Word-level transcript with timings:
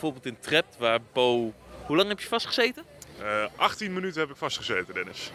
bijvoorbeeld 0.00 0.26
in 0.26 0.40
Trapt, 0.40 0.76
waar 0.78 0.98
Bo... 1.12 1.52
Hoe 1.86 1.96
lang 1.96 2.08
heb 2.08 2.20
je 2.20 2.26
vastgezeten? 2.26 2.84
Eh 3.20 3.44
18 3.56 3.92
minuten 3.92 4.20
heb 4.20 4.30
ik 4.30 4.36
vastgezeten, 4.36 4.94
Dennis. 4.94 5.32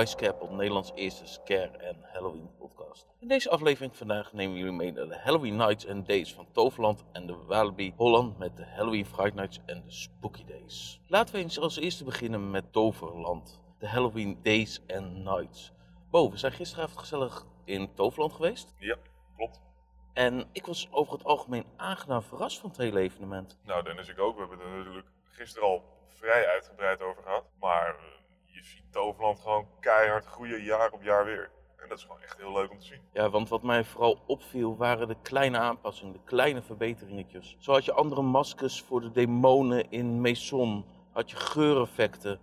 Bij 0.00 0.08
Scarepot, 0.08 0.50
Nederlands 0.50 0.92
eerste 0.94 1.26
scare 1.26 1.76
en 1.78 1.96
Halloween 2.12 2.50
podcast. 2.58 3.06
In 3.18 3.28
deze 3.28 3.50
aflevering 3.50 3.96
vandaag 3.96 4.32
nemen 4.32 4.52
we 4.52 4.58
jullie 4.58 4.74
mee 4.74 4.92
naar 4.92 5.08
de 5.08 5.18
Halloween 5.18 5.56
Nights 5.56 5.88
and 5.88 6.06
Days 6.06 6.34
van 6.34 6.46
Toverland 6.52 7.04
en 7.12 7.26
de 7.26 7.36
Walibi 7.46 7.92
Holland 7.96 8.38
met 8.38 8.56
de 8.56 8.64
Halloween 8.64 9.06
Fright 9.06 9.34
Nights 9.34 9.58
en 9.66 9.82
de 9.84 9.90
Spooky 9.90 10.44
Days. 10.44 11.00
Laten 11.06 11.34
we 11.34 11.40
eens 11.40 11.58
als 11.58 11.76
eerste 11.76 12.04
beginnen 12.04 12.50
met 12.50 12.72
Toverland, 12.72 13.60
de 13.78 13.88
Halloween 13.88 14.38
Days 14.42 14.82
and 14.86 15.12
Nights. 15.16 15.72
Bo, 16.10 16.30
we 16.30 16.36
zijn 16.36 16.52
gisteravond 16.52 16.98
gezellig 16.98 17.46
in 17.64 17.94
Toverland 17.94 18.32
geweest 18.32 18.74
Ja, 18.78 18.96
klopt. 19.36 19.60
en 20.12 20.48
ik 20.52 20.66
was 20.66 20.88
over 20.90 21.12
het 21.12 21.24
algemeen 21.24 21.64
aangenaam 21.76 22.22
verrast 22.22 22.58
van 22.60 22.68
het 22.70 22.78
hele 22.78 23.00
evenement. 23.00 23.58
Nou, 23.64 23.82
Dennis, 23.82 24.08
ik 24.08 24.18
ook. 24.18 24.34
We 24.34 24.40
hebben 24.40 24.60
er 24.66 24.76
natuurlijk 24.78 25.08
gisteren 25.24 25.68
al 25.68 25.84
vrij 26.08 26.46
uitgebreid 26.46 27.02
over 27.02 27.22
gehad. 27.22 27.44
Maar 27.58 27.94
eh, 27.94 28.19
je 28.60 28.66
ziet 28.66 28.92
Toverland 28.92 29.40
gewoon 29.40 29.66
keihard 29.80 30.26
groeien 30.26 30.62
jaar 30.62 30.90
op 30.92 31.02
jaar 31.02 31.24
weer. 31.24 31.50
En 31.76 31.88
dat 31.88 31.98
is 31.98 32.04
gewoon 32.04 32.22
echt 32.22 32.38
heel 32.38 32.52
leuk 32.52 32.70
om 32.70 32.78
te 32.78 32.84
zien. 32.84 33.00
Ja, 33.12 33.30
want 33.30 33.48
wat 33.48 33.62
mij 33.62 33.84
vooral 33.84 34.22
opviel 34.26 34.76
waren 34.76 35.08
de 35.08 35.16
kleine 35.22 35.58
aanpassingen, 35.58 36.12
de 36.12 36.24
kleine 36.24 36.62
verbeteringetjes. 36.62 37.56
Zo 37.58 37.72
had 37.72 37.84
je 37.84 37.92
andere 37.92 38.22
maskers 38.22 38.82
voor 38.82 39.00
de 39.00 39.10
demonen 39.10 39.90
in 39.90 40.20
Maison, 40.20 40.84
had 41.12 41.30
je 41.30 41.36
geureffecten. 41.36 42.40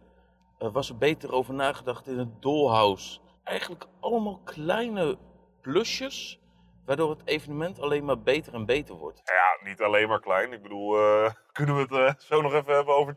Er 0.58 0.72
was 0.72 0.90
er 0.90 0.98
beter 0.98 1.32
over 1.32 1.54
nagedacht 1.54 2.08
in 2.08 2.18
het 2.18 2.42
dollhouse. 2.42 3.20
Eigenlijk 3.44 3.86
allemaal 4.00 4.42
kleine 4.44 5.18
plusjes, 5.62 6.40
waardoor 6.86 7.10
het 7.10 7.22
evenement 7.26 7.80
alleen 7.80 8.06
maar 8.06 8.22
beter 8.22 8.54
en 8.54 8.66
beter 8.66 8.96
wordt. 8.96 9.22
Ja, 9.24 9.70
niet 9.70 9.82
alleen 9.82 10.08
maar 10.08 10.20
klein. 10.20 10.54
Ik 10.54 10.62
bedoel, 10.62 10.98
eh, 10.98 11.32
kunnen 11.52 11.76
we 11.76 11.82
het 11.82 11.92
eh, 11.92 12.26
zo 12.26 12.42
nog 12.42 12.54
even 12.54 12.74
hebben 12.74 12.96
over? 12.96 13.16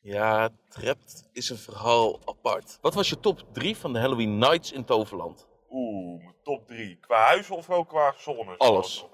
Ja, 0.00 0.48
Trapt 0.68 1.28
is 1.32 1.50
een 1.50 1.56
verhaal 1.56 2.20
apart. 2.24 2.78
Wat 2.80 2.94
was 2.94 3.08
je 3.08 3.20
top 3.20 3.40
3 3.52 3.76
van 3.76 3.92
de 3.92 3.98
Halloween 3.98 4.38
Nights 4.38 4.72
in 4.72 4.84
Toverland? 4.84 5.48
Oeh, 5.70 6.22
mijn 6.22 6.34
top 6.42 6.66
3. 6.66 6.96
Qua 7.00 7.24
huis 7.26 7.50
of 7.50 7.70
ook 7.70 7.88
qua 7.88 8.14
zones? 8.16 8.58
Alles. 8.58 9.06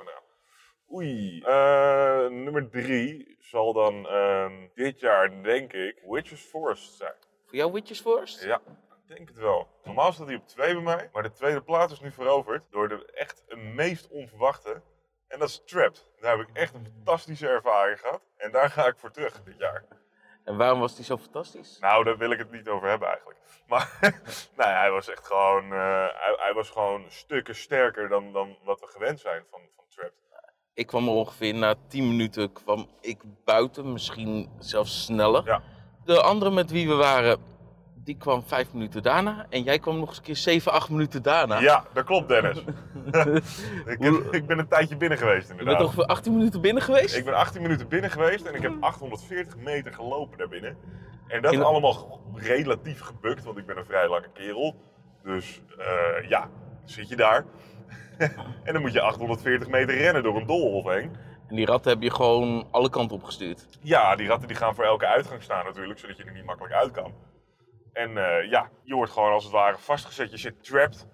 Oei. 0.92 1.40
Eh, 1.40 2.26
nummer 2.28 2.70
3 2.70 3.36
zal 3.40 3.72
dan 3.72 4.06
ehm, 4.08 4.68
dit 4.74 5.00
jaar, 5.00 5.42
denk 5.42 5.72
ik, 5.72 6.02
Witches 6.08 6.40
Forest 6.40 6.92
zijn. 6.96 7.14
Voor 7.46 7.56
jou 7.56 7.72
Witches 7.72 8.00
Forest? 8.00 8.44
Ja, 8.44 8.60
ik 9.06 9.16
denk 9.16 9.28
het 9.28 9.38
wel. 9.38 9.68
Normaal 9.84 10.12
staat 10.12 10.26
hij 10.26 10.36
op 10.36 10.46
2 10.46 10.72
bij 10.74 10.82
mij, 10.82 11.08
maar 11.12 11.22
de 11.22 11.32
tweede 11.32 11.62
plaats 11.62 11.92
is 11.92 12.00
nu 12.00 12.12
veroverd 12.12 12.62
door 12.70 12.88
de 12.88 13.12
echt 13.14 13.44
een 13.48 13.74
meest 13.74 14.08
onverwachte. 14.08 14.82
En 15.28 15.38
dat 15.38 15.48
is 15.48 15.62
Trapped. 15.64 16.06
Daar 16.20 16.38
heb 16.38 16.48
ik 16.48 16.56
echt 16.56 16.74
een 16.74 16.86
fantastische 16.94 17.48
ervaring 17.48 18.00
gehad. 18.00 18.20
En 18.36 18.52
daar 18.52 18.70
ga 18.70 18.86
ik 18.86 18.98
voor 18.98 19.10
terug 19.10 19.42
dit 19.42 19.58
jaar. 19.58 19.84
En 20.44 20.56
waarom 20.56 20.80
was 20.80 20.96
die 20.96 21.04
zo 21.04 21.16
fantastisch? 21.16 21.78
Nou, 21.80 22.04
daar 22.04 22.16
wil 22.16 22.30
ik 22.30 22.38
het 22.38 22.52
niet 22.52 22.68
over 22.68 22.88
hebben 22.88 23.08
eigenlijk. 23.08 23.38
Maar 23.66 23.98
nou 24.56 24.70
ja, 24.70 24.78
hij 24.78 24.90
was 24.90 25.08
echt 25.08 25.26
gewoon, 25.26 25.64
eh, 25.72 26.06
hij, 26.12 26.34
hij 26.36 26.52
was 26.54 26.70
gewoon 26.70 27.04
stukken 27.08 27.54
sterker 27.54 28.08
dan, 28.08 28.32
dan 28.32 28.56
wat 28.64 28.80
we 28.80 28.86
gewend 28.86 29.20
zijn 29.20 29.42
van, 29.50 29.60
van 29.76 29.84
Trapped. 29.88 30.24
Ik 30.74 30.86
kwam 30.86 31.08
er 31.08 31.14
ongeveer 31.14 31.54
na 31.54 31.74
10 31.88 32.08
minuten 32.08 32.52
kwam 32.52 32.88
ik 33.00 33.22
buiten, 33.44 33.92
misschien 33.92 34.50
zelfs 34.58 35.04
sneller. 35.04 35.44
Ja. 35.44 35.62
De 36.04 36.22
andere 36.22 36.50
met 36.50 36.70
wie 36.70 36.88
we 36.88 36.94
waren, 36.94 37.38
die 38.04 38.16
kwam 38.16 38.42
5 38.46 38.72
minuten 38.72 39.02
daarna. 39.02 39.46
En 39.50 39.62
jij 39.62 39.78
kwam 39.78 39.98
nog 39.98 40.08
eens 40.08 40.16
een 40.18 40.22
keer 40.24 40.36
7, 40.36 40.72
8 40.72 40.88
minuten 40.88 41.22
daarna. 41.22 41.58
Ja, 41.60 41.84
dat 41.92 42.04
klopt 42.04 42.28
Dennis. 42.28 42.58
ik, 43.86 43.96
heb- 43.98 44.28
ik 44.30 44.46
ben 44.46 44.58
een 44.58 44.68
tijdje 44.68 44.96
binnen 44.96 45.18
geweest 45.18 45.46
Je 45.46 45.50
inderdaad. 45.50 45.76
bent 45.76 45.88
toch 45.88 45.94
voor 45.94 46.06
18 46.06 46.32
minuten 46.36 46.60
binnen 46.60 46.82
geweest? 46.82 47.16
Ik 47.16 47.24
ben 47.24 47.34
18 47.34 47.62
minuten 47.62 47.88
binnen 47.88 48.10
geweest 48.10 48.44
en 48.44 48.54
ik 48.54 48.62
heb 48.62 48.72
840 48.80 49.56
meter 49.56 49.92
gelopen 49.92 50.38
daarbinnen. 50.38 50.76
En 51.28 51.42
dat 51.42 51.52
In- 51.52 51.62
allemaal 51.62 52.20
relatief 52.34 53.00
gebukt, 53.00 53.44
want 53.44 53.58
ik 53.58 53.66
ben 53.66 53.76
een 53.78 53.84
vrij 53.84 54.08
lange 54.08 54.28
kerel. 54.32 54.74
Dus 55.22 55.62
eh, 55.78 56.28
ja, 56.28 56.48
zit 56.84 57.08
je 57.08 57.16
daar. 57.16 57.44
en 58.64 58.72
dan 58.72 58.80
moet 58.82 58.92
je 58.92 59.00
840 59.00 59.68
meter 59.68 59.96
rennen 59.96 60.22
door 60.22 60.36
een 60.36 60.46
doolhof 60.46 60.84
heen. 60.94 61.16
En 61.48 61.56
die 61.56 61.66
ratten 61.66 61.92
heb 61.92 62.02
je 62.02 62.10
gewoon 62.10 62.68
alle 62.70 62.90
kanten 62.90 63.16
opgestuurd. 63.16 63.66
Ja, 63.80 64.16
die 64.16 64.26
ratten 64.26 64.48
die 64.48 64.56
gaan 64.56 64.74
voor 64.74 64.84
elke 64.84 65.06
uitgang 65.06 65.42
staan 65.42 65.64
natuurlijk, 65.64 65.98
zodat 65.98 66.16
je 66.16 66.24
er 66.24 66.32
niet 66.32 66.44
makkelijk 66.44 66.74
uit 66.74 66.90
kan. 66.90 67.12
En 67.94 68.16
eh, 68.16 68.50
ja, 68.50 68.70
je 68.82 68.94
wordt 68.94 69.12
gewoon 69.12 69.32
als 69.32 69.44
het 69.44 69.52
ware 69.52 69.78
vastgezet, 69.78 70.30
je 70.30 70.36
zit 70.36 70.64
trapped. 70.64 71.06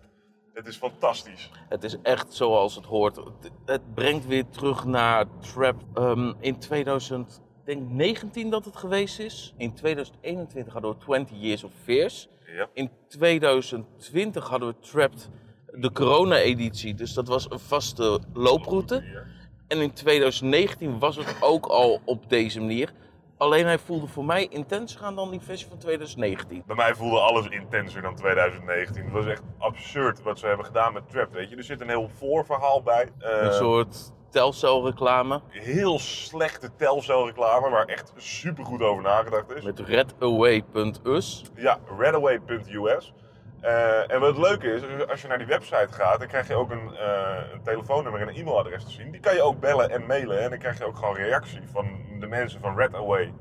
Het 0.52 0.66
is 0.66 0.76
fantastisch. 0.76 1.50
Het 1.68 1.84
is 1.84 1.96
echt 2.02 2.34
zoals 2.34 2.74
het 2.74 2.84
hoort. 2.84 3.16
Het, 3.16 3.50
het 3.64 3.94
brengt 3.94 4.26
weer 4.26 4.48
terug 4.48 4.84
naar 4.84 5.24
Trap. 5.40 5.82
Ehm, 5.94 6.32
in 6.40 6.58
2019 6.58 8.50
dat 8.50 8.64
het 8.64 8.76
geweest 8.76 9.18
is. 9.18 9.54
In 9.56 9.74
2021 9.74 10.72
hadden 10.72 10.90
we 10.90 10.96
20 10.98 11.36
Years 11.40 11.64
of 11.64 11.70
Fears. 11.82 12.28
Ja. 12.46 12.68
In 12.72 12.90
2020 13.08 14.48
hadden 14.48 14.68
we 14.68 14.78
Trapped 14.78 15.30
de 15.66 15.92
corona-editie. 15.92 16.94
Dus 16.94 17.12
dat 17.12 17.28
was 17.28 17.50
een 17.50 17.58
vaste 17.58 18.20
looproute. 18.32 19.26
En 19.68 19.78
in 19.78 19.92
2019 19.92 20.98
was 20.98 21.16
het 21.16 21.36
ook 21.40 21.66
al 21.66 22.00
op 22.04 22.28
deze 22.28 22.60
manier. 22.60 22.92
Alleen 23.40 23.66
hij 23.66 23.78
voelde 23.78 24.06
voor 24.06 24.24
mij 24.24 24.46
intenser 24.46 25.02
aan 25.04 25.14
dan 25.16 25.30
die 25.30 25.40
versie 25.40 25.68
van 25.68 25.78
2019. 25.78 26.62
Bij 26.66 26.76
mij 26.76 26.94
voelde 26.94 27.18
alles 27.18 27.46
intenser 27.48 28.02
dan 28.02 28.14
2019. 28.14 29.04
Het 29.04 29.12
was 29.12 29.26
echt 29.26 29.42
absurd 29.58 30.22
wat 30.22 30.38
ze 30.38 30.46
hebben 30.46 30.66
gedaan 30.66 30.92
met 30.92 31.10
Trapped, 31.10 31.34
weet 31.34 31.50
je. 31.50 31.56
Er 31.56 31.64
zit 31.64 31.80
een 31.80 31.88
heel 31.88 32.10
voorverhaal 32.18 32.82
bij. 32.82 33.08
Eh, 33.18 33.42
Een 33.42 33.52
soort 33.52 34.12
telcelreclame 34.30 35.40
heel 35.48 35.98
slechte 35.98 36.70
telcelreclame, 36.76 37.70
waar 37.70 37.84
echt 37.84 38.12
super 38.16 38.64
goed 38.64 38.82
over 38.82 39.02
nagedacht 39.02 39.50
is. 39.50 39.62
met 39.64 39.78
redaway.us. 39.80 41.42
Ja, 41.54 41.78
redaway.us. 41.98 43.12
Eh, 43.60 44.12
en 44.12 44.20
wat 44.20 44.36
het 44.36 44.46
leuke 44.46 44.72
is, 44.72 45.08
als 45.08 45.22
je 45.22 45.28
naar 45.28 45.38
die 45.38 45.46
website 45.46 45.92
gaat, 45.92 46.18
dan 46.18 46.28
krijg 46.28 46.48
je 46.48 46.54
ook 46.54 46.70
een, 46.70 46.96
eh, 46.96 47.52
een 47.52 47.62
telefoonnummer 47.62 48.20
en 48.20 48.28
een 48.28 48.34
e-mailadres 48.34 48.84
te 48.84 48.90
zien. 48.90 49.10
Die 49.10 49.20
kan 49.20 49.34
je 49.34 49.42
ook 49.42 49.60
bellen 49.60 49.90
en 49.90 50.06
mailen 50.06 50.40
en 50.40 50.50
dan 50.50 50.58
krijg 50.58 50.78
je 50.78 50.84
ook 50.84 50.96
gewoon 50.96 51.16
reactie 51.16 51.60
van 51.64 52.00
de 52.18 52.26
mensen 52.26 52.60
van 52.60 52.76
Redaway. 52.76 53.34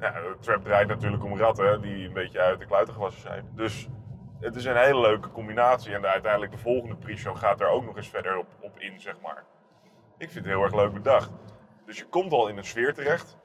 Ja, 0.00 0.14
Trap 0.40 0.64
draait 0.64 0.88
natuurlijk 0.88 1.24
om 1.24 1.38
ratten 1.38 1.80
die 1.80 2.06
een 2.06 2.12
beetje 2.12 2.40
uit 2.40 2.58
de 2.58 2.66
kluiten 2.66 2.94
gewassen 2.94 3.22
zijn. 3.22 3.48
Dus 3.54 3.88
het 4.40 4.56
is 4.56 4.64
een 4.64 4.76
hele 4.76 5.00
leuke 5.00 5.30
combinatie 5.30 5.94
en 5.94 6.00
de, 6.00 6.08
uiteindelijk 6.08 6.52
de 6.52 6.58
volgende 6.58 6.96
pre-show 6.96 7.36
gaat 7.36 7.58
daar 7.58 7.68
ook 7.68 7.84
nog 7.84 7.96
eens 7.96 8.08
verder 8.08 8.38
op, 8.38 8.46
op 8.60 8.78
in, 8.78 9.00
zeg 9.00 9.14
maar. 9.22 9.44
Ik 10.18 10.30
vind 10.30 10.44
het 10.44 10.54
heel 10.54 10.62
erg 10.62 10.74
leuk 10.74 10.92
bedacht. 10.92 11.30
Dus 11.86 11.98
je 11.98 12.04
komt 12.04 12.32
al 12.32 12.48
in 12.48 12.56
een 12.56 12.64
sfeer 12.64 12.94
terecht 12.94 13.36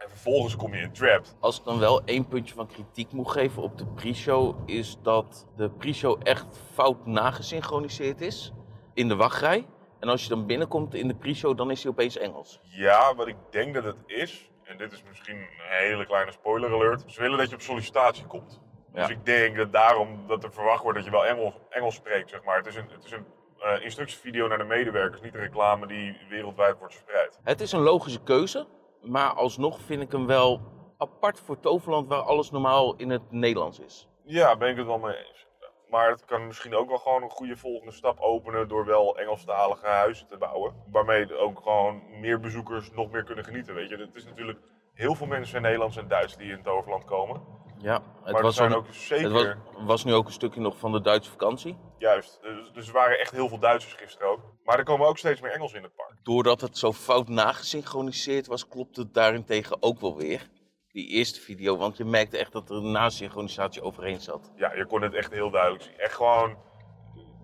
en 0.00 0.08
vervolgens 0.08 0.56
kom 0.56 0.74
je 0.74 0.80
in 0.80 0.92
Trapped. 0.92 1.36
Als 1.40 1.58
ik 1.58 1.64
dan 1.64 1.78
wel 1.78 2.04
één 2.04 2.28
puntje 2.28 2.54
van 2.54 2.66
kritiek 2.66 3.12
moet 3.12 3.30
geven 3.30 3.62
op 3.62 3.78
de 3.78 3.86
pre-show, 3.86 4.56
is 4.66 4.96
dat 5.02 5.46
de 5.56 5.70
pre-show 5.70 6.20
echt 6.22 6.46
fout 6.72 7.06
nagesynchroniseerd 7.06 8.20
is 8.20 8.52
in 8.94 9.08
de 9.08 9.16
wachtrij. 9.16 9.66
En 10.00 10.08
als 10.08 10.22
je 10.22 10.28
dan 10.28 10.46
binnenkomt 10.46 10.94
in 10.94 11.08
de 11.08 11.14
pre-show, 11.14 11.56
dan 11.56 11.70
is 11.70 11.82
hij 11.82 11.92
opeens 11.92 12.16
Engels. 12.16 12.60
Ja, 12.62 13.14
wat 13.14 13.26
ik 13.26 13.36
denk 13.50 13.74
dat 13.74 13.84
het 13.84 14.02
is, 14.06 14.50
en 14.64 14.78
dit 14.78 14.92
is 14.92 15.02
misschien 15.08 15.36
een 15.36 15.48
hele 15.58 16.06
kleine 16.06 16.32
spoiler 16.32 16.72
alert, 16.72 17.04
ze 17.06 17.20
willen 17.20 17.38
dat 17.38 17.48
je 17.48 17.54
op 17.54 17.60
sollicitatie 17.60 18.26
komt. 18.26 18.60
Ja. 18.94 19.00
Dus 19.00 19.10
ik 19.10 19.24
denk 19.24 19.56
dat 19.56 19.72
daarom 19.72 20.26
dat 20.26 20.44
er 20.44 20.52
verwacht 20.52 20.82
wordt 20.82 20.96
dat 20.96 21.06
je 21.06 21.12
wel 21.12 21.26
Engels, 21.26 21.54
Engels 21.68 21.94
spreekt, 21.94 22.30
zeg 22.30 22.44
maar. 22.44 22.56
Het 22.56 22.66
is 22.66 22.76
een, 22.76 22.88
het 22.90 23.04
is 23.04 23.12
een 23.12 23.26
eh, 23.58 23.84
instructievideo 23.84 24.48
naar 24.48 24.58
de 24.58 24.64
medewerkers, 24.64 25.20
niet 25.20 25.34
een 25.34 25.40
reclame 25.40 25.86
die 25.86 26.16
wereldwijd 26.28 26.78
wordt 26.78 26.94
verspreid. 26.94 27.38
Het 27.44 27.60
is 27.60 27.72
een 27.72 27.80
logische 27.80 28.22
keuze, 28.22 28.66
maar 29.02 29.32
alsnog 29.32 29.80
vind 29.80 30.02
ik 30.02 30.12
hem 30.12 30.26
wel 30.26 30.60
apart 30.98 31.40
voor 31.40 31.60
Toverland, 31.60 32.08
waar 32.08 32.22
alles 32.22 32.50
normaal 32.50 32.94
in 32.96 33.10
het 33.10 33.30
Nederlands 33.30 33.80
is. 33.80 34.08
Ja, 34.24 34.56
ben 34.56 34.68
ik 34.68 34.76
het 34.76 34.86
wel 34.86 34.98
mee 34.98 35.16
eens. 35.16 35.46
Maar 35.90 36.10
het 36.10 36.24
kan 36.24 36.46
misschien 36.46 36.74
ook 36.74 36.88
wel 36.88 36.98
gewoon 36.98 37.22
een 37.22 37.30
goede 37.30 37.56
volgende 37.56 37.92
stap 37.92 38.20
openen 38.20 38.68
door 38.68 38.84
wel 38.84 39.18
Engelstalige 39.18 39.86
huizen 39.86 40.26
te 40.26 40.36
bouwen. 40.36 40.74
Waarmee 40.90 41.36
ook 41.36 41.60
gewoon 41.62 42.02
meer 42.20 42.40
bezoekers 42.40 42.92
nog 42.92 43.10
meer 43.10 43.24
kunnen 43.24 43.44
genieten, 43.44 43.74
weet 43.74 43.88
je. 43.88 43.96
Het 43.96 44.14
is 44.14 44.24
natuurlijk 44.24 44.58
heel 44.94 45.14
veel 45.14 45.26
mensen 45.26 45.56
in 45.56 45.62
Nederlands 45.62 45.96
en 45.96 46.08
Duits 46.08 46.36
die 46.36 46.50
in 46.50 46.56
het 46.56 46.68
overland 46.68 47.04
komen. 47.04 47.42
Ja, 47.82 48.02
het 48.22 48.32
maar 48.32 48.42
was, 48.42 48.56
zijn 48.56 48.70
een- 48.70 48.76
ook 48.76 48.86
zeker... 48.90 49.24
het 49.48 49.56
was, 49.74 49.84
was 49.84 50.04
nu 50.04 50.14
ook 50.14 50.26
een 50.26 50.32
stukje 50.32 50.60
nog 50.60 50.78
van 50.78 50.92
de 50.92 51.00
Duitse 51.00 51.30
vakantie. 51.30 51.76
Juist, 51.98 52.38
dus, 52.42 52.72
dus 52.72 52.86
er 52.86 52.92
waren 52.92 53.18
echt 53.18 53.30
heel 53.32 53.48
veel 53.48 53.58
Duitsers 53.58 53.94
gisteren 53.94 54.28
ook. 54.28 54.40
Maar 54.64 54.78
er 54.78 54.84
komen 54.84 55.06
ook 55.06 55.18
steeds 55.18 55.40
meer 55.40 55.50
Engels 55.52 55.72
in 55.72 55.82
het 55.82 55.94
park. 55.94 56.14
Doordat 56.22 56.60
het 56.60 56.78
zo 56.78 56.92
fout 56.92 57.28
nagesynchroniseerd 57.28 58.46
was, 58.46 58.68
klopt 58.68 58.96
het 58.96 59.14
daarentegen 59.14 59.76
ook 59.82 60.00
wel 60.00 60.16
weer. 60.16 60.48
die 60.92 61.08
eerste 61.08 61.40
video, 61.40 61.76
want 61.76 61.96
je 61.96 62.04
merkte 62.04 62.38
echt 62.38 62.52
dat 62.52 62.70
er 62.70 62.76
een 62.76 62.90
nasynchronisatie 62.92 63.82
overheen 63.82 64.20
zat. 64.20 64.52
Ja, 64.56 64.74
je 64.74 64.86
kon 64.86 65.02
het 65.02 65.14
echt 65.14 65.32
heel 65.32 65.50
duidelijk 65.50 65.82
zien. 65.82 65.98
Echt 65.98 66.14
gewoon, 66.14 66.56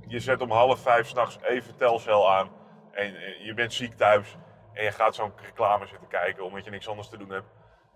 je 0.07 0.21
zet 0.21 0.41
om 0.41 0.51
half 0.51 0.81
vijf 0.81 1.09
s'nachts 1.09 1.39
even 1.43 1.77
telcel 1.77 2.31
aan 2.33 2.49
en 2.93 3.13
je 3.45 3.53
bent 3.55 3.73
ziek 3.73 3.95
thuis 3.97 4.37
en 4.73 4.85
je 4.85 4.93
gaat 4.93 5.15
zo'n 5.15 5.33
reclame 5.43 5.87
zitten 5.87 6.09
kijken 6.09 6.45
omdat 6.45 6.65
je 6.65 6.71
niks 6.71 6.89
anders 6.89 7.09
te 7.09 7.19
doen 7.19 7.31
hebt. 7.31 7.47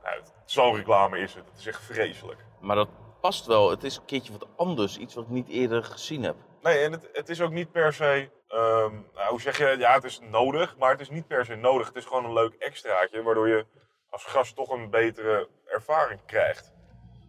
Nou, 0.03 0.21
zo'n 0.45 0.75
reclame 0.75 1.19
is 1.19 1.35
het. 1.35 1.45
Het 1.51 1.59
is 1.59 1.67
echt 1.67 1.83
vreselijk. 1.83 2.45
Maar 2.61 2.77
dat 2.77 2.89
past 3.21 3.47
wel. 3.47 3.71
Het 3.71 3.85
is 3.85 3.97
een 3.97 4.05
keertje 4.05 4.33
wat 4.33 4.49
anders. 4.57 4.99
Iets 4.99 5.15
wat 5.15 5.25
ik 5.25 5.31
niet 5.31 5.49
eerder 5.49 5.85
gezien 5.85 6.23
heb. 6.23 6.37
Nee, 6.63 6.79
en 6.85 6.93
het, 6.93 7.09
het 7.13 7.29
is 7.29 7.41
ook 7.41 7.51
niet 7.51 7.73
per 7.73 7.93
se, 7.93 8.31
ehm, 8.49 8.93
nou, 9.15 9.29
hoe 9.29 9.41
zeg 9.41 9.59
je, 9.59 9.77
ja, 9.79 9.95
het 9.95 10.05
is 10.05 10.21
nodig, 10.31 10.77
maar 10.79 10.91
het 10.91 11.01
is 11.01 11.11
niet 11.11 11.27
per 11.27 11.45
se 11.45 11.55
nodig. 11.55 11.87
Het 11.87 11.97
is 11.97 12.05
gewoon 12.05 12.25
een 12.25 12.33
leuk 12.33 12.55
extraatje, 12.55 13.23
waardoor 13.23 13.49
je 13.49 13.67
als 14.11 14.25
gast 14.25 14.57
toch 14.57 14.71
een 14.71 14.91
betere 14.91 15.49
ervaring 15.67 16.21
krijgt. 16.27 16.73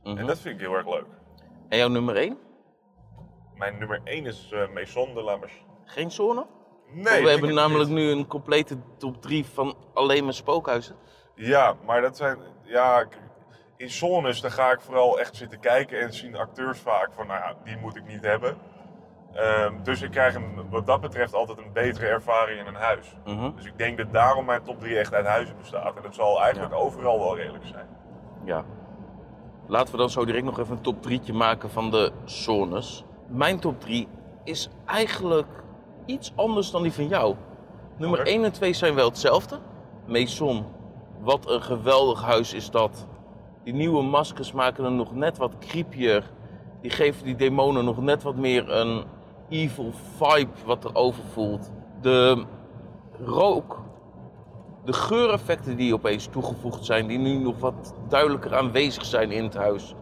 Mhm. 0.03 0.17
En 0.17 0.25
dat 0.25 0.39
vind 0.39 0.55
ik 0.55 0.61
heel 0.61 0.75
erg 0.75 0.87
leuk. 0.87 1.05
En 1.69 1.77
jouw 1.77 1.87
nummer 1.87 2.15
1? 2.15 2.37
Mijn 3.55 3.77
nummer 3.77 4.01
1 4.03 4.25
is 4.25 4.49
eh 4.51 4.67
Maison 4.67 5.13
de 5.13 5.21
la 5.21 5.35
Machine. 5.37 5.69
Geen 5.85 6.11
zone? 6.11 6.45
Nee, 6.87 7.23
we 7.23 7.29
hebben 7.29 7.53
namelijk 7.53 7.89
niet. 7.89 7.97
nu 7.97 8.09
een 8.11 8.27
complete 8.27 8.77
top 8.97 9.21
3 9.21 9.45
van 9.45 9.77
alleen 9.93 10.23
maar 10.23 10.33
spookhuizen. 10.33 10.95
Ja, 11.35 11.75
maar 11.85 12.01
dat 12.01 12.17
zijn, 12.17 12.37
ja, 12.71 13.05
in 13.77 13.89
zones 13.89 14.41
dan 14.41 14.51
ga 14.51 14.71
ik 14.71 14.81
vooral 14.81 15.19
echt 15.19 15.35
zitten 15.35 15.59
kijken 15.59 15.99
en 15.99 16.13
zien 16.13 16.35
acteurs 16.35 16.79
vaak 16.79 17.09
van, 17.13 17.27
nou 17.27 17.39
ja, 17.39 17.55
die 17.63 17.77
moet 17.77 17.95
ik 17.95 18.07
niet 18.07 18.21
hebben. 18.21 18.57
Ehm, 19.33 19.83
dus 19.83 20.01
ik 20.01 20.11
krijg 20.11 20.35
een, 20.35 20.69
wat 20.69 20.85
dat 20.85 21.01
betreft 21.01 21.33
altijd 21.33 21.57
een 21.57 21.73
betere 21.73 22.05
ervaring 22.05 22.59
in 22.59 22.65
een 22.65 22.75
huis. 22.75 23.15
Mhm. 23.25 23.55
Dus 23.55 23.65
ik 23.65 23.77
denk 23.77 23.97
dat 23.97 24.13
daarom 24.13 24.45
mijn 24.45 24.63
top 24.63 24.79
3 24.79 24.97
echt 24.97 25.13
uit 25.13 25.25
huizen 25.25 25.57
bestaat. 25.57 25.95
En 25.95 26.01
dat 26.01 26.15
zal 26.15 26.41
eigenlijk 26.41 26.73
overal 26.73 27.19
wel 27.19 27.37
redelijk 27.37 27.65
zijn. 27.65 27.87
Ja. 28.43 28.65
Laten 29.67 29.91
we 29.91 29.97
dan 29.97 30.09
zo 30.09 30.25
direct 30.25 30.45
nog 30.45 30.59
even 30.59 30.75
een 30.75 30.81
top 30.81 31.09
3'tje 31.09 31.33
maken 31.33 31.69
van 31.69 31.91
de 31.91 32.11
zones. 32.25 33.03
Mijn 33.27 33.59
top 33.59 33.81
3 33.81 34.07
is 34.43 34.69
eigenlijk 34.85 35.47
iets 36.05 36.33
anders 36.35 36.71
dan 36.71 36.83
die 36.83 36.93
van 36.93 37.07
jou. 37.07 37.35
Nummer 37.97 38.19
Oké. 38.19 38.29
1 38.29 38.43
en 38.43 38.51
2 38.51 38.73
zijn 38.73 38.95
wel 38.95 39.07
hetzelfde. 39.09 39.59
Maison, 40.05 40.65
wat 41.21 41.49
een 41.49 41.61
geweldig 41.61 42.21
huis 42.21 42.53
is 42.53 42.69
dat. 42.69 43.07
Die 43.63 43.73
nieuwe 43.73 44.03
maskers 44.03 44.51
maken 44.51 44.83
hem 44.83 44.95
nog 44.95 45.13
net 45.13 45.37
wat 45.37 45.57
creepier. 45.59 46.31
Die 46.81 46.91
geven 46.91 47.25
die 47.25 47.35
demonen 47.35 47.85
nog 47.85 48.01
net 48.01 48.23
wat 48.23 48.35
meer 48.35 48.69
een 48.69 49.03
evil 49.49 49.91
vibe 50.17 50.51
wat 50.65 50.83
er 50.83 50.95
over 50.95 51.23
voelt. 51.33 51.71
De 52.01 52.45
rook 53.25 53.81
de 54.85 54.93
geureffecten 54.93 55.75
die 55.75 55.93
opeens 55.93 56.27
toegevoegd 56.27 56.85
zijn, 56.85 57.07
die 57.07 57.17
nu 57.17 57.37
nog 57.37 57.59
wat 57.59 57.93
duidelijker 58.07 58.55
aanwezig 58.55 59.05
zijn 59.05 59.31
in 59.31 59.43
het 59.43 59.55
huis. 59.55 59.95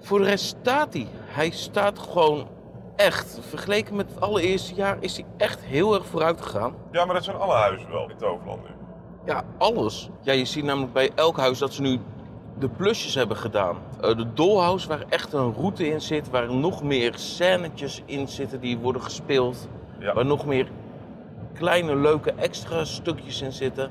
Voor 0.00 0.18
de 0.18 0.24
rest 0.24 0.44
staat 0.44 0.92
hij. 0.92 1.06
Hij 1.12 1.50
staat 1.50 1.98
gewoon 1.98 2.48
echt. 2.96 3.38
Vergeleken 3.48 3.96
met 3.96 4.10
het 4.10 4.20
allereerste 4.20 4.74
jaar 4.74 4.96
is 5.00 5.16
hij 5.16 5.26
echt 5.36 5.60
heel 5.60 5.94
erg 5.94 6.06
vooruit 6.06 6.40
gegaan. 6.40 6.74
Ja, 6.92 7.04
maar 7.04 7.14
dat 7.14 7.24
zijn 7.24 7.36
alle 7.36 7.54
huizen 7.54 7.90
wel 7.90 8.10
in 8.10 8.16
Toverland 8.16 8.62
nu. 8.62 8.81
Ja, 9.24 9.44
alles. 9.58 10.08
Ja, 10.20 10.32
je 10.32 10.44
ziet 10.44 10.64
namelijk 10.64 10.92
bij 10.92 11.10
elk 11.14 11.36
huis 11.36 11.58
dat 11.58 11.72
ze 11.72 11.82
nu 11.82 11.98
de 12.58 12.68
plusjes 12.68 13.14
hebben 13.14 13.36
gedaan. 13.36 13.76
Eh, 14.00 14.16
de 14.16 14.32
Dollhouse, 14.32 14.88
waar 14.88 15.04
echt 15.08 15.32
een 15.32 15.54
route 15.54 15.86
in 15.88 16.00
zit, 16.00 16.30
waar 16.30 16.54
nog 16.54 16.82
meer 16.82 17.12
scènetjes 17.16 18.02
in 18.04 18.28
zitten 18.28 18.60
die 18.60 18.78
worden 18.78 19.02
gespeeld. 19.02 19.68
Ja. 19.98 20.14
Waar 20.14 20.26
nog 20.26 20.46
meer 20.46 20.68
kleine 21.52 21.96
leuke 21.96 22.32
extra 22.32 22.84
stukjes 22.84 23.42
in 23.42 23.52
zitten. 23.52 23.90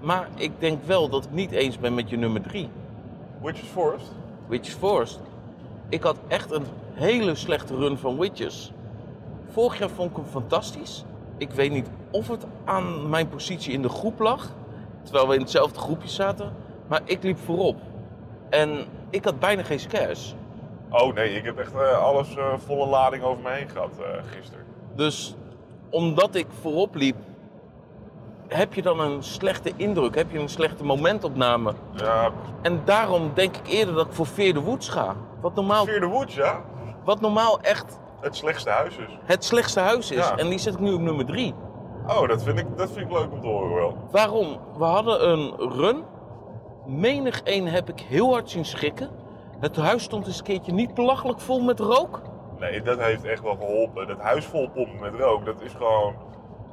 Maar 0.00 0.28
ik 0.34 0.52
denk 0.58 0.84
wel 0.84 1.08
dat 1.08 1.24
ik 1.24 1.30
niet 1.30 1.50
eens 1.50 1.78
ben 1.78 1.94
met 1.94 2.10
je 2.10 2.16
nummer 2.16 2.42
3, 2.42 2.68
Witches 3.42 3.68
Forest? 3.68 4.12
Witches 4.46 4.74
Forest. 4.74 5.20
Ik 5.88 6.02
had 6.02 6.16
echt 6.28 6.50
een 6.50 6.64
hele 6.92 7.34
slechte 7.34 7.76
run 7.76 7.98
van 7.98 8.18
Witches. 8.18 8.72
Vorig 9.48 9.78
jaar 9.78 9.90
vond 9.90 10.10
ik 10.10 10.16
hem 10.16 10.26
fantastisch. 10.26 11.04
Ik 11.44 11.50
weet 11.50 11.72
niet 11.72 11.88
of 12.10 12.28
het 12.28 12.46
aan 12.64 13.08
mijn 13.08 13.28
positie 13.28 13.72
in 13.72 13.82
de 13.82 13.88
groep 13.88 14.18
lag, 14.18 14.50
terwijl 15.02 15.28
we 15.28 15.34
in 15.34 15.40
hetzelfde 15.40 15.78
groepje 15.78 16.08
zaten, 16.08 16.52
maar 16.86 17.00
ik 17.04 17.22
liep 17.22 17.38
voorop. 17.38 17.76
En 18.50 18.84
ik 19.10 19.24
had 19.24 19.38
bijna 19.38 19.62
geen 19.62 19.80
scares. 19.80 20.34
Oh 20.90 21.14
nee, 21.14 21.36
ik 21.36 21.44
heb 21.44 21.58
echt 21.58 21.74
eh, 21.74 21.98
alles 22.02 22.36
eh, 22.36 22.54
volle 22.66 22.86
lading 22.86 23.22
over 23.22 23.42
me 23.42 23.50
heen 23.50 23.68
gehad 23.68 23.90
eh, 23.98 24.22
gisteren. 24.36 24.64
Dus 24.94 25.34
omdat 25.90 26.34
ik 26.34 26.46
voorop 26.60 26.94
liep, 26.94 27.16
heb 28.48 28.74
je 28.74 28.82
dan 28.82 29.00
een 29.00 29.22
slechte 29.22 29.72
indruk, 29.76 30.14
heb 30.14 30.30
je 30.30 30.38
een 30.38 30.48
slechte 30.48 30.84
momentopname. 30.84 31.72
Ja, 31.94 32.30
En 32.62 32.80
daarom 32.84 33.30
denk 33.34 33.56
ik 33.56 33.68
eerder 33.68 33.94
dat 33.94 34.06
ik 34.06 34.12
voor 34.12 34.26
Fear 34.26 34.52
the 34.52 34.60
Woods 34.60 34.88
ga. 34.88 35.16
Wat 35.40 35.54
normaal, 35.54 35.84
Fear 35.84 36.00
the 36.00 36.06
Woods, 36.06 36.34
ja. 36.34 36.64
wat 37.04 37.20
normaal 37.20 37.60
echt 37.60 37.98
Het 38.24 38.36
slechtste 38.36 38.70
huis 38.70 38.96
is. 38.96 39.18
het 39.24 39.44
slechtste 39.44 39.80
huis 39.80 40.10
is. 40.10 40.28
Ja. 40.28 40.36
En 40.36 40.48
die 40.48 40.58
zet 40.58 40.74
ik 40.74 40.80
nu 40.80 40.92
op 40.92 41.00
nummer 41.00 41.26
3. 41.26 41.54
Oh, 42.06 42.28
dat 42.28 42.42
vind, 42.42 42.58
ik, 42.58 42.66
dat 42.76 42.90
vind 42.90 43.06
ik 43.06 43.12
leuk 43.12 43.32
om 43.32 43.40
te 43.40 43.46
horen 43.46 43.74
wel. 43.74 43.96
Waarom? 44.10 44.58
We 44.78 44.84
hadden 44.84 45.28
een 45.30 45.54
run. 45.58 46.04
Menig 46.86 47.42
één 47.42 47.66
heb 47.66 47.88
ik 47.88 48.00
heel 48.00 48.32
hard 48.32 48.50
zien 48.50 48.64
schrikken. 48.64 49.10
Het 49.60 49.76
huis 49.76 50.02
stond 50.02 50.26
eens 50.26 50.38
een 50.38 50.44
keertje 50.44 50.72
niet 50.72 50.94
belachelijk 50.94 51.40
vol 51.40 51.60
met 51.60 51.80
rook. 51.80 52.22
Nee, 52.58 52.82
dat 52.82 52.98
heeft 52.98 53.24
echt 53.24 53.42
wel 53.42 53.56
geholpen. 53.56 54.06
Dat 54.06 54.18
huis 54.18 54.44
vol 54.44 54.70
pompen 54.70 55.00
met 55.00 55.14
rook, 55.14 55.44
dat 55.44 55.60
is 55.60 55.72
gewoon 55.72 56.14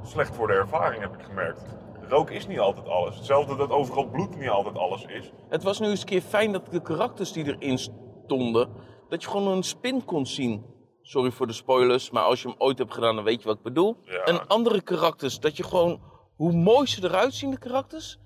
slecht 0.04 0.36
voor 0.36 0.48
de 0.48 0.54
ervaring, 0.54 1.02
heb 1.02 1.14
ik 1.14 1.26
gemerkt. 1.26 1.62
Rook 2.10 2.30
is 2.30 2.48
niet 2.48 2.60
altijd 2.60 2.88
alles. 2.88 3.16
Hetzelfde 3.16 3.56
dat 3.56 3.70
overal 3.72 4.06
bloed 4.06 4.38
niet 4.40 4.50
altijd 4.50 4.78
alles 4.78 5.06
is. 5.06 5.32
Het 5.50 5.64
was 5.64 5.80
nu 5.80 5.88
eens 5.88 6.00
een 6.00 6.06
keer 6.06 6.22
fijn 6.22 6.52
dat 6.52 6.72
de 6.72 6.82
karakters 6.82 7.32
die 7.32 7.58
erin 7.58 7.78
stonden, 7.78 8.70
dat 9.10 9.24
je 9.24 9.30
gewoon 9.30 9.48
een 9.48 9.64
spin 9.64 10.06
kon 10.06 10.26
zien. 10.26 10.66
Sorry 11.02 11.32
voor 11.32 11.48
de 11.48 11.54
spoilers, 11.54 12.10
maar 12.10 12.24
als 12.24 12.42
je 12.42 12.48
hem 12.48 12.58
ooit 12.60 12.78
hebt 12.78 12.94
gedaan, 12.94 13.16
dan 13.16 13.24
weet 13.24 13.42
je 13.42 13.48
wat 13.48 13.58
ik 13.58 13.64
bedoel. 13.64 13.98
Ja. 14.04 14.24
En 14.24 14.48
andere 14.48 14.82
karakters, 14.82 15.40
dat 15.40 15.58
je 15.58 15.64
gewoon, 15.64 16.02
hoe 16.36 16.52
mooi 16.52 16.88
ze 16.88 17.04
eruit 17.04 17.34
zien, 17.34 17.52
de 17.52 17.60
karakters, 17.60 18.20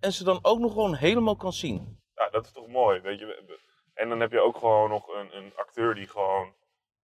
en 0.00 0.12
ze 0.12 0.24
dan 0.24 0.38
ook 0.42 0.58
nog 0.58 0.72
gewoon 0.72 0.94
helemaal 0.94 1.36
kan 1.36 1.52
zien. 1.52 1.98
Ja, 2.14 2.28
dat 2.30 2.44
is 2.44 2.52
toch 2.52 2.66
mooi, 2.66 3.00
weet 3.00 3.18
je. 3.18 3.58
En 3.94 4.08
dan 4.08 4.20
heb 4.20 4.32
je 4.32 4.40
ook 4.40 4.56
gewoon 4.56 4.90
nog 4.90 5.08
een, 5.08 5.36
een 5.36 5.52
acteur 5.56 5.94
die 5.94 6.08
gewoon 6.08 6.52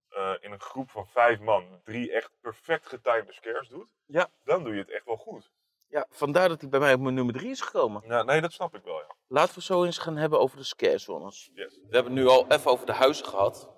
eh, 0.09 0.33
in 0.41 0.53
een 0.53 0.61
groep 0.61 0.91
van 0.91 1.07
vijf 1.07 1.41
man 1.41 1.81
drie 1.85 2.13
echt 2.13 2.31
perfect 2.41 2.87
getimede 2.87 3.33
scares 3.33 3.69
doet. 3.69 3.89
Ja. 4.07 4.29
Dan 4.45 4.65
doe 4.65 4.73
je 4.73 4.81
het 4.81 4.91
echt 4.91 5.05
wel 5.05 5.17
goed. 5.17 5.51
Ja, 5.89 6.07
vandaar 6.11 6.49
dat 6.49 6.61
hij 6.61 6.71
bij 6.71 6.81
mij 6.81 6.95
op 6.95 7.01
mijn 7.01 7.15
nummer 7.15 7.35
3 7.35 7.51
is 7.51 7.61
gekomen. 7.61 8.03
Ja, 8.07 8.23
nee, 8.23 8.41
dat 8.41 8.53
snap 8.53 8.75
ik 8.75 8.85
wel, 8.85 8.99
ja. 8.99 9.15
Laten 9.29 9.55
we 9.55 9.63
zo 9.63 9.85
eens 9.85 9.99
gaan 9.99 10.17
hebben 10.17 10.41
over 10.41 10.57
de 10.57 10.65
scarezones. 10.65 11.51
Yes. 11.55 11.75
We 11.75 11.97
hebben 11.97 12.13
het 12.13 12.23
nu 12.23 12.29
al 12.29 12.47
even 12.49 12.71
over 12.71 12.87
de 12.87 12.93
huizen 12.93 13.27
gehad. 13.27 13.76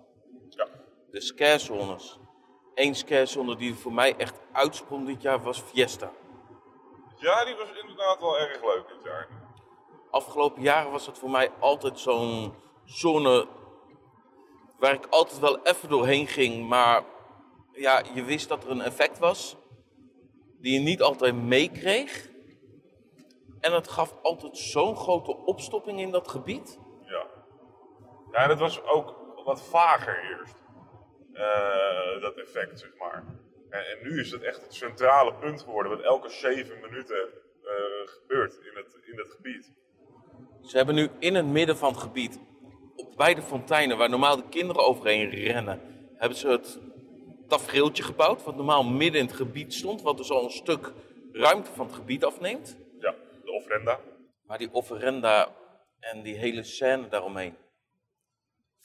De 1.11 1.21
scarezones. 1.21 2.19
Eén 2.75 2.95
scarezone 2.95 3.57
die 3.57 3.75
voor 3.75 3.93
mij 3.93 4.17
echt 4.17 4.41
uitsprong 4.53 5.07
dit 5.07 5.23
jaar 5.23 5.43
was 5.43 5.61
Fiesta. 5.61 6.13
Ja, 7.17 7.45
die 7.45 7.55
was 7.55 7.69
inderdaad 7.81 8.21
wel 8.21 8.39
erg 8.39 8.65
leuk 8.65 8.89
dit 8.89 9.05
jaar. 9.05 9.29
Afgelopen 10.11 10.63
jaren 10.63 10.91
was 10.91 11.07
het 11.07 11.19
voor 11.19 11.31
mij 11.31 11.51
altijd 11.59 11.99
zo'n 11.99 12.55
zone 12.85 13.47
waar 14.79 14.93
ik 14.93 15.07
altijd 15.07 15.41
wel 15.41 15.63
even 15.63 15.89
doorheen 15.89 16.27
ging. 16.27 16.69
Maar 16.69 17.05
ja, 17.73 18.03
je 18.15 18.25
wist 18.25 18.49
dat 18.49 18.65
er 18.65 18.71
een 18.71 18.81
effect 18.81 19.19
was 19.19 19.57
die 20.61 20.73
je 20.73 20.81
niet 20.81 21.03
altijd 21.03 21.35
meekreeg. 21.35 22.29
En 23.61 23.73
het 23.73 23.89
gaf 23.89 24.15
altijd 24.23 24.59
zo'n 24.59 24.97
grote 24.97 25.37
opstopping 25.37 26.01
in 26.01 26.11
dat 26.11 26.29
gebied. 26.29 26.79
Ja. 27.05 27.27
Ja, 28.31 28.49
het 28.49 28.59
was 28.59 28.83
ook 28.83 29.15
wat 29.45 29.63
vager 29.63 30.39
eerst. 30.39 30.58
Eh, 31.39 32.21
dat 32.21 32.37
effect, 32.37 32.79
zeg 32.79 32.91
maar. 32.99 33.25
En, 33.71 33.87
en 33.87 33.99
nu 34.03 34.21
is 34.21 34.31
het 34.31 34.43
echt 34.43 34.63
het 34.63 34.75
centrale 34.75 35.35
punt 35.35 35.63
geworden, 35.63 35.97
wat 35.97 36.05
elke 36.05 36.29
zeven 36.29 36.81
minuten 36.81 37.29
eh, 37.63 37.73
gebeurt 38.05 38.55
in 38.55 38.73
het, 38.75 38.99
in 39.05 39.19
het 39.19 39.31
gebied. 39.31 39.73
Ze 40.63 40.77
hebben 40.77 40.95
nu 40.95 41.09
in 41.19 41.35
het 41.35 41.47
midden 41.47 41.77
van 41.77 41.93
het 41.93 42.01
gebied, 42.01 42.39
op 42.97 43.17
beide 43.17 43.43
fonteinen, 43.43 43.99
waar 43.99 44.11
normaal 44.11 44.37
de 44.37 44.49
kinderen 44.49 44.85
overheen 44.85 45.31
rennen, 45.31 45.81
hebben 46.17 46.39
ze 46.39 46.49
het 46.49 46.79
tafereeltje 47.49 48.03
gebouwd, 48.03 48.45
wat 48.45 48.57
normaal 48.57 48.85
midden 48.85 49.21
in 49.21 49.27
het 49.27 49.37
gebied 49.37 49.75
stond, 49.75 50.03
wat 50.03 50.17
dus 50.17 50.31
al 50.31 50.45
een 50.45 50.51
stuk 50.51 50.93
ruimte 51.33 51.71
van 51.73 51.87
het 51.87 51.95
gebied 51.95 52.25
afneemt. 52.25 52.77
Ja, 53.01 53.15
de 53.45 53.53
ofrenda. 53.53 54.01
Maar 54.47 54.59
die 54.59 54.73
offerenda 54.73 55.55
en 56.01 56.23
die 56.23 56.37
hele 56.37 56.63
scène 56.63 57.09
daaromheen. 57.09 57.57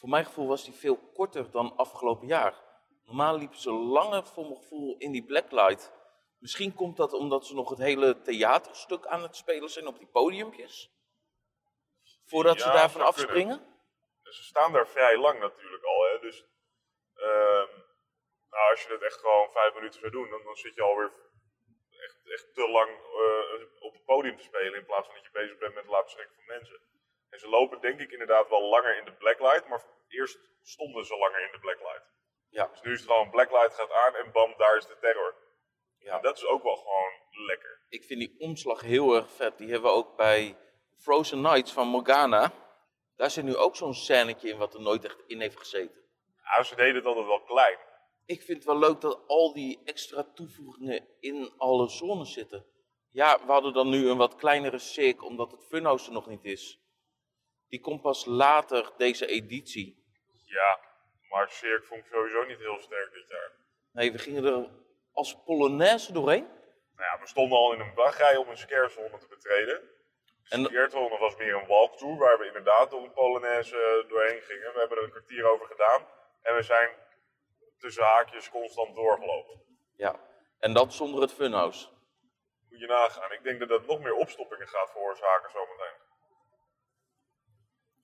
Voor 0.03 0.12
mijn 0.12 0.25
gevoel 0.25 0.48
was 0.48 0.63
die 0.63 0.74
veel 0.74 0.98
korter 1.13 1.51
dan 1.51 1.75
afgelopen 1.75 2.27
jaar. 2.27 2.53
Normaal 3.05 3.38
liepen 3.38 3.57
ze 3.57 3.72
langer 3.72 4.25
voor 4.25 4.43
mijn 4.43 4.55
gevoel 4.55 4.95
in 4.98 5.12
die 5.12 5.24
blacklight. 5.24 5.91
Misschien 6.39 6.74
komt 6.74 6.98
dat 6.98 7.13
omdat 7.13 7.45
ze 7.45 7.53
nog 7.53 7.69
het 7.69 7.79
hele 7.79 8.22
theaterstuk 8.22 9.05
aan 9.05 9.22
het 9.22 9.36
spelen 9.36 9.69
zijn 9.69 9.88
op 9.88 9.98
die 9.98 10.07
podiumpjes. 10.07 10.91
Voordat 12.25 12.62
ze 12.62 12.67
daarvan 12.67 13.01
kunnen. 13.01 13.07
afspringen. 13.07 13.81
Ze 14.24 14.43
staan 14.43 14.72
daar 14.72 14.88
vrij 14.88 15.17
lang 15.17 15.39
natuurlijk 15.39 15.83
al, 15.83 16.03
hè. 16.03 16.19
Dus 16.19 16.45
ehm, 17.15 17.72
nou, 18.50 18.69
als 18.69 18.81
je 18.83 18.89
dat 18.89 19.01
echt 19.01 19.19
gewoon 19.19 19.50
vijf 19.51 19.74
minuten 19.74 20.00
zou 20.00 20.12
doen, 20.12 20.29
dan, 20.29 20.43
dan 20.43 20.55
zit 20.55 20.75
je 20.75 20.81
alweer 20.81 21.12
echt, 21.89 22.17
echt 22.31 22.53
te 22.53 22.69
lang 22.69 22.89
eh, 22.89 23.83
op 23.83 23.93
het 23.93 24.05
podium 24.05 24.38
te 24.38 24.43
spelen 24.43 24.79
in 24.79 24.86
plaats 24.86 25.05
van 25.05 25.15
dat 25.15 25.25
je 25.25 25.31
bezig 25.31 25.57
bent 25.57 25.74
met 25.74 25.83
het 25.83 25.91
laten 25.91 26.12
schrikken 26.12 26.36
van 26.36 26.45
mensen. 26.45 26.79
En 27.33 27.39
ze 27.39 27.49
lopen 27.49 27.81
denk 27.81 27.99
ik 27.99 28.11
inderdaad 28.11 28.49
wel 28.49 28.69
langer 28.69 28.97
in 28.97 29.05
de 29.05 29.13
blacklight, 29.13 29.67
maar 29.67 29.83
eerst 30.07 30.39
stonden 30.61 31.05
ze 31.05 31.17
langer 31.17 31.45
in 31.45 31.51
de 31.51 31.59
blacklight. 31.59 32.05
Ja. 32.49 32.67
Dus 32.67 32.81
nu 32.81 32.91
is 32.91 32.99
het 32.99 33.09
gewoon 33.09 33.29
blacklight 33.29 33.73
gaat 33.73 33.91
aan 33.91 34.15
en 34.15 34.31
bam, 34.31 34.53
daar 34.57 34.77
is 34.77 34.85
de 34.85 34.97
terror. 34.99 35.35
Ja. 35.97 36.15
En 36.15 36.21
dat 36.21 36.37
is 36.37 36.45
ook 36.45 36.63
wel 36.63 36.75
gewoon 36.75 37.11
lekker. 37.47 37.81
Ik 37.89 38.03
vind 38.03 38.19
die 38.19 38.35
omslag 38.39 38.81
heel 38.81 39.15
erg 39.15 39.31
vet. 39.31 39.57
Die 39.57 39.71
hebben 39.71 39.91
we 39.91 39.97
ook 39.97 40.15
bij 40.15 40.57
Frozen 40.97 41.41
Nights 41.41 41.71
van 41.71 41.87
Morgana. 41.87 42.51
Daar 43.15 43.31
zit 43.31 43.43
nu 43.43 43.55
ook 43.55 43.75
zo'n 43.75 43.93
scènetje 43.93 44.49
in 44.49 44.57
wat 44.57 44.73
er 44.73 44.81
nooit 44.81 45.05
echt 45.05 45.23
in 45.27 45.41
heeft 45.41 45.57
gezeten. 45.57 46.01
Ja, 46.43 46.63
ze 46.63 46.75
deden 46.75 46.95
het 46.95 47.05
altijd 47.05 47.25
wel 47.25 47.43
klein. 47.43 47.77
Ik 48.25 48.41
vind 48.41 48.57
het 48.57 48.67
wel 48.67 48.79
leuk 48.79 49.01
dat 49.01 49.27
al 49.27 49.53
die 49.53 49.81
extra 49.83 50.31
toevoegingen 50.33 51.07
in 51.19 51.53
alle 51.57 51.89
zones 51.89 52.33
zitten. 52.33 52.65
Ja, 53.11 53.45
we 53.45 53.51
hadden 53.51 53.73
dan 53.73 53.89
nu 53.89 54.09
een 54.09 54.17
wat 54.17 54.35
kleinere 54.35 54.79
cirk 54.79 55.23
omdat 55.23 55.51
het 55.51 55.65
funhouse 55.65 56.07
er 56.07 56.13
nog 56.13 56.27
niet 56.27 56.45
is. 56.45 56.82
Die 57.73 57.81
komt 57.81 58.01
pas 58.01 58.25
later 58.25 58.91
deze 58.97 59.25
editie. 59.25 59.87
Ja, 60.45 60.79
maar 61.29 61.49
Cirque 61.49 61.87
vond 61.87 61.99
ik 62.05 62.11
sowieso 62.11 62.43
niet 62.43 62.57
heel 62.57 62.79
sterk 62.79 63.13
dit 63.13 63.27
jaar. 63.29 63.51
Nee, 63.91 64.11
we 64.11 64.17
gingen 64.17 64.45
er 64.45 64.69
als 65.13 65.43
Polonaise 65.45 66.13
doorheen. 66.13 66.43
Nou 66.95 67.07
ja, 67.09 67.19
we 67.19 67.27
stonden 67.27 67.57
al 67.57 67.73
in 67.73 67.79
een 67.79 67.93
wachtrij 67.93 68.35
om 68.35 68.49
een 68.49 68.57
scarezone 68.57 69.17
te 69.17 69.27
betreden. 69.27 69.81
En- 70.49 70.65
scarezone 70.65 71.17
was 71.17 71.35
meer 71.35 71.55
een 71.55 71.67
walkthrough 71.67 72.19
waar 72.19 72.37
we 72.39 72.45
inderdaad 72.45 72.89
door 72.91 73.03
een 73.03 73.13
Polonaise 73.13 73.75
eh, 73.75 74.09
doorheen 74.09 74.41
gingen. 74.41 74.73
We 74.73 74.79
hebben 74.79 74.97
er 74.97 75.03
een 75.03 75.09
kwartier 75.17 75.45
over 75.45 75.65
gedaan. 75.67 76.07
En 76.41 76.55
we 76.55 76.61
zijn 76.61 76.89
tussen 77.77 78.03
haakjes 78.03 78.49
constant 78.49 78.95
doorgelopen. 78.95 79.61
Ja, 79.95 80.19
en 80.59 80.73
dat 80.73 80.93
zonder 80.93 81.21
het 81.21 81.33
funhouse. 81.33 81.87
Moet 82.69 82.79
je 82.79 82.87
nagaan. 82.87 83.31
Ik 83.31 83.43
denk 83.43 83.59
dat 83.59 83.69
dat 83.69 83.85
nog 83.85 83.99
meer 83.99 84.15
opstoppingen 84.15 84.67
gaat 84.67 84.91
veroorzaken 84.91 85.51
zometeen. 85.51 86.11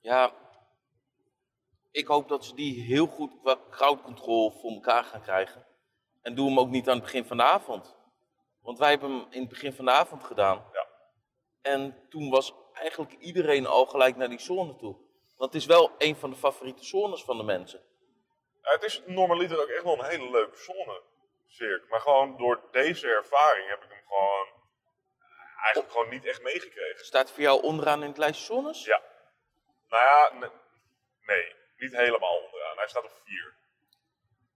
Ja, 0.01 0.34
ik 1.91 2.08
hoop 2.08 2.27
dat 2.27 2.46
ze 2.46 2.56
die 2.56 2.82
heel 2.82 3.08
goed 3.08 3.39
qua 3.41 3.58
crowd 3.70 4.01
control 4.01 4.51
voor 4.51 4.72
elkaar 4.72 5.03
gaan 5.03 5.22
krijgen. 5.22 5.68
En 6.22 6.36
doe 6.36 6.48
hem 6.48 6.60
ook 6.60 6.70
niet 6.70 6.88
aan 6.88 6.96
het 6.96 7.03
begin 7.03 7.25
van 7.25 7.38
de 7.38 7.44
avond. 7.44 7.98
Want 8.62 8.77
wij 8.79 8.89
hebben 8.89 9.12
hem 9.12 9.27
in 9.29 9.39
het 9.39 9.50
begin 9.50 9.74
van 9.74 9.86
de 9.86 9.91
avond 9.91 10.24
gedaan. 10.24 10.65
Ja. 10.74 10.88
En 11.62 12.08
toen 12.10 12.29
was 12.29 12.53
eigenlijk 12.74 13.13
iedereen 13.13 13.65
al 13.65 13.86
gelijk 13.86 14.15
naar 14.15 14.29
die 14.29 14.39
zone 14.39 14.75
toe. 14.75 14.96
Want 15.38 15.53
het 15.53 15.62
is 15.62 15.68
wel 15.68 15.91
een 15.98 16.15
van 16.15 16.29
de 16.29 16.36
favoriete 16.36 16.86
zones 16.86 17.24
van 17.24 17.38
de 17.38 17.44
mensen. 17.44 17.82
Ja, 18.62 18.72
het 18.72 18.84
is 18.84 19.01
normaliter 19.06 19.62
ook 19.62 19.68
echt 19.68 19.84
wel 19.84 20.00
een 20.00 20.10
hele 20.10 20.32
leuke 20.32 20.58
zone, 20.58 21.01
Cirque. 21.48 21.88
Maar 21.89 22.01
gewoon 22.01 22.38
door 22.38 22.68
deze 22.72 23.08
ervaring 23.08 23.70
heb 23.70 23.84
ik 23.84 23.89
hem 23.89 24.03
gewoon 24.08 24.48
eigenlijk 25.63 25.91
gewoon 25.91 26.10
niet 26.10 26.25
echt 26.25 26.41
meegekregen. 26.41 27.06
Staat 27.06 27.32
voor 27.32 27.41
jou 27.41 27.62
onderaan 27.63 28.01
in 28.01 28.10
het 28.10 28.18
lijstje 28.18 28.46
zones? 28.53 28.86
Ja. 28.86 29.01
Nou 29.89 30.03
ja, 30.03 30.39
ne- 30.39 30.51
nee, 31.25 31.55
niet 31.77 31.96
helemaal 31.96 32.38
onderaan. 32.46 32.77
Hij 32.77 32.88
staat 32.88 33.03
op 33.03 33.22
4. 33.25 33.53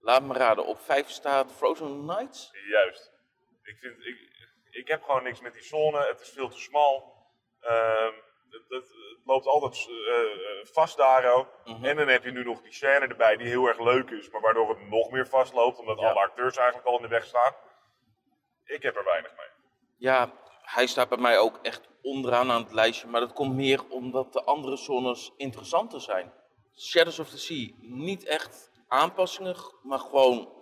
Laat 0.00 0.22
me 0.22 0.34
raden, 0.34 0.66
op 0.66 0.80
5 0.80 1.08
staat 1.08 1.52
Frozen 1.52 2.04
Nights. 2.04 2.50
Juist. 2.68 3.12
Ik, 3.62 3.76
vind, 3.78 4.04
ik, 4.06 4.18
ik 4.70 4.88
heb 4.88 5.02
gewoon 5.02 5.22
niks 5.22 5.40
met 5.40 5.52
die 5.52 5.62
zone. 5.62 6.06
Het 6.06 6.20
is 6.20 6.28
veel 6.30 6.48
te 6.48 6.58
smal. 6.60 7.12
Ehm, 7.60 8.12
het, 8.50 8.62
het- 8.68 8.88
het 8.88 9.20
loopt 9.24 9.46
altijd 9.46 9.88
eh, 9.88 10.20
eh, 10.20 10.66
vast 10.66 10.96
daar 10.96 11.32
ook. 11.32 11.48
Mhm. 11.64 11.84
En 11.84 11.96
dan 11.96 12.08
heb 12.08 12.24
je 12.24 12.30
nu 12.30 12.44
nog 12.44 12.60
die 12.62 12.72
scène 12.72 13.06
erbij 13.06 13.36
die 13.36 13.46
heel 13.48 13.66
erg 13.66 13.78
leuk 13.80 14.10
is, 14.10 14.30
maar 14.30 14.40
waardoor 14.40 14.68
het 14.68 14.88
nog 14.88 15.10
meer 15.10 15.26
vastloopt, 15.28 15.78
omdat 15.78 16.00
Ja. 16.00 16.10
alle 16.10 16.20
acteurs 16.20 16.56
eigenlijk 16.56 16.86
al 16.88 16.96
in 16.96 17.02
de 17.02 17.08
weg 17.08 17.24
staan. 17.24 17.54
Ik 18.64 18.82
heb 18.82 18.96
er 18.96 19.04
weinig 19.04 19.36
mee. 19.36 19.46
Ja, 19.96 20.32
hij 20.64 20.86
staat 20.86 21.08
bij 21.08 21.18
mij 21.18 21.38
ook 21.38 21.58
echt 21.62 21.88
onderaan 22.02 22.50
aan 22.50 22.62
het 22.62 22.72
lijstje. 22.72 23.06
Maar 23.08 23.20
dat 23.20 23.32
komt 23.32 23.54
meer 23.54 23.88
omdat 23.88 24.32
de 24.32 24.44
andere 24.44 24.76
zones 24.76 25.32
interessanter 25.36 26.00
zijn. 26.00 26.32
Shadows 26.76 27.18
of 27.18 27.28
the 27.30 27.38
Sea, 27.38 27.68
niet 27.80 28.24
echt 28.24 28.70
aanpassingen, 28.88 29.56
maar 29.82 29.98
gewoon 29.98 30.52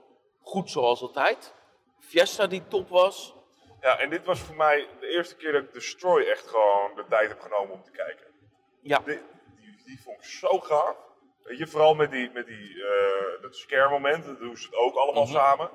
goed 0.40 0.71
zoals 0.71 1.02
altijd. 1.02 1.54
Fiesta 1.99 2.47
die 2.47 2.68
top 2.68 2.88
was. 2.88 3.35
Ja, 3.80 3.99
en 3.99 4.11
dit 4.11 4.25
was 4.25 4.40
voor 4.40 4.56
mij 4.56 4.88
de 5.00 5.06
eerste 5.06 5.37
keer 5.37 5.52
dat 5.52 5.62
ik 5.62 5.73
Destroy 5.73 6.23
echt 6.23 6.47
gewoon 6.47 6.94
de 6.94 7.04
tijd 7.09 7.28
heb 7.28 7.40
genomen 7.40 7.75
om 7.75 7.82
te 7.82 7.90
kijken. 7.90 8.26
Ja, 8.82 8.99
Die, 8.99 9.18
die, 9.61 9.82
die 9.85 10.02
vond 10.02 10.18
ik 10.18 10.25
zo 10.25 10.59
gaaf. 10.59 10.97
Weet 11.42 11.59
je, 11.59 11.66
vooral 11.66 11.94
met, 11.94 12.11
die, 12.11 12.30
met 12.30 12.47
die, 12.47 12.85
eh, 12.85 13.42
dat 13.42 13.56
scare 13.56 13.90
moment, 13.90 14.25
dat 14.25 14.38
doen 14.38 14.56
ze 14.56 14.66
het 14.66 14.76
ook 14.76 14.94
allemaal 14.94 15.23
Mhm. 15.25 15.32
samen. 15.32 15.71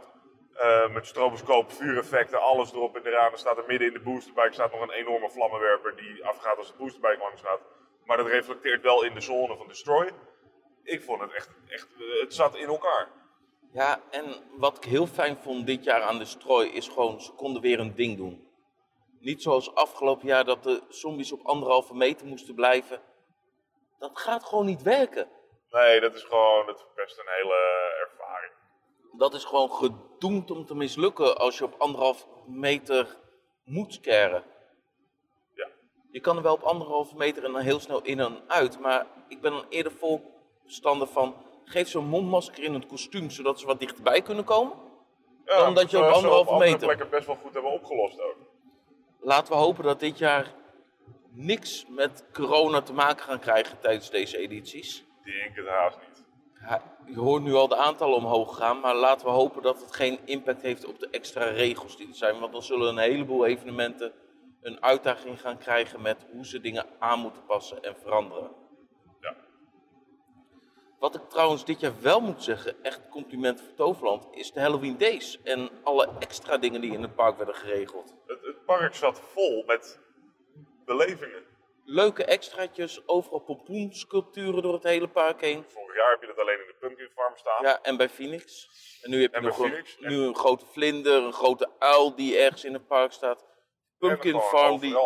Eh, 0.58 0.90
met 0.90 1.08
stroboscoop, 1.08 1.72
vuureffecten, 1.72 2.42
alles 2.42 2.72
erop 2.72 2.96
en 2.96 3.06
eraan. 3.06 3.32
Er 3.32 3.38
staat 3.38 3.58
er 3.58 3.64
midden 3.68 3.88
in 3.88 3.94
de 3.94 4.00
boosterbike 4.00 4.54
staat 4.54 4.72
nog 4.72 4.82
een 4.82 4.92
enorme 4.92 5.30
vlammenwerper 5.30 5.96
die 5.96 6.26
afgaat 6.26 6.58
als 6.58 6.68
de 6.68 6.78
boosterbike 6.78 7.18
langs 7.18 7.42
gaat. 7.42 7.60
Maar 8.06 8.18
dat 8.18 8.28
reflecteert 8.28 8.82
wel 8.82 9.04
in 9.04 9.14
de 9.14 9.22
zone 9.22 9.58
van 9.58 9.68
Destroy. 9.68 10.12
Ik 10.84 11.04
vond 11.04 11.22
het 11.22 11.34
echt, 11.34 11.50
echt 11.68 11.88
het 12.22 12.34
zat 12.34 12.56
in 12.56 12.68
elkaar. 12.68 13.08
ja, 13.72 14.02
en 14.10 14.36
wat 14.58 14.78
ik 14.78 14.84
heel 14.84 15.08
fijn 15.08 15.38
vond 15.38 15.66
dit 15.68 15.84
jaar 15.84 16.02
aan 16.02 16.20
Destroy 16.20 16.66
is 16.66 16.88
gewoon, 16.88 17.22
ze 17.22 17.32
konden 17.32 17.62
weer 17.62 17.80
een 17.80 17.96
ding 17.96 18.18
doen. 18.18 18.48
Niet 19.20 19.42
zoals 19.42 19.76
afgelopen 19.76 20.28
jaar 20.28 20.46
dat 20.46 20.64
de 20.64 20.82
zombies 20.90 21.32
op 21.32 21.46
anderhalve 21.46 21.96
meter 21.96 22.28
moesten 22.28 22.56
blijven. 22.56 23.02
Dat 24.00 24.20
gaat 24.20 24.44
gewoon 24.44 24.66
niet 24.66 24.82
werken. 24.82 25.30
Nee, 25.70 26.00
dat 26.00 26.14
is 26.14 26.24
gewoon, 26.24 26.66
dat 26.66 26.80
verpest 26.80 27.20
een 27.20 27.34
hele 27.38 27.56
ervaring. 28.00 28.52
Dat 29.12 29.34
is 29.34 29.44
gewoon 29.44 29.72
gedoemd 29.72 30.52
om 30.52 30.66
te 30.66 30.76
mislukken 30.76 31.38
als 31.38 31.58
je 31.58 31.64
op 31.64 31.76
anderhalf 31.78 32.28
meter 32.48 33.18
moet 33.64 33.94
scaren. 33.94 34.44
Ja. 35.54 35.68
Je 36.12 36.20
kan 36.20 36.38
er 36.38 36.44
wel 36.44 36.54
op 36.54 36.62
anderhalve 36.62 37.16
meter 37.16 37.44
en 37.44 37.52
dan 37.52 37.62
heel 37.62 37.80
snel 37.80 38.02
in 38.02 38.20
en 38.20 38.42
uit, 38.48 38.80
maar 38.80 39.08
ik 39.28 39.42
ben 39.42 39.52
dan 39.52 39.66
eerder 39.70 39.92
voorstander 39.92 41.08
van 41.08 41.36
geef 41.64 41.88
zo'n 41.88 42.06
mondmasker 42.08 42.64
in 42.64 42.74
het 42.74 42.86
kostuum 42.86 43.30
zodat 43.30 43.60
ze 43.60 43.66
wat 43.66 43.80
dichterbij 43.80 44.22
kunnen 44.22 44.44
komen. 44.44 44.74
Ja, 45.46 45.58
Dan 45.58 45.74
dat 45.74 45.92
je 45.92 45.98
op 45.98 46.04
zoals 46.04 46.10
ze 46.20 46.24
anderhalve 46.24 46.52
andere 46.52 46.70
meter- 46.72 46.86
plekken 46.88 47.10
best 47.10 47.26
wel 47.28 47.36
goed 47.36 47.54
hebben 47.54 47.72
opgelost 47.72 48.22
ook. 48.22 48.36
Laten 49.20 49.54
we 49.54 49.60
hopen 49.60 49.84
dat 49.84 50.00
dit 50.00 50.18
jaar 50.18 50.54
niks 51.32 51.86
met 51.90 52.24
corona 52.34 52.82
te 52.82 52.94
maken 52.94 53.24
gaan 53.24 53.40
krijgen 53.40 53.80
tijdens 53.80 54.10
deze 54.10 54.38
edities. 54.38 55.04
Die 55.24 55.34
denk 55.34 55.56
het 55.56 55.68
haast 55.68 55.98
niet. 56.00 56.07
Je 57.06 57.20
hoort 57.20 57.44
nu 57.44 57.54
al 57.54 57.68
de 57.68 57.76
aantallen 57.76 58.16
omhoog 58.16 58.58
gaan, 58.58 58.80
maar 58.80 58.96
laten 58.96 59.26
we 59.26 59.32
hopen 59.32 59.62
dat 59.62 59.82
het 59.82 59.96
geen 59.96 60.20
impact 60.26 60.62
heeft 60.62 60.86
op 60.86 61.00
de 61.00 61.10
extra 61.10 61.44
regels 61.44 61.98
die 61.98 62.08
er 62.08 62.16
zijn. 62.16 62.40
Want 62.40 62.52
dan 62.52 62.64
zullen 62.64 62.88
een 62.88 62.98
heleboel 62.98 63.46
evenementen 63.46 64.14
een 64.62 64.84
uitdaging 64.84 65.42
gaan 65.42 65.58
krijgen 65.58 66.02
met 66.02 66.26
hoe 66.32 66.46
ze 66.46 66.60
dingen 66.60 66.86
aan 67.00 67.20
moeten 67.20 67.46
passen 67.46 67.84
en 67.84 67.96
veranderen. 67.96 68.52
Ja. 69.22 69.36
Wat 71.00 71.16
ik 71.16 71.30
trouwens 71.30 71.66
dit 71.66 71.80
jaar 71.80 72.02
wel 72.02 72.20
moet 72.20 72.44
zeggen, 72.44 72.84
echt 72.84 73.10
compliment 73.10 73.62
voor 73.62 73.74
Toverland, 73.74 74.28
is 74.32 74.52
de 74.52 74.60
Halloween 74.60 74.98
Days 74.98 75.42
en 75.44 75.70
alle 75.84 76.10
extra 76.20 76.58
dingen 76.58 76.82
die 76.82 76.94
in 76.94 77.02
het 77.02 77.16
park 77.16 77.38
werden 77.38 77.56
geregeld. 77.56 78.16
Het, 78.26 78.42
het 78.42 78.66
park 78.66 78.96
zat 78.96 79.20
vol 79.20 79.64
met 79.66 80.00
belevingen. 80.86 81.44
Leuke 81.89 82.24
extraatjes, 82.25 83.08
overal 83.08 83.39
pompoensculpturen 83.39 84.62
door 84.62 84.74
het 84.74 84.84
hele 84.84 85.08
park 85.08 85.41
heen. 85.41 85.63
Vorig 85.67 85.96
jaar 85.96 86.12
heb 86.12 86.22
je 86.22 86.27
dat 86.27 86.38
alleen 86.39 86.60
in 86.60 86.67
de 86.67 86.75
Pumpkin 86.79 87.10
Farm 87.10 87.36
staan. 87.38 87.63
Ja, 87.63 87.82
en 87.82 87.98
bij 87.98 88.10
Phoenix. 88.10 88.70
En 89.01 89.10
nu 89.10 89.22
heb 89.22 89.32
je 89.32 89.36
En 89.38 89.41
bij 89.44 89.51
nog 89.51 89.60
een, 89.60 89.74
en- 89.75 90.10
nu 90.12 90.15
een 90.17 90.36
grote 90.36 90.65
vlinder, 90.65 91.24
een 91.24 91.34
grote 91.34 91.70
uil 91.79 92.15
die 92.15 92.38
ergens 92.38 92.63
in 92.65 92.74
het 92.74 92.88
park 92.88 93.12
staat. 93.12 93.46
Pumpkin 93.98 94.39
Farm, 94.39 94.79
die. 94.79 94.98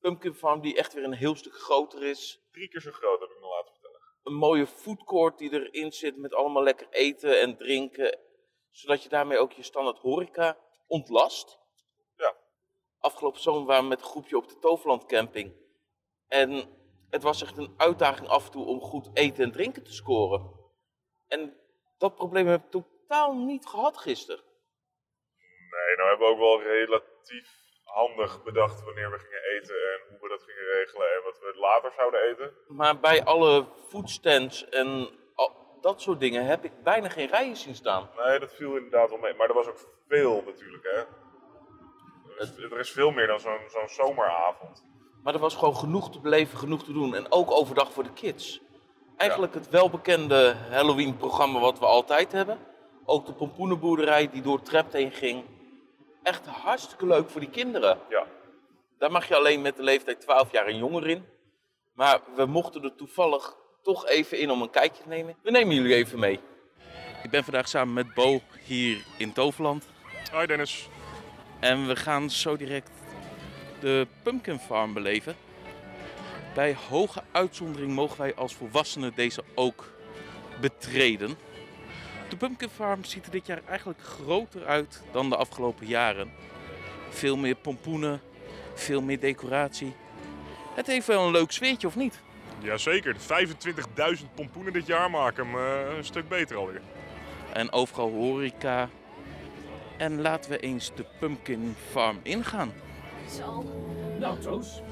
Pumpkin 0.00 0.34
Farm 0.34 0.60
die 0.60 0.76
echt 0.76 0.94
weer 0.94 1.04
een 1.04 1.12
heel 1.14 1.36
stuk 1.36 1.54
groter 1.54 2.02
is. 2.02 2.40
Drie 2.52 2.68
keer 2.68 2.80
zo 2.80 2.90
groot 2.90 3.20
heb 3.20 3.30
ik 3.30 3.40
me 3.40 3.46
laten 3.46 3.72
vertellen. 3.72 4.00
Een 4.22 4.34
mooie 4.34 4.66
foodcourt 4.66 5.38
die 5.38 5.52
erin 5.52 5.92
zit 5.92 6.16
met 6.16 6.34
allemaal 6.34 6.62
lekker 6.62 6.86
eten 6.90 7.40
en 7.40 7.56
drinken. 7.56 8.18
Zodat 8.70 9.02
je 9.02 9.08
daarmee 9.08 9.38
ook 9.38 9.52
je 9.52 9.62
standaard 9.62 9.98
horeca 9.98 10.58
ontlast. 10.86 11.58
Ja. 12.16 12.36
Afgelopen 12.98 13.40
zomer 13.40 13.66
waren 13.66 13.82
we 13.82 13.88
met 13.88 14.00
een 14.00 14.06
groepje 14.06 14.36
op 14.36 14.48
de 14.48 14.58
Toverland 14.58 15.06
camping. 15.06 15.66
En 16.28 16.76
het 17.10 17.22
was 17.22 17.42
echt 17.42 17.56
een 17.56 17.74
uitdaging 17.76 18.28
af 18.28 18.44
en 18.44 18.50
toe 18.50 18.64
om 18.64 18.80
goed 18.80 19.10
eten 19.14 19.44
en 19.44 19.52
drinken 19.52 19.84
te 19.84 19.92
scoren. 19.92 20.52
En 21.28 21.56
dat 21.98 22.14
probleem 22.14 22.46
heb 22.46 22.64
ik 22.64 22.70
totaal 22.70 23.34
niet 23.34 23.66
gehad 23.66 23.96
gisteren. 23.96 24.44
Nee, 25.70 25.96
nou 25.96 26.08
hebben 26.08 26.26
we 26.26 26.32
ook 26.32 26.38
wel 26.38 26.62
relatief 26.62 27.66
handig 27.84 28.42
bedacht 28.42 28.84
wanneer 28.84 29.10
we 29.10 29.18
gingen 29.18 29.42
eten 29.42 29.74
en 29.74 30.00
hoe 30.08 30.18
we 30.20 30.28
dat 30.28 30.42
gingen 30.42 30.64
regelen 30.64 31.14
en 31.14 31.22
wat 31.24 31.38
we 31.38 31.58
later 31.58 31.92
zouden 31.96 32.20
eten. 32.20 32.52
Maar 32.68 33.00
bij 33.00 33.24
alle 33.24 33.66
foodstands 33.88 34.68
en 34.68 35.18
dat 35.80 36.00
soort 36.00 36.20
dingen 36.20 36.44
heb 36.44 36.64
ik 36.64 36.82
bijna 36.82 37.08
geen 37.08 37.28
rijen 37.28 37.56
zien 37.56 37.74
staan. 37.74 38.10
Nee, 38.16 38.38
dat 38.38 38.54
viel 38.54 38.76
inderdaad 38.76 39.08
wel 39.10 39.18
mee. 39.18 39.34
Maar 39.34 39.48
er 39.48 39.54
was 39.54 39.66
ook 39.66 39.78
veel 40.08 40.42
natuurlijk, 40.46 40.84
hè. 40.84 40.98
Er 42.34 42.40
is, 42.40 42.56
er 42.56 42.78
is 42.78 42.90
veel 42.90 43.10
meer 43.10 43.26
dan 43.26 43.40
zo'n 43.40 43.60
zo'n 43.68 43.88
zomeravond. 43.88 44.86
Maar 45.22 45.34
er 45.34 45.40
was 45.40 45.54
gewoon 45.54 45.76
genoeg 45.76 46.10
te 46.10 46.20
beleven, 46.20 46.58
genoeg 46.58 46.84
te 46.84 46.92
doen. 46.92 47.14
En 47.14 47.32
ook 47.32 47.50
overdag 47.50 47.92
voor 47.92 48.02
de 48.02 48.12
kids. 48.12 48.60
Eigenlijk 49.16 49.54
het 49.54 49.70
welbekende 49.70 50.56
Halloween-programma 50.70 51.60
wat 51.60 51.78
we 51.78 51.86
altijd 51.86 52.32
hebben. 52.32 52.58
Ook 53.04 53.26
de 53.26 53.32
pompoenenboerderij 53.32 54.30
die 54.30 54.42
door 54.42 54.56
het 54.56 54.64
trap 54.64 54.92
heen 54.92 55.12
ging. 55.12 55.44
echt 56.22 56.46
hartstikke 56.46 57.06
leuk 57.06 57.30
voor 57.30 57.40
die 57.40 57.50
kinderen. 57.50 57.98
Ja. 58.08 58.26
Daar 58.98 59.10
mag 59.10 59.28
je 59.28 59.36
alleen 59.36 59.62
met 59.62 59.76
de 59.76 59.82
leeftijd 59.82 60.20
12 60.20 60.52
jaar 60.52 60.66
en 60.66 60.76
jonger 60.76 61.08
in. 61.08 61.24
Maar 61.94 62.20
we 62.36 62.46
mochten 62.46 62.82
er 62.82 62.94
toevallig 62.94 63.56
toch 63.82 64.06
even 64.06 64.38
in 64.38 64.50
om 64.50 64.62
een 64.62 64.70
kijkje 64.70 65.02
te 65.02 65.08
nemen. 65.08 65.36
We 65.42 65.50
nemen 65.50 65.74
jullie 65.74 65.94
even 65.94 66.18
mee. 66.18 66.40
Ik 67.22 67.30
ben 67.30 67.44
vandaag 67.44 67.68
samen 67.68 67.94
met 67.94 68.14
Bo 68.14 68.40
hier 68.64 69.04
in 69.18 69.32
Toverland. 69.32 69.88
Hoi 70.32 70.46
Dennis. 70.46 70.88
En 71.60 71.86
we 71.86 71.96
gaan 71.96 72.30
zo 72.30 72.56
direct 72.56 72.90
de 73.80 74.06
Pumpkin 74.22 74.58
Farm 74.58 74.92
beleven. 74.92 75.36
Bij 76.54 76.76
hoge 76.88 77.22
uitzondering 77.32 77.92
mogen 77.92 78.18
wij 78.18 78.34
als 78.34 78.54
volwassenen 78.54 79.12
deze 79.14 79.42
ook 79.54 79.92
betreden. 80.60 81.36
De 82.28 82.36
Pumpkin 82.36 82.68
Farm 82.68 83.04
ziet 83.04 83.24
er 83.24 83.30
dit 83.30 83.46
jaar 83.46 83.62
eigenlijk 83.68 84.00
groter 84.02 84.66
uit 84.66 85.02
dan 85.12 85.28
de 85.28 85.36
afgelopen 85.36 85.86
jaren. 85.86 86.32
Veel 87.08 87.36
meer 87.36 87.54
pompoenen, 87.54 88.20
veel 88.74 89.02
meer 89.02 89.20
decoratie. 89.20 89.94
Het 90.74 90.86
heeft 90.86 91.06
wel 91.06 91.26
een 91.26 91.32
leuk 91.32 91.50
sfeertje, 91.50 91.86
of 91.86 91.96
niet? 91.96 92.20
Jazeker, 92.62 93.16
25.000 94.18 94.24
pompoenen 94.34 94.72
dit 94.72 94.86
jaar 94.86 95.10
maken 95.10 95.46
hem 95.46 95.56
eh, 95.56 95.96
een 95.96 96.04
stuk 96.04 96.28
beter 96.28 96.56
alweer. 96.56 96.80
En 97.52 97.72
overal 97.72 98.10
horeca. 98.10 98.88
En 99.96 100.20
laten 100.20 100.50
we 100.50 100.58
eens 100.58 100.92
de 100.94 101.04
Pumpkin 101.18 101.76
Farm 101.90 102.20
ingaan. 102.22 102.72
Zo. 103.30 103.64
Nou, 104.18 104.38
Toos, 104.38 104.82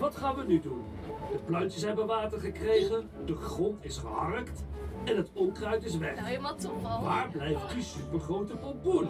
wat 0.00 0.16
gaan 0.16 0.34
we 0.36 0.44
nu 0.46 0.60
doen? 0.60 0.84
De 1.32 1.38
plantjes 1.38 1.82
hebben 1.82 2.06
water 2.06 2.40
gekregen, 2.40 3.10
de 3.24 3.34
grond 3.34 3.84
is 3.84 3.98
geharkt 3.98 4.64
en 5.04 5.16
het 5.16 5.30
onkruid 5.32 5.84
is 5.84 5.96
weg. 5.96 6.14
Nou, 6.14 6.26
helemaal 6.26 6.56
top 6.56 6.84
al. 6.84 7.02
Waar 7.02 7.28
blijft 7.30 7.74
die 7.74 7.82
supergrote 7.82 8.56
pompoen? 8.56 9.08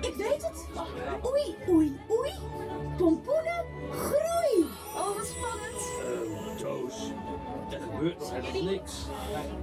Ik 0.00 0.14
weet 0.14 0.48
het. 0.48 0.66
Oei, 1.30 1.56
oei, 1.68 2.00
oei. 2.10 2.32
Pompoenen, 2.96 3.64
groei. 3.90 4.66
Oh, 4.96 5.16
wat 5.16 5.26
spannend. 5.26 5.92
Eh, 6.04 6.49
Toos, 6.60 7.10
er 7.70 7.80
gebeurt 7.80 8.18
nog 8.18 8.30
helemaal 8.32 8.72
niks. 8.72 9.06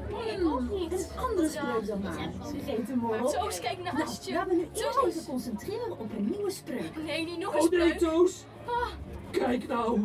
Nee, 0.09 0.31
ik 0.37 0.45
ook 0.45 0.61
niet. 0.69 0.91
Een 0.91 1.19
andere 1.19 1.49
spreuk 1.49 1.87
dan 1.87 2.01
maar. 2.01 2.17
Hem 2.65 2.99
maar 2.99 3.23
op. 3.23 3.29
Toos, 3.29 3.59
kijk 3.59 3.83
Nou, 3.83 3.97
naast 3.97 4.25
je. 4.25 4.33
laten 4.33 4.49
we 4.49 4.55
nu 4.55 4.67
eerst 4.73 5.03
even 5.05 5.25
concentreren 5.25 5.91
op 5.91 6.11
een 6.17 6.29
nieuwe 6.29 6.51
spreuk. 6.51 6.91
Nee, 7.05 7.25
niet 7.25 7.37
nog 7.39 7.53
een 7.53 7.61
Oh 7.61 7.69
nee, 7.69 7.79
spreuk. 7.79 7.97
Toos. 7.97 8.43
Ah. 8.65 8.87
Kijk 9.31 9.67
nou, 9.67 9.99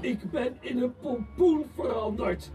ik 0.00 0.30
ben 0.30 0.56
in 0.60 0.82
een 0.82 0.94
pompoen 1.00 1.64
veranderd. 1.74 2.50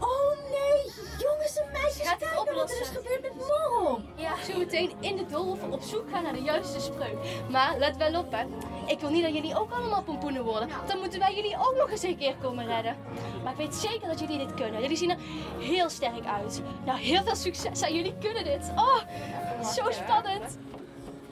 Oh 0.00 0.50
nee, 0.50 0.92
jongens 1.18 1.56
en 1.56 1.68
meisjes, 1.72 2.08
Gaat 2.08 2.20
het 2.20 2.30
kijken 2.30 2.54
wat 2.54 2.70
er 2.70 2.80
is 2.80 2.88
gebeurd 2.88 3.22
met 3.22 3.34
Morrel. 3.34 4.00
Ja, 4.14 4.42
zo 4.44 4.58
meteen 4.58 4.92
in 5.00 5.16
de 5.16 5.26
doolhof 5.26 5.62
op 5.70 5.82
zoek 5.82 6.10
gaan 6.10 6.22
naar 6.22 6.32
de 6.32 6.42
juiste 6.42 6.80
spreuk. 6.80 7.16
Maar 7.50 7.78
let 7.78 7.96
wel 7.96 8.20
op, 8.20 8.32
hè. 8.32 8.44
Ik 8.86 9.00
wil 9.00 9.10
niet 9.10 9.22
dat 9.22 9.34
jullie 9.34 9.58
ook 9.58 9.70
allemaal 9.72 10.02
pompoenen 10.02 10.44
worden. 10.44 10.68
Dan 10.86 10.98
moeten 10.98 11.18
wij 11.18 11.34
jullie 11.34 11.56
ook 11.56 11.74
nog 11.76 11.90
eens 11.90 12.02
een 12.02 12.16
keer 12.18 12.34
komen 12.42 12.66
redden. 12.66 12.96
Maar 13.42 13.52
ik 13.52 13.58
weet 13.58 13.74
zeker 13.74 14.08
dat 14.08 14.20
jullie 14.20 14.38
dit 14.38 14.54
kunnen. 14.54 14.80
Jullie 14.80 14.96
zien 14.96 15.10
er 15.10 15.18
heel 15.58 15.88
sterk 15.88 16.26
uit. 16.26 16.62
Nou, 16.84 16.98
heel 16.98 17.22
veel 17.22 17.36
succes 17.36 17.80
en 17.80 17.94
jullie 17.94 18.14
kunnen 18.20 18.44
dit. 18.44 18.70
Oh, 18.76 19.00
zo 19.74 19.90
spannend. 19.90 20.58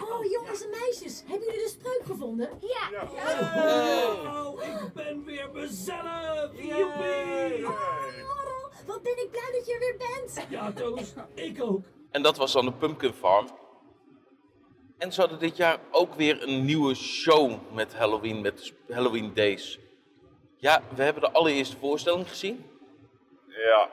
Oh 0.01 0.25
jongens 0.31 0.63
en 0.63 0.71
meisjes, 0.71 1.23
hebben 1.27 1.47
jullie 1.47 1.63
de 1.63 1.69
spreuk 1.69 2.03
gevonden? 2.07 2.49
Ja. 2.61 3.03
Oh, 4.43 4.63
ik 4.63 4.93
ben 4.95 5.25
weer 5.25 5.49
mezelf. 5.53 6.51
Joepie. 6.55 7.63
Morrel, 7.63 8.38
wat 8.89 9.03
ben 9.03 9.17
ik 9.25 9.31
blij 9.31 9.51
dat 9.53 9.67
je 9.67 9.73
er 9.73 9.79
weer 9.79 9.97
bent. 9.97 10.47
Ja, 10.51 10.73
Toos, 10.73 11.15
ik 11.35 11.63
ook. 11.63 11.83
En 12.11 12.23
dat 12.23 12.37
was 12.37 12.53
dan 12.53 12.65
de 12.65 12.73
Pumpkin 12.73 13.13
Farm. 13.13 13.49
En 14.99 15.13
ze 15.13 15.21
hadden 15.21 15.39
dit 15.39 15.57
jaar 15.57 15.79
ook 15.91 16.15
weer 16.15 16.43
een 16.43 16.65
nieuwe 16.65 16.95
show 16.95 17.73
met 17.73 17.95
Halloween, 17.95 18.41
met 18.41 18.73
Halloween 18.89 19.35
Days. 19.35 19.79
Ja, 20.57 20.83
we 20.95 21.03
hebben 21.03 21.23
de 21.23 21.31
allereerste 21.31 21.77
voorstelling 21.79 22.29
gezien. 22.29 22.67
Ja, 23.49 23.89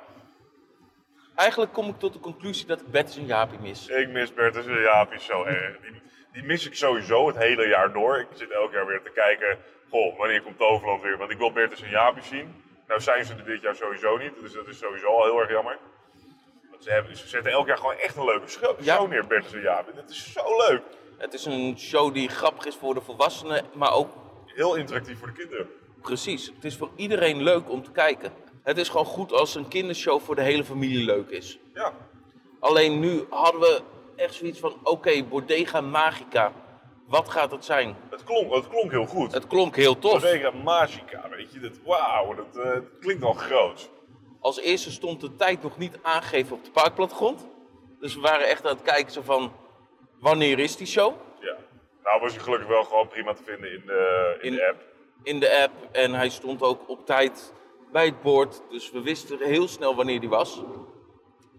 Eigenlijk 1.36 1.74
kom 1.74 1.90
ik 1.90 2.00
tot 2.00 2.14
de 2.14 2.20
conclusie 2.20 2.66
dat 2.66 2.82
ik 2.82 2.92
Bertus 2.92 3.18
en 3.18 3.26
Jaapie 3.26 3.60
mis. 3.60 3.88
ik 3.88 4.10
mis 4.10 4.34
Bertus 4.34 4.66
en 4.66 4.82
Jaapie 4.82 5.20
zo 5.20 5.44
erg. 5.44 5.80
Die, 5.80 6.02
die 6.34 6.44
mis 6.44 6.66
ik 6.66 6.76
sowieso 6.76 7.28
het 7.28 7.38
hele 7.38 7.68
jaar 7.68 7.94
door. 7.94 8.20
Ik 8.20 8.28
zit 8.34 8.52
elk 8.52 8.72
jaar 8.72 8.88
weer 8.88 9.02
te 9.04 9.12
kijken, 9.12 9.58
goh, 9.90 10.18
wanneer 10.18 10.42
komt 10.42 10.58
Toverland 10.58 11.02
weer? 11.02 11.18
Want 11.18 11.32
ik 11.32 11.38
wil 11.38 11.52
Bertus 11.52 11.82
en 11.82 11.90
Jaapie 11.90 12.24
zien. 12.24 12.64
Nou 12.88 13.02
zijn 13.02 13.26
ze 13.26 13.34
er 13.34 13.44
dit 13.46 13.62
jaar 13.62 13.76
sowieso 13.76 14.18
niet, 14.18 14.40
dus 14.42 14.54
dat 14.54 14.68
is 14.68 14.78
sowieso 14.78 15.08
al 15.08 15.24
heel 15.24 15.40
erg 15.40 15.50
jammer. 15.50 15.78
Want 16.70 16.84
ze, 16.84 16.90
hebben, 16.90 17.18
ze 17.18 17.28
zetten 17.28 17.52
elk 17.52 17.68
jaar 17.68 17.78
gewoon 17.78 17.96
echt 17.96 18.16
een 18.16 18.26
leuke 18.26 18.48
show, 18.48 18.82
Ja. 18.84 18.96
show 18.96 19.10
neer, 19.10 19.28
Bertus 19.28 19.54
en 19.54 19.62
Jaapie. 19.62 19.94
Dat 19.94 20.10
is 20.10 20.32
zo 20.34 20.42
leuk. 20.68 20.82
Het 21.18 21.34
is 21.34 21.46
een 21.46 21.80
show 21.80 22.14
die 22.14 22.30
grappig 22.30 22.66
is 22.66 22.76
voor 22.76 22.94
de 22.94 23.02
volwassenen, 23.02 23.66
maar 23.74 23.94
ook 23.94 24.10
Heel 24.46 24.76
interactief 24.76 25.20
voor 25.20 25.28
de 25.28 25.34
kinderen. 25.34 25.70
precies. 26.02 26.52
Het 26.56 26.64
is 26.66 26.76
voor 26.78 26.90
iedereen 26.96 27.44
leuk 27.44 27.70
om 27.70 27.84
te 27.84 27.92
kijken. 27.92 28.34
Het 28.64 28.78
is 28.78 28.90
gewoon 28.90 29.06
goed 29.06 29.32
als 29.32 29.56
een 29.56 29.68
kindershow 29.68 30.22
voor 30.22 30.36
de 30.36 30.42
hele 30.42 30.64
familie 30.64 31.06
leuk 31.06 31.30
is. 31.30 31.60
Ja, 31.74 31.94
Alleen 32.60 33.00
nu 33.00 33.26
hadden 33.30 33.62
we 33.62 33.82
echt 34.16 34.34
zoiets 34.34 34.60
van, 34.60 34.76
oké, 34.84 35.24
Bodega 35.24 35.82
Magica. 35.82 36.52
Wat 37.08 37.30
gaat 37.30 37.52
het 37.52 37.66
zijn? 37.66 37.96
het 38.10 38.24
klonk, 38.24 38.54
het 38.54 38.68
klonk 38.68 38.92
heel 38.92 39.06
goed. 39.06 39.34
Het 39.34 39.48
klonk 39.48 39.76
heel 39.76 40.00
tof. 40.00 40.22
Bodega 40.22 40.52
Magica, 40.52 41.30
weet 41.30 41.54
je, 41.54 41.60
dat, 41.60 41.72
wauw, 41.86 42.34
dat, 42.36 42.58
eh, 42.66 42.72
dat 42.74 43.00
klinkt 43.00 43.24
al 43.24 43.34
groot. 43.34 43.90
Als 44.40 44.60
eerste 44.60 44.92
stond 44.92 45.22
de 45.22 45.36
tijd 45.36 45.62
nog 45.64 45.78
niet 45.78 46.00
aangegeven 46.02 46.56
op 46.56 46.64
de 46.64 46.72
parkplattegrond. 46.72 47.48
Dus 48.00 48.16
we 48.16 48.22
waren 48.22 48.48
echt 48.48 48.66
aan 48.66 48.76
het 48.76 48.84
kijken 48.84 49.12
zo 49.14 49.22
van, 49.22 49.52
wanneer 50.20 50.60
is 50.60 50.76
die 50.76 50.88
show? 50.88 51.14
Ja. 51.40 51.56
Nou 52.04 52.22
was 52.22 52.34
hij 52.34 52.44
gelukkig 52.44 52.68
wel 52.68 52.84
gewoon 52.84 53.08
prima 53.08 53.34
te 53.34 53.44
vinden 53.44 53.72
in 53.72 53.84
de, 53.86 54.38
in 54.42 54.50
In- 54.52 54.56
de 54.56 54.68
app. 54.68 54.84
In 55.24 55.40
de 55.40 55.62
app 55.64 55.72
en 55.96 56.14
hij 56.14 56.30
stond 56.30 56.62
ook 56.62 56.90
op 56.90 57.06
tijd 57.06 57.54
bij 57.92 58.06
het 58.06 58.22
bord. 58.22 58.62
Dus 58.70 58.92
we 58.92 59.02
wisten 59.02 59.40
heel 59.42 59.68
snel 59.68 59.96
wanneer 59.96 60.20
die 60.20 60.30
was. 60.30 60.62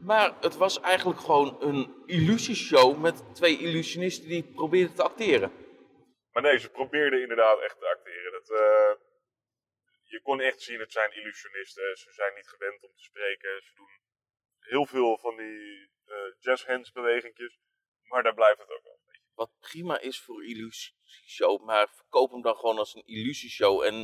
Maar 0.01 0.37
het 0.41 0.57
was 0.57 0.81
eigenlijk 0.81 1.21
gewoon 1.21 1.57
een 1.63 2.03
illusieshow 2.07 3.01
met 3.01 3.35
twee 3.35 3.59
illusionisten 3.59 4.29
die 4.29 4.43
probeerden 4.43 4.95
te 4.95 5.03
acteren. 5.03 5.53
Maar 6.33 6.43
nee, 6.43 6.59
ze 6.59 6.71
probeerden 6.71 7.21
inderdaad 7.21 7.61
echt 7.61 7.79
te 7.79 7.87
acteren. 7.87 8.33
Dat, 8.33 8.51
eh, 8.51 8.93
je 10.03 10.21
kon 10.23 10.41
echt 10.41 10.61
zien, 10.61 10.81
het 10.81 10.93
zijn 10.93 11.13
illusionisten. 11.13 11.97
Ze 11.97 12.13
zijn 12.13 12.35
niet 12.35 12.49
gewend 12.49 12.83
om 12.83 12.91
te 12.97 13.03
spreken. 13.03 13.63
Ze 13.63 13.75
doen 13.75 14.01
heel 14.59 14.87
veel 14.87 15.19
van 15.19 15.37
die 15.37 15.91
eh 16.07 16.33
jazz 16.39 16.67
hands 16.67 16.93
bewegingjes. 16.93 17.59
Maar 18.03 18.23
daar 18.23 18.35
blijft 18.35 18.59
het 18.59 18.71
ook 18.71 18.83
wel. 18.83 19.01
Wat 19.35 19.51
prima 19.61 19.99
is 19.99 20.21
voor 20.21 20.41
een 20.41 20.49
illusieshow, 20.49 21.65
maar 21.65 21.89
verkoop 21.89 22.31
hem 22.31 22.43
dan 22.43 22.57
gewoon 22.57 22.79
als 22.79 22.95
een 22.95 23.07
illusieshow. 23.07 23.83
En 23.83 23.95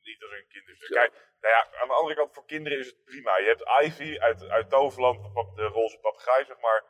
Niet 0.00 0.22
als 0.22 0.30
een 0.30 0.46
kinderstuk. 0.48 0.88
Ja. 0.88 1.00
Kijk, 1.00 1.29
nou 1.40 1.54
ja, 1.54 1.80
aan 1.80 1.88
de 1.88 1.94
andere 1.94 2.14
kant, 2.16 2.34
voor 2.34 2.46
kinderen 2.46 2.78
is 2.78 2.86
het 2.86 3.04
prima. 3.04 3.38
Je 3.38 3.46
hebt 3.46 3.84
Ivy 3.84 4.18
uit, 4.18 4.48
uit 4.48 4.70
Toverland, 4.70 5.34
de, 5.56 5.62
roze 5.62 5.98
papegaai, 5.98 6.44
zeg 6.44 6.58
maar. 6.58 6.84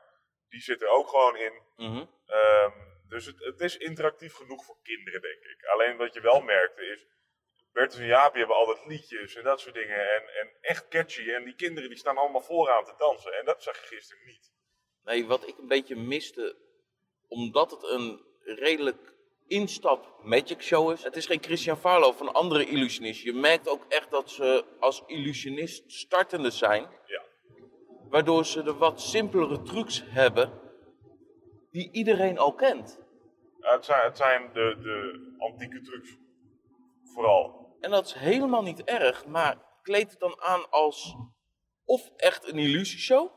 Die 0.49 0.61
zit 0.61 0.83
er 0.83 0.89
ook 0.89 1.09
gewoon 1.09 1.37
in. 1.37 1.63
mhm, 1.77 2.05
Ehm, 2.27 2.73
dus 3.09 3.27
het, 3.27 3.45
het 3.45 3.61
is 3.61 3.77
interactief 3.77 4.35
genoeg 4.35 4.65
voor 4.65 4.79
kinderen, 4.83 5.21
denk 5.21 5.43
ik. 5.43 5.65
Alleen 5.65 5.97
wat 5.97 6.15
je 6.15 6.21
wel 6.21 6.41
merkte 6.41 6.87
is... 6.87 7.07
Bertus 7.73 7.99
en 7.99 8.07
Jaapie 8.07 8.39
hebben 8.39 8.57
altijd 8.57 8.87
liedjes 8.87 9.35
en 9.35 9.45
dat 9.45 9.61
soort 9.61 9.75
dingen. 9.75 10.15
En, 10.15 10.29
en 10.35 10.57
echt 10.61 10.89
catchy. 10.89 11.31
En 11.31 11.45
die 11.45 11.55
kinderen 11.55 11.89
die 11.89 11.99
staan 11.99 12.17
allemaal 12.17 12.41
vooraan 12.41 12.85
te 12.85 12.95
dansen. 12.97 13.33
En 13.33 13.45
dat 13.45 13.63
zag 13.63 13.81
je 13.81 13.87
gisteren 13.87 14.27
niet. 14.27 14.53
Nee, 15.03 15.27
wat 15.27 15.49
ik 15.49 15.59
een 15.59 15.69
beetje 15.69 15.97
miste, 15.97 16.57
omdat 17.29 17.71
het 17.71 17.83
een 17.83 18.25
redelijk 18.43 19.10
instap 19.51 20.21
magic 20.23 20.63
show 20.63 20.93
is. 20.93 21.03
Het 21.03 21.17
is 21.17 21.27
geen 21.27 21.43
Christian 21.43 21.77
Farlow 21.77 22.09
of 22.09 22.21
een 22.21 22.29
andere 22.29 22.67
illusionist. 22.67 23.23
Je 23.23 23.33
merkt 23.33 23.69
ook 23.69 23.85
echt 23.89 24.11
dat 24.11 24.31
ze 24.31 24.65
als 24.79 25.03
illusionist 25.07 25.93
startende 25.93 26.51
zijn. 26.51 26.83
Ja. 27.07 27.23
Waardoor 28.09 28.45
ze 28.47 28.63
de 28.63 28.75
wat 28.75 29.01
simpelere 29.01 29.63
trucs 29.63 30.03
hebben 30.07 30.61
die 31.71 31.91
iedereen 31.93 32.39
al 32.39 32.55
kent. 32.55 32.99
Ja, 33.61 33.73
het 33.73 33.85
zijn, 33.85 34.03
het 34.03 34.17
zijn 34.17 34.51
de, 34.53 34.77
de 34.83 35.35
antieke 35.39 35.81
trucs. 35.81 36.17
Vooral. 37.15 37.77
En 37.81 37.91
dat 37.91 38.07
is 38.07 38.13
helemaal 38.13 38.63
niet 38.63 38.85
erg, 38.85 39.27
maar 39.27 39.57
kleed 39.83 40.11
het 40.11 40.21
dan 40.21 40.41
aan 40.41 40.71
als 40.71 41.17
of 41.85 42.13
echt 42.17 42.49
een 42.49 42.59
illusieshow, 42.59 43.31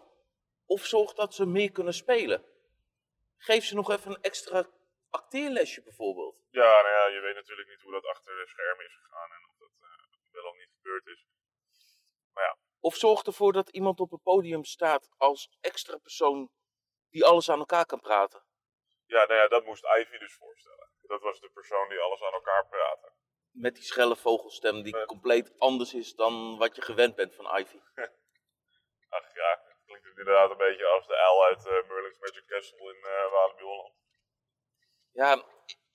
of 0.66 0.86
zorg 0.86 1.14
dat 1.14 1.34
ze 1.34 1.46
meer 1.46 1.72
kunnen 1.72 1.94
spelen. 1.94 2.44
Geef 3.38 3.66
ze 3.66 3.76
nog 3.76 3.92
even 3.92 4.12
een 4.12 4.22
extra 4.22 4.66
acteerlesje 5.20 5.82
bijvoorbeeld. 5.84 6.36
Ja, 6.50 6.72
nou 6.82 6.94
ja, 7.00 7.06
je 7.16 7.20
weet 7.20 7.36
natuurlijk 7.36 7.70
niet 7.70 7.82
hoe 7.82 7.92
dat 7.92 8.06
achter 8.06 8.36
de 8.36 8.48
schermen 8.48 8.86
is 8.86 8.96
gegaan. 9.04 9.32
En 9.32 9.42
of 9.50 9.56
dat 9.58 9.72
eh, 9.82 9.88
wel 10.32 10.50
of 10.52 10.58
niet 10.58 10.72
gebeurd 10.76 11.08
is. 11.08 11.26
Of 12.80 12.96
zorg 12.96 13.22
ervoor 13.24 13.54
dat 13.54 13.70
iemand 13.70 14.00
op 14.00 14.12
het 14.12 14.24
podium 14.24 14.64
staat 14.64 15.10
als 15.18 15.58
extra 15.62 15.98
persoon 15.98 16.52
die 17.10 17.26
alles 17.26 17.50
aan 17.50 17.60
elkaar 17.60 17.86
kan 17.86 18.00
praten. 18.00 18.44
Ja, 19.06 19.26
nou 19.26 19.40
ja, 19.40 19.48
dat 19.48 19.66
moest 19.66 19.84
Ivy 19.84 20.18
dus 20.18 20.36
voorstellen. 20.36 20.90
Dat 21.02 21.22
was 21.22 21.40
de 21.40 21.50
persoon 21.50 21.90
die 21.90 22.00
alles 22.00 22.22
aan 22.24 22.34
elkaar 22.34 22.68
praatte. 22.68 23.12
Met 23.52 23.76
die 23.76 23.84
schelle 23.84 24.16
vogelstem 24.16 24.82
die 24.84 24.96
Met- 24.96 25.06
compleet 25.08 25.54
anders 25.58 25.94
is 25.94 26.14
dan 26.16 26.58
wat 26.58 26.76
je 26.76 26.82
gewend 26.82 27.16
bent 27.16 27.36
van 27.36 27.58
Ivy. 27.60 27.80
Ach 29.18 29.34
ja, 29.34 29.62
het 29.68 29.78
klinkt 29.86 30.08
inderdaad 30.08 30.52
een 30.52 30.58
beetje 30.58 30.86
als 30.86 31.08
de 31.08 31.16
uil 31.16 31.44
uit 31.46 31.66
eh, 31.66 31.88
Merlin's 31.90 32.20
Magic 32.20 32.46
Castle 32.46 32.94
in 32.94 33.04
eh 33.04 33.32
Walibi 33.32 33.64
Holland. 33.64 33.96
Ja, 35.14 35.44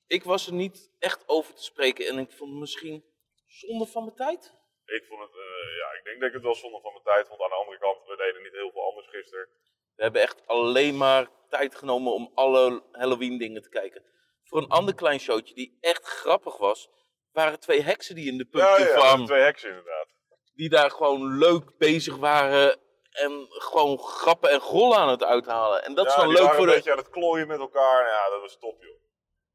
Ik 0.07 0.25
was 0.25 0.47
er 0.47 0.53
niet 0.53 0.93
echt 0.99 1.23
over 1.29 1.55
te 1.55 1.63
spreken 1.65 2.07
en 2.07 2.19
ik 2.19 2.31
vond 2.33 2.51
het 2.51 2.61
misschien 2.61 3.05
zonde 3.47 3.87
van 3.87 4.05
mijn 4.05 4.17
tijd. 4.17 4.55
Ik 4.85 5.05
vond 5.09 5.21
het, 5.21 5.31
eh, 5.31 5.77
ja, 5.79 5.99
ik 5.99 6.05
denk 6.05 6.19
dat 6.21 6.29
ik 6.29 6.35
het 6.35 6.43
wel 6.43 6.55
zonde 6.55 6.81
van 6.81 6.93
mijn 6.93 7.05
tijd 7.05 7.29
vond. 7.29 7.41
Aan 7.43 7.49
de 7.49 7.55
andere 7.55 7.79
kant, 7.79 7.99
we 8.07 8.17
deden 8.17 8.43
niet 8.43 8.53
heel 8.53 8.71
veel 8.73 8.85
anders 8.89 9.09
gisteren. 9.09 9.49
We 9.95 10.03
hebben 10.03 10.23
echt 10.23 10.47
alleen 10.47 10.97
maar 10.97 11.29
tijd 11.49 11.75
genomen 11.75 12.13
om 12.13 12.31
alle 12.35 12.83
Halloween 12.93 13.39
dingen 13.39 13.63
te 13.63 13.69
kijken. 13.69 14.05
Voor 14.45 14.59
een 14.59 14.69
ander 14.69 14.95
klein 14.95 15.21
showtje 15.21 15.55
die 15.55 15.79
echt 15.81 16.05
grappig 16.07 16.57
was, 16.57 16.89
waren 17.33 17.61
twee 17.61 17.83
heksen 17.83 18.15
die 18.15 18.31
in 18.31 18.39
de 18.39 18.47
Ja, 18.51 18.67
pumpkin 18.67 18.95
ja, 18.95 19.01
farm, 19.01 19.27
twee 19.27 19.43
heksen 19.43 19.69
inderdaad. 19.69 20.09
die 20.55 20.69
daar 20.69 20.91
gewoon 20.91 21.39
leuk 21.39 21.77
bezig 21.79 22.17
waren 22.17 22.79
en 23.11 23.47
gewoon 23.49 23.99
grappen 23.99 24.51
en 24.51 24.61
grollen 24.61 24.99
aan 24.99 25.09
het 25.09 25.25
uithalen. 25.25 25.85
En 25.85 25.95
dat 25.95 26.07
is 26.07 26.13
ja, 26.15 26.19
dan 26.19 26.29
die 26.29 26.37
leuk 26.37 26.47
waren 26.47 26.59
voor 26.59 26.67
een 26.67 26.71
de... 26.71 26.77
beetje 26.77 26.93
aan 26.93 27.05
het 27.05 27.11
klooien 27.11 27.47
met 27.49 27.61
elkaar. 27.61 28.07
Ja, 28.07 28.29
dat 28.31 28.41
was 28.41 28.59
top, 28.59 28.83
joh. 28.83 28.97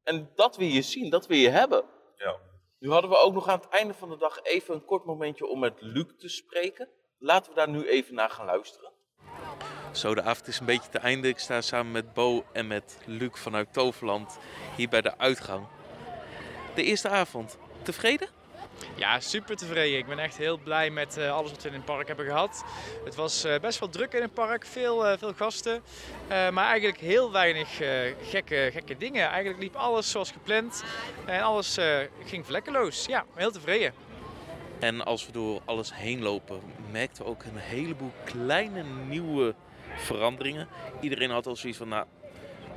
En 0.04 0.30
dat 0.34 0.56
wil 0.56 0.68
je 0.68 0.82
zien, 0.82 1.10
dat 1.10 1.26
wil 1.26 1.38
je 1.38 1.48
hebben. 1.48 1.84
Ja. 2.16 2.36
Nu 2.78 2.90
hadden 2.90 3.10
we 3.10 3.16
ook 3.16 3.34
nog 3.34 3.48
aan 3.48 3.60
het 3.60 3.68
einde 3.68 3.94
van 3.94 4.08
de 4.08 4.16
dag 4.16 4.42
even 4.42 4.74
een 4.74 4.84
kort 4.84 5.04
momentje 5.04 5.46
om 5.46 5.58
met 5.58 5.74
Luc 5.80 6.06
te 6.18 6.28
spreken. 6.28 6.88
Laten 7.18 7.50
we 7.50 7.56
daar 7.56 7.68
nu 7.68 7.88
even 7.88 8.14
naar 8.14 8.30
gaan 8.30 8.46
luisteren. 8.46 8.92
Zo, 9.92 10.14
de 10.14 10.22
avond 10.22 10.46
is 10.46 10.60
een 10.60 10.66
beetje 10.66 10.90
te 10.90 10.98
einde. 10.98 11.28
Ik 11.28 11.38
sta 11.38 11.60
samen 11.60 11.92
met 11.92 12.12
Bo 12.12 12.44
en 12.52 12.66
met 12.66 12.98
Luc 13.06 13.30
vanuit 13.32 13.72
Toverland 13.72 14.38
hier 14.76 14.88
bij 14.88 15.00
de 15.00 15.18
uitgang. 15.18 15.66
De 16.74 16.82
eerste 16.82 17.08
avond. 17.08 17.58
Tevreden? 17.82 18.28
Ja, 18.94 19.20
super 19.20 19.56
tevreden. 19.56 19.98
Ik 19.98 20.06
ben 20.06 20.18
echt 20.18 20.36
heel 20.36 20.58
blij 20.58 20.90
met 20.90 21.16
eh, 21.16 21.32
alles 21.32 21.50
wat 21.50 21.62
we 21.62 21.68
in 21.68 21.74
het 21.74 21.84
park 21.84 22.06
hebben 22.06 22.26
gehad. 22.26 22.64
Het 23.04 23.14
was 23.14 23.44
eh, 23.44 23.60
best 23.60 23.78
wel 23.78 23.88
druk 23.88 24.12
in 24.12 24.22
het 24.22 24.34
park, 24.34 24.66
veel, 24.66 25.06
eh, 25.06 25.18
veel 25.18 25.32
gasten. 25.32 25.82
Maar 26.28 26.66
eigenlijk 26.66 26.98
heel 26.98 27.32
weinig 27.32 27.80
gekke, 28.28 28.70
gekke 28.72 28.96
dingen. 28.96 29.28
Eigenlijk 29.28 29.62
liep 29.62 29.74
alles 29.74 30.10
zoals 30.10 30.30
gepland 30.30 30.84
en 31.26 31.42
alles 31.42 31.78
ging 32.24 32.46
vlekkeloos. 32.46 33.06
Ja, 33.06 33.24
heel 33.34 33.50
tevreden. 33.50 33.92
En 34.78 35.04
als 35.04 35.26
we 35.26 35.32
door 35.32 35.60
alles 35.64 35.94
heen 35.94 36.22
lopen, 36.22 36.60
merkten 36.90 37.24
we 37.24 37.30
ook 37.30 37.42
een 37.42 37.56
heleboel 37.56 38.12
kleine 38.24 38.82
nieuwe 39.08 39.54
veranderingen. 39.96 40.68
Iedereen 41.00 41.30
had 41.30 41.46
al 41.46 41.56
zoiets 41.56 41.78
van, 41.78 41.88
nou, 41.88 42.06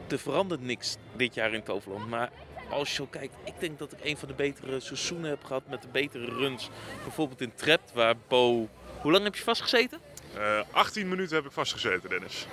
er 0.07 0.19
verandert 0.19 0.61
niks 0.61 0.95
dit 1.15 1.33
jaar 1.33 1.53
in 1.53 1.63
Toverland. 1.63 2.09
Maar 2.09 2.31
als 2.69 2.89
je 2.89 2.95
zo 2.95 3.05
kijkt, 3.09 3.33
ik 3.43 3.53
denk 3.59 3.79
dat 3.79 3.91
ik 3.91 3.99
een 4.03 4.17
van 4.17 4.27
de 4.27 4.33
betere 4.33 4.79
seizoenen 4.79 5.29
heb 5.29 5.43
gehad 5.43 5.63
met 5.69 5.81
de 5.81 5.87
betere 5.91 6.25
runs. 6.25 6.69
Bijvoorbeeld 7.03 7.41
in 7.41 7.51
Trapt, 7.55 7.91
waar 7.93 8.15
Bo... 8.27 8.69
Hoe 9.01 9.11
lang 9.11 9.23
heb 9.23 9.35
je 9.35 9.43
vastgezeten? 9.43 9.99
Eh 10.35 10.59
18 10.71 11.07
minuten 11.07 11.35
heb 11.35 11.45
ik 11.45 11.51
vastgezeten, 11.51 12.09
Dennis. 12.09 12.47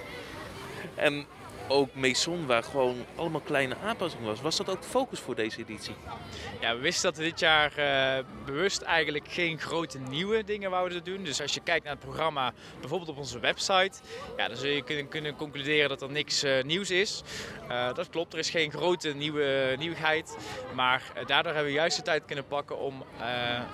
En 0.94 1.26
ook 1.68 1.94
Maison, 1.94 2.46
waar 2.46 2.62
gewoon 2.62 2.96
allemaal 3.14 3.40
kleine 3.40 3.76
aanpassingen 3.84 4.26
was. 4.26 4.40
Was 4.40 4.56
dat 4.56 4.70
ook 4.70 4.84
focus 4.84 5.20
voor 5.20 5.34
deze 5.34 5.58
editie? 5.58 5.94
Ja, 6.60 6.74
we 6.74 6.80
wisten 6.80 7.10
dat 7.10 7.18
we 7.18 7.24
dit 7.24 7.40
jaar 7.40 7.76
eh, 7.76 8.24
bewust 8.44 8.82
eigenlijk 8.82 9.28
geen 9.28 9.58
grote 9.58 9.98
nieuwe 9.98 10.44
dingen 10.44 10.70
wouden 10.70 11.04
doen. 11.04 11.24
Dus 11.24 11.40
als 11.40 11.54
je 11.54 11.60
kijkt 11.60 11.84
naar 11.84 11.92
het 11.92 12.04
programma, 12.04 12.52
bijvoorbeeld 12.80 13.10
op 13.10 13.16
onze 13.16 13.38
website, 13.38 13.98
ja, 14.36 14.48
dan 14.48 14.56
zul 14.56 14.70
je 14.70 14.82
kunnen, 14.82 15.08
kunnen 15.08 15.36
concluderen 15.36 15.88
dat 15.88 16.02
er 16.02 16.10
niks 16.10 16.42
eh, 16.42 16.62
nieuws 16.62 16.90
is. 16.90 17.22
Eh, 17.68 17.94
dat 17.94 18.10
klopt, 18.10 18.32
er 18.32 18.38
is 18.38 18.50
geen 18.50 18.70
grote 18.70 19.14
nieuwe, 19.14 19.74
nieuwigheid. 19.78 20.36
Maar 20.74 21.02
daardoor 21.26 21.52
hebben 21.52 21.72
we 21.72 21.78
juist 21.78 21.96
de 21.96 22.02
tijd 22.02 22.24
kunnen 22.24 22.46
pakken 22.46 22.78
om 22.78 23.04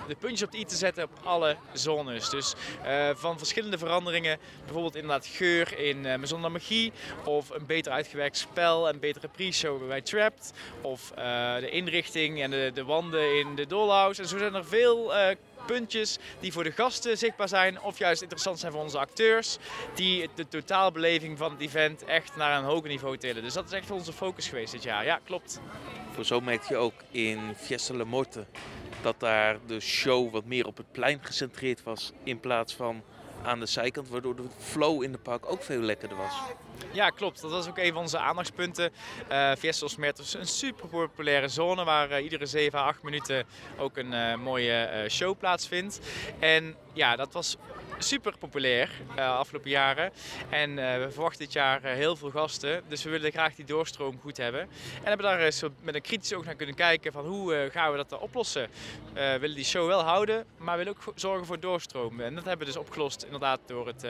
de 0.07 0.15
puntjes 0.15 0.43
op 0.43 0.51
de 0.51 0.57
i 0.57 0.65
te 0.65 0.75
zetten 0.75 1.03
op 1.03 1.11
alle 1.23 1.55
zones. 1.73 2.29
Dus 2.29 2.53
van 3.13 3.37
verschillende 3.37 3.77
veranderingen, 3.77 4.39
bijvoorbeeld 4.63 4.95
inderdaad 4.95 5.25
geur 5.25 5.79
in 5.79 6.01
Maison 6.01 6.41
de 6.41 6.49
Magie, 6.49 6.91
of 7.25 7.49
een 7.49 7.65
beter 7.81 7.97
uitgewerkt 7.97 8.37
spel 8.37 8.87
en 8.87 8.99
betere 8.99 9.27
pre-show 9.27 9.87
bij 9.87 10.01
Trapped, 10.01 10.53
of 10.81 11.11
eh, 11.11 11.55
de 11.55 11.69
inrichting 11.69 12.41
en 12.41 12.51
de, 12.51 12.71
de 12.73 12.83
wanden 12.83 13.39
in 13.39 13.55
de 13.55 13.67
Dollhouse. 13.67 14.21
En 14.21 14.27
zo 14.27 14.37
zijn 14.37 14.53
er 14.53 14.65
veel 14.65 15.15
eh, 15.15 15.35
puntjes 15.65 16.17
die 16.39 16.51
voor 16.51 16.63
de 16.63 16.71
gasten 16.71 17.17
zichtbaar 17.17 17.47
zijn, 17.47 17.81
of 17.81 17.97
juist 17.97 18.21
interessant 18.21 18.59
zijn 18.59 18.71
voor 18.71 18.81
onze 18.81 18.97
acteurs, 18.97 19.57
die 19.95 20.29
de 20.35 20.47
totaalbeleving 20.47 21.37
van 21.37 21.51
het 21.51 21.61
event 21.61 22.03
echt 22.05 22.35
naar 22.35 22.57
een 22.57 22.63
hoger 22.63 22.89
niveau 22.89 23.17
tillen. 23.17 23.43
Dus 23.43 23.53
dat 23.53 23.65
is 23.65 23.71
echt 23.71 23.91
onze 23.91 24.13
focus 24.13 24.47
geweest 24.47 24.71
dit 24.71 24.83
jaar. 24.83 25.05
Ja, 25.05 25.19
klopt. 25.23 25.59
Voor 26.11 26.25
zo 26.25 26.41
merkte 26.41 26.73
je 26.73 26.79
ook 26.79 27.03
in 27.11 27.55
Fiesta 27.55 27.93
La 27.93 28.03
Morte 28.03 28.45
dat 29.01 29.19
daar 29.19 29.57
de 29.67 29.79
show 29.79 30.31
wat 30.31 30.45
meer 30.45 30.65
op 30.65 30.77
het 30.77 30.91
plein 30.91 31.19
gecentreerd 31.21 31.83
was 31.83 32.11
in 32.23 32.39
plaats 32.39 32.73
van 32.73 33.03
aan 33.43 33.59
de 33.59 33.65
zijkant, 33.65 34.09
waardoor 34.09 34.35
de 34.35 34.43
flow 34.57 35.03
in 35.03 35.11
de 35.11 35.17
park 35.17 35.51
ook 35.51 35.63
veel 35.63 35.81
lekkerder 35.81 36.17
was. 36.17 36.33
Ja, 36.91 37.09
klopt. 37.09 37.41
Dat 37.41 37.51
was 37.51 37.67
ook 37.67 37.77
een 37.77 37.93
van 37.93 38.01
onze 38.01 38.17
aandachtspunten. 38.17 38.91
Uh, 39.31 39.51
Fiesta 39.57 39.87
een 39.97 40.47
super 40.47 40.87
populaire 40.87 41.47
zone 41.47 41.83
waar 41.83 42.11
uh, 42.11 42.23
iedere 42.23 42.45
7 42.45 42.79
à 42.79 42.83
8 42.83 43.03
minuten 43.03 43.45
ook 43.77 43.97
een 43.97 44.13
uh, 44.13 44.35
mooie 44.35 45.05
show 45.09 45.37
plaatsvindt. 45.37 45.99
En 46.39 46.75
ja, 46.93 47.15
dat 47.15 47.33
was 47.33 47.57
super 48.01 48.37
populair 48.37 48.89
uh, 49.17 49.37
afgelopen 49.37 49.69
jaren. 49.69 50.11
En 50.49 50.69
uh, 50.69 50.77
we 50.77 51.07
verwachten 51.11 51.39
dit 51.39 51.53
jaar 51.53 51.85
uh, 51.85 51.91
heel 51.91 52.15
veel 52.15 52.29
gasten. 52.29 52.83
Dus 52.87 53.03
we 53.03 53.09
willen 53.09 53.31
graag 53.31 53.55
die 53.55 53.65
doorstroom 53.65 54.19
goed 54.21 54.37
hebben. 54.37 54.61
En 54.61 55.03
hebben 55.03 55.25
daar 55.25 55.39
eens 55.39 55.63
met 55.81 55.95
een 55.95 56.01
kritisch 56.01 56.33
oog 56.33 56.45
naar 56.45 56.55
kunnen 56.55 56.75
kijken 56.75 57.11
van 57.11 57.25
hoe 57.25 57.69
gaan 57.71 57.91
we 57.91 57.97
dat 57.97 58.19
oplossen. 58.19 58.69
we 59.13 59.37
willen 59.39 59.55
die 59.55 59.65
show 59.65 59.87
wel 59.87 60.01
houden, 60.01 60.45
maar 60.57 60.77
willen 60.77 60.93
ook 60.93 61.13
zorgen 61.15 61.45
voor 61.45 61.59
doorstroom. 61.59 62.19
En 62.19 62.35
dat 62.35 62.45
hebben 62.45 62.67
we 62.67 62.73
dus 62.73 62.81
opgelost 62.81 63.23
inderdaad 63.23 63.59
door 63.65 63.87
het, 63.87 64.05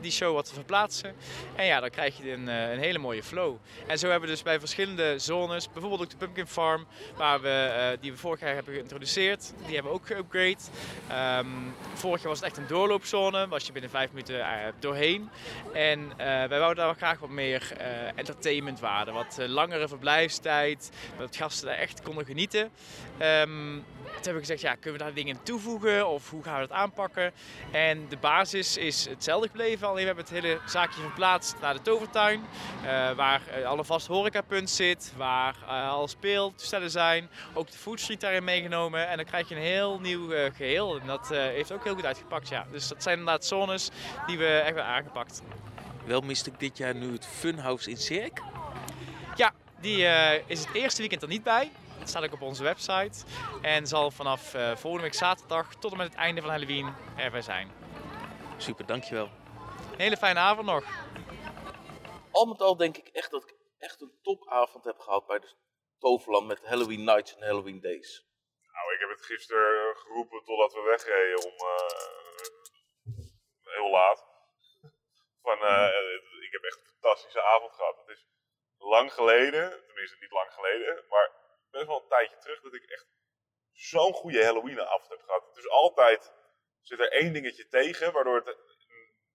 die 0.00 0.10
show 0.10 0.34
wat 0.34 0.44
te 0.44 0.54
verplaatsen. 0.54 1.14
En 1.54 1.66
ja, 1.66 1.80
dan 1.80 1.90
krijg 1.90 2.16
je 2.16 2.32
een, 2.32 2.46
een, 2.46 2.78
hele 2.78 2.98
mooie 2.98 3.22
flow. 3.22 3.56
En 3.86 3.98
zo 3.98 4.08
hebben 4.08 4.28
we 4.28 4.34
dus 4.34 4.42
bij 4.42 4.58
verschillende 4.58 5.18
zones, 5.18 5.70
bijvoorbeeld 5.72 6.02
ook 6.02 6.10
de 6.10 6.16
Pumpkin 6.16 6.46
Farm, 6.46 6.86
waar 7.16 7.40
we, 7.40 7.96
die 8.00 8.12
we 8.12 8.18
vorig 8.18 8.40
jaar 8.40 8.54
hebben 8.54 8.74
geïntroduceerd, 8.74 9.52
die 9.66 9.74
hebben 9.74 9.92
we 9.92 9.98
ook 9.98 10.06
geupgrade. 10.06 10.56
Um, 11.38 11.74
vorig 11.94 12.20
jaar 12.20 12.28
was 12.28 12.40
het 12.40 12.48
echt 12.48 12.56
een 12.56 12.66
doorloopzone, 12.66 13.25
was 13.32 13.66
je 13.66 13.72
binnen 13.72 13.90
vijf 13.90 14.10
minuten 14.10 14.38
uh, 14.38 14.46
doorheen. 14.78 15.30
En 15.72 16.00
uh, 16.00 16.16
wij 16.16 16.58
wouden 16.58 16.84
daar 16.84 16.94
graag 16.94 17.18
wat 17.18 17.28
meer 17.28 17.72
uh, 17.80 17.86
entertainmentwaarde, 18.14 19.12
wat 19.12 19.38
langere 19.46 19.88
verblijfstijd, 19.88 20.90
dat 21.18 21.36
gasten 21.36 21.66
daar 21.66 21.76
echt 21.76 22.02
konden 22.02 22.24
genieten. 22.24 22.70
Um, 23.22 23.84
toen 24.04 24.14
hebben 24.14 24.32
we 24.32 24.40
gezegd, 24.40 24.60
ja, 24.60 24.74
kunnen 24.74 24.98
we 24.98 25.04
daar 25.06 25.14
dingen 25.14 25.42
toevoegen 25.42 26.08
of 26.08 26.30
hoe 26.30 26.42
gaan 26.42 26.60
we 26.60 26.66
dat 26.66 26.76
aanpakken? 26.76 27.32
En 27.70 28.08
de 28.08 28.16
basis 28.16 28.76
is 28.76 29.06
hetzelfde 29.08 29.48
gebleven, 29.48 29.86
alleen 29.86 30.00
we 30.00 30.06
hebben 30.06 30.24
het 30.24 30.32
hele 30.32 30.60
zaakje 30.66 31.00
verplaatst 31.00 31.56
naar 31.60 31.74
de 31.74 31.82
tovertuin, 31.82 32.40
uh, 32.84 33.10
waar 33.10 33.42
alle 33.64 33.84
vast 33.84 34.06
horecapunt 34.06 34.70
zit, 34.70 35.12
waar 35.16 35.56
uh, 35.62 35.90
alle 35.90 36.08
speeltoestellen 36.08 36.90
zijn, 36.90 37.30
ook 37.54 37.70
de 37.70 37.78
foodstreet 37.78 38.20
daarin 38.20 38.44
meegenomen 38.44 39.08
en 39.08 39.16
dan 39.16 39.26
krijg 39.26 39.48
je 39.48 39.54
een 39.54 39.60
heel 39.60 40.00
nieuw 40.00 40.28
geheel 40.54 41.00
en 41.00 41.06
dat 41.06 41.28
heeft 41.28 41.72
ook 41.72 41.84
heel 41.84 41.94
goed 41.94 42.04
uitgepakt, 42.04 42.48
ja. 42.48 42.66
Dus 42.70 42.88
dat 42.88 43.02
zijn 43.02 43.15
inderdaad 43.18 43.44
zones 43.44 43.90
die 44.26 44.38
we 44.38 44.46
echt 44.46 44.64
hebben 44.64 44.84
aangepakt. 44.84 45.42
Wel 46.04 46.20
miste 46.20 46.50
ik 46.50 46.58
dit 46.58 46.76
jaar 46.76 46.94
nu 46.94 47.12
het 47.12 47.26
Funhouse 47.26 47.90
in 47.90 47.96
Cirk. 47.96 48.42
Ja, 49.34 49.54
die 49.80 50.06
is 50.46 50.64
het 50.64 50.74
eerste 50.74 51.00
weekend 51.00 51.22
er 51.22 51.28
niet 51.28 51.42
bij. 51.42 51.70
Dat 51.98 52.08
staat 52.08 52.24
ook 52.24 52.32
op 52.32 52.42
onze 52.42 52.62
website. 52.62 53.24
En 53.62 53.86
zal 53.86 54.10
vanaf 54.10 54.54
uh, 54.54 54.76
volgende 54.76 55.06
week 55.06 55.14
zaterdag 55.14 55.74
tot 55.74 55.90
en 55.90 55.96
met 55.96 56.06
het 56.06 56.16
einde 56.16 56.40
van 56.40 56.50
Halloween 56.50 56.94
erbij 57.16 57.42
zijn. 57.42 57.70
Super, 58.56 58.86
dankjewel. 58.86 59.28
Een 59.92 60.00
hele 60.00 60.16
fijne 60.16 60.38
avond 60.38 60.66
nog. 60.66 60.84
Al 62.30 62.46
met 62.46 62.62
al 62.62 62.76
denk 62.76 62.96
ik 62.96 63.08
echt 63.08 63.30
dat 63.30 63.42
ik 63.42 63.54
echt 63.78 64.00
een 64.00 64.12
topavond 64.22 64.84
heb 64.84 64.98
gehad 64.98 65.26
bij 65.26 65.38
de 65.38 65.54
Toverland 65.98 66.46
met 66.46 66.60
Halloween 66.64 67.04
Nights 67.04 67.36
en 67.36 67.46
Halloween 67.46 67.80
Days. 67.80 68.26
Nou, 68.72 68.94
ik 68.94 69.00
heb 69.00 69.08
het 69.08 69.24
gisteren 69.24 69.96
geroepen 69.96 70.44
totdat 70.44 70.72
we 70.72 70.80
wegreden 70.80 71.44
om 71.44 71.54
uh, 71.54 72.55
heel 73.76 73.90
laat. 73.90 74.20
Van, 75.42 75.58
uh, 75.62 76.44
ik 76.46 76.52
heb 76.52 76.62
echt 76.62 76.78
een 76.78 76.94
fantastische 76.98 77.42
avond 77.42 77.72
gehad. 77.72 77.96
Het 77.96 78.08
is 78.16 78.26
lang 78.78 79.12
geleden, 79.12 79.84
tenminste 79.86 80.16
niet 80.20 80.30
lang 80.30 80.52
geleden, 80.52 81.04
maar 81.08 81.30
best 81.70 81.86
wel 81.86 82.02
een 82.02 82.08
tijdje 82.08 82.38
terug 82.38 82.60
dat 82.60 82.74
ik 82.74 82.84
echt 82.84 83.06
zo'n 83.72 84.12
goede 84.12 84.44
Halloween-avond 84.44 85.08
heb 85.08 85.22
gehad. 85.22 85.54
Dus 85.54 85.68
altijd 85.68 86.32
zit 86.80 87.00
er 87.00 87.12
één 87.12 87.32
dingetje 87.32 87.68
tegen, 87.68 88.12
waardoor 88.12 88.36
het, 88.36 88.44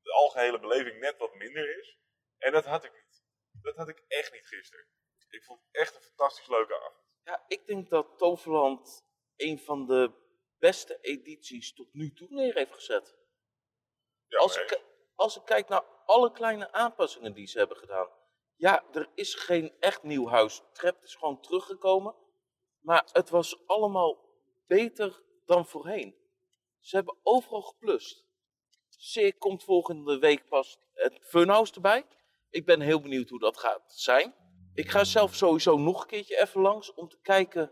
de 0.02 0.12
algehele 0.12 0.60
beleving 0.60 1.00
net 1.00 1.18
wat 1.18 1.36
minder 1.36 1.78
is. 1.80 1.98
En 2.38 2.52
dat 2.52 2.66
had 2.66 2.84
ik 2.84 2.94
niet. 2.94 3.24
Dat 3.62 3.76
had 3.76 3.88
ik 3.88 4.04
echt 4.08 4.32
niet 4.34 4.48
gisteren. 4.48 4.86
Ik 5.30 5.44
vond 5.44 5.60
het 5.62 5.82
echt 5.82 5.96
een 5.96 6.02
fantastisch 6.02 6.48
leuke 6.48 6.76
avond. 6.76 7.04
Ja, 7.24 7.46
ik 7.48 7.66
denk 7.66 7.90
dat 7.90 8.18
Toverland 8.18 9.06
een 9.36 9.60
van 9.60 9.86
de 9.86 10.12
beste 10.60 10.98
edities 11.02 11.74
tot 11.74 11.94
nu 11.94 12.14
toe 12.14 12.28
neer 12.30 12.54
heeft 12.54 12.74
gezet. 12.74 13.21
Als, 14.40 14.56
ik, 14.56 14.82
als 15.16 15.38
ik 15.38 15.46
kijk 15.46 15.68
naar 15.68 15.84
alle 16.06 16.32
kleine 16.32 16.72
aanpassingen 16.72 17.34
die 17.34 17.48
ze 17.48 17.58
hebben 17.58 17.78
gedaan. 17.78 18.10
Ja, 18.56 18.84
er 18.92 19.10
is 19.16 19.36
geen 19.36 19.74
echt 19.80 20.04
nieuw 20.04 20.28
huis. 20.28 20.62
Trap 20.74 21.04
is 21.04 21.16
gewoon 21.16 21.42
teruggekomen. 21.42 22.16
Maar 22.80 23.10
het 23.12 23.30
was 23.30 23.68
allemaal 23.68 24.30
beter 24.68 25.22
dan 25.46 25.66
voorheen. 25.66 26.16
Ze 26.80 26.96
hebben 26.96 27.18
overal 27.24 27.62
geplust. 27.62 28.26
Zeer 28.88 29.38
komt 29.38 29.64
volgende 29.64 30.20
week 30.20 30.50
pas 30.50 30.80
het 30.94 31.20
funhouse 31.22 31.74
erbij. 31.74 32.06
Ik 32.50 32.66
ben 32.66 32.82
heel 32.82 33.02
benieuwd 33.02 33.30
hoe 33.30 33.40
dat 33.40 33.58
gaat 33.58 33.94
zijn. 33.94 34.36
Ik 34.74 34.90
ga 34.90 35.04
zelf 35.04 35.36
sowieso 35.36 35.78
nog 35.78 36.02
een 36.02 36.08
keertje 36.08 36.42
even 36.42 36.62
langs 36.62 36.94
om 36.94 37.10
te 37.10 37.20
kijken 37.22 37.72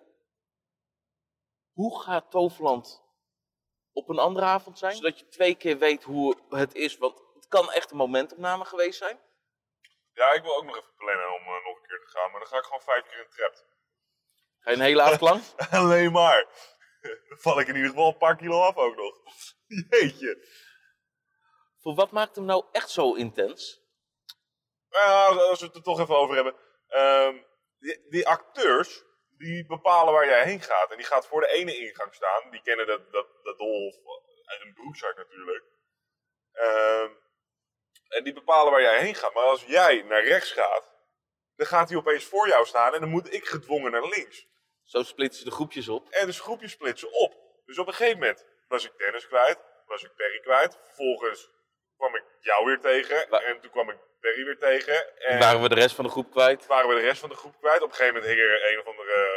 hoe 1.72 2.02
gaat 2.02 2.32
Toverland 2.32 3.04
op 4.00 4.10
een 4.10 4.20
andere 4.20 4.46
avond 4.46 4.78
zijn. 4.78 4.96
Zodat 4.96 5.20
je 5.20 5.28
twee 5.28 5.56
keer 5.56 5.78
weet 5.78 6.04
hoe 6.04 6.38
het 6.50 6.76
is, 6.76 6.98
want 6.98 7.22
het 7.34 7.48
kan 7.48 7.72
echt 7.72 7.92
een 7.92 7.98
momentopname 7.98 8.66
geweest 8.66 8.98
zijn. 8.98 9.20
Ja, 10.14 10.32
ik 10.34 10.42
wil 10.42 10.58
ook 10.58 10.64
nog 10.66 10.78
even 10.78 10.96
plannen 10.96 11.34
om 11.34 11.42
eh, 11.42 11.66
nog 11.66 11.76
een 11.76 11.88
keer 11.88 12.00
te 12.00 12.08
gaan, 12.08 12.32
maar 12.32 12.40
dan 12.40 12.50
ga 12.50 12.58
ik 12.58 12.64
gewoon 12.64 12.82
vijf 12.82 13.04
keer 13.04 13.20
in 13.20 13.30
trapt. 13.30 13.66
Ga 14.60 14.70
je 14.70 14.76
een 14.76 14.84
hele 14.84 15.02
avond 15.02 15.22
lang? 15.22 15.42
Alleen 15.82 16.12
maar. 16.12 16.48
Dan 17.02 17.38
val 17.38 17.60
ik 17.60 17.68
in 17.68 17.76
ieder 17.76 17.90
geval 17.90 18.08
een 18.08 18.18
paar 18.18 18.36
kilo 18.36 18.62
af 18.62 18.76
ook 18.76 18.96
nog. 18.96 19.16
Jeetje. 19.90 20.48
Voor 21.82 21.96
wat 21.96 22.12
maakt 22.12 22.36
hem 22.36 22.46
nou 22.46 22.66
echt 22.72 22.90
zo 22.90 23.14
intens? 23.14 23.82
Nou, 24.90 25.40
als 25.40 25.60
we 25.60 25.66
het 25.66 25.76
er 25.76 25.84
toch 25.84 26.00
even 26.00 26.16
over 26.16 26.36
hebben. 26.36 26.56
Ehm, 26.88 27.38
die, 27.80 28.10
die 28.10 28.28
acteurs, 28.28 29.04
die 29.40 29.66
bepalen 29.66 30.14
waar 30.14 30.26
jij 30.26 30.44
heen 30.44 30.62
gaat. 30.62 30.92
En 30.92 30.98
die 30.98 31.06
gaat 31.06 31.28
voor 31.28 31.42
de 31.42 31.48
ene 31.48 31.78
ingang 31.78 32.14
staan. 32.14 32.52
Die 32.52 32.62
kennen 32.62 32.88
dat, 32.88 33.12
dat, 33.12 33.28
dat 33.44 33.58
doolhof 33.58 33.96
uit 34.46 34.62
een 34.62 34.74
broekzak 34.74 35.16
natuurlijk. 35.18 35.64
Ehm, 36.54 37.10
en 38.08 38.24
die 38.24 38.34
bepalen 38.34 38.72
waar 38.72 38.82
jij 38.82 39.00
heen 39.00 39.16
gaat. 39.16 39.34
Maar 39.34 39.44
als 39.44 39.64
jij 39.66 40.02
naar 40.02 40.24
rechts 40.24 40.52
gaat, 40.52 40.94
dan 41.56 41.68
gaat 41.68 41.90
hij 41.90 41.98
opeens 41.98 42.24
voor 42.26 42.48
jou 42.48 42.66
staan. 42.66 42.94
En 42.94 43.00
dan 43.00 43.10
moet 43.10 43.34
ik 43.34 43.46
gedwongen 43.46 43.92
naar 43.92 44.08
links. 44.08 44.48
Zo 44.84 45.04
splitsen 45.04 45.46
de 45.46 45.52
groepjes 45.52 45.88
op. 45.90 46.10
En 46.10 46.26
dus 46.26 46.40
groepjes 46.40 46.72
splitsen 46.72 47.12
op. 47.14 47.34
Dus 47.66 47.78
op 47.80 47.88
een 47.88 47.94
gegeven 47.94 48.20
moment 48.20 48.46
was 48.68 48.86
ik 48.86 48.98
Dennis 48.98 49.28
kwijt. 49.28 49.60
Was 49.86 50.04
ik 50.04 50.16
Perry 50.16 50.40
kwijt. 50.40 50.78
Vervolgens 50.86 51.50
kwam 51.98 52.16
ik 52.16 52.24
jou 52.40 52.66
weer 52.66 52.80
tegen. 52.80 53.30
Wa- 53.30 53.42
En 53.42 53.60
toen 53.62 53.72
kwam 53.72 53.90
ik 53.90 53.98
Perry 54.20 54.44
weer 54.46 54.58
tegen. 54.58 55.20
En 55.20 55.40
Waren 55.40 55.62
we 55.62 55.70
de 55.70 55.76
rest 55.76 55.96
van 55.96 56.06
de 56.06 56.12
groep 56.12 56.32
kwijt? 56.32 56.66
waren 56.66 56.90
we 56.90 56.96
de 56.96 57.02
rest 57.02 57.20
van 57.20 57.30
de 57.30 57.36
groep 57.36 57.56
kwijt. 57.60 57.82
Op 57.82 57.90
een 57.90 57.96
gegeven 57.96 58.14
moment 58.14 58.34
hing 58.34 58.48
er 58.48 58.72
een 58.72 58.80
of 58.80 58.86
andere 58.86 59.29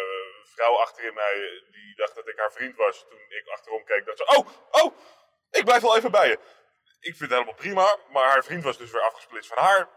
vrouw 0.44 0.76
achterin 0.76 1.14
mij. 1.14 1.62
Die 1.70 1.94
dacht 1.96 2.14
dat 2.14 2.28
ik 2.28 2.38
haar 2.38 2.52
vriend 2.52 2.76
was. 2.76 3.06
Toen 3.08 3.24
ik 3.28 3.48
achterom 3.48 3.84
keek, 3.84 4.06
dacht 4.06 4.18
ze: 4.18 4.36
Oh, 4.36 4.48
oh, 4.70 4.96
ik 5.50 5.64
blijf 5.64 5.82
wel 5.82 5.96
even 5.96 6.10
bij 6.10 6.28
je. 6.28 6.38
Ik 7.00 7.16
vind 7.16 7.20
het 7.20 7.30
helemaal 7.30 7.54
prima. 7.54 7.96
Maar 8.10 8.28
haar 8.28 8.44
vriend 8.44 8.64
was 8.64 8.78
dus 8.78 8.90
weer 8.90 9.02
afgesplitst 9.02 9.48
van 9.48 9.62
haar. 9.62 9.88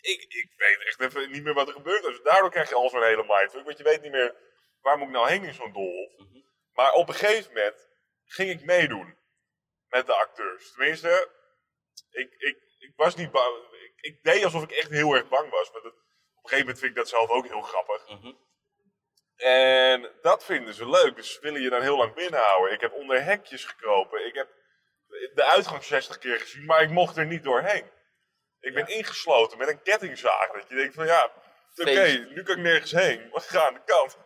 Ik, 0.00 0.20
ik 0.28 0.52
weet 0.56 0.82
echt 0.86 1.00
even 1.00 1.30
niet 1.30 1.42
meer 1.42 1.54
wat 1.54 1.68
er 1.68 1.74
gebeurt. 1.74 2.02
Dus 2.02 2.22
daardoor 2.22 2.50
krijg 2.50 2.68
je 2.68 2.74
al 2.74 2.88
zo'n 2.88 3.02
hele 3.02 3.24
mindfuck. 3.26 3.64
Want 3.64 3.78
je 3.78 3.84
weet 3.84 4.02
niet 4.02 4.12
meer 4.12 4.34
waar 4.80 4.98
moet 4.98 5.06
ik 5.06 5.12
nou 5.12 5.28
heen 5.28 5.44
in 5.44 5.54
zo'n 5.54 5.72
doolhof. 5.72 6.12
Maar 6.72 6.92
op 6.92 7.08
een 7.08 7.14
gegeven 7.14 7.52
moment 7.52 7.88
ging 8.24 8.50
ik 8.50 8.64
meedoen 8.64 9.18
met 9.88 10.06
de 10.06 10.14
acteurs. 10.14 10.72
Tenminste, 10.72 11.30
ik, 12.10 12.34
ik, 12.38 12.56
ik 12.78 12.92
was 12.96 13.16
niet. 13.16 13.30
Ik, 13.96 14.22
deed 14.22 14.44
alsof 14.44 14.62
ik 14.62 14.70
echt 14.70 14.90
heel 14.90 15.14
erg 15.14 15.28
bang 15.28 15.50
was. 15.50 15.72
Maar 15.72 15.82
dat, 15.82 15.92
op 15.92 15.98
een 15.98 16.48
gegeven 16.48 16.58
moment 16.58 16.78
vind 16.78 16.90
ik 16.90 16.96
dat 16.96 17.08
zelf 17.08 17.28
ook 17.28 17.46
heel 17.46 17.62
grappig. 17.62 18.08
Mhm. 18.08 18.32
En 19.36 20.10
dat 20.22 20.44
vinden 20.44 20.74
ze 20.74 20.88
leuk. 20.88 21.16
Dus 21.16 21.32
ze 21.32 21.40
willen 21.40 21.62
je 21.62 21.70
dan 21.70 21.82
heel 21.82 21.96
lang 21.96 22.14
binnenhouden. 22.14 22.72
Ik 22.72 22.80
heb 22.80 22.92
onder 22.92 23.24
hekjes 23.24 23.64
gekropen. 23.64 24.26
Ik 24.26 24.34
heb 24.34 24.48
de 25.34 25.44
uitgang 25.44 25.84
60 25.84 26.18
keer 26.18 26.38
gezien, 26.38 26.64
maar 26.64 26.82
ik 26.82 26.90
mocht 26.90 27.16
er 27.16 27.26
niet 27.26 27.44
doorheen. 27.44 27.90
Ik 28.60 28.74
ben 28.74 28.88
ingesloten 28.88 29.58
met 29.58 29.68
een 29.68 29.82
kettingzaag. 29.82 30.52
Dat 30.52 30.68
je 30.68 30.74
denkt 30.74 30.94
van 30.94 31.06
ja, 31.06 31.30
oké, 31.76 32.26
nu 32.34 32.42
kan 32.42 32.56
ik 32.56 32.62
nergens 32.62 32.92
heen. 32.92 33.30
We 33.32 33.40
gaan 33.40 33.66
aan 33.66 33.74
de 33.74 33.82
kant. 33.84 34.16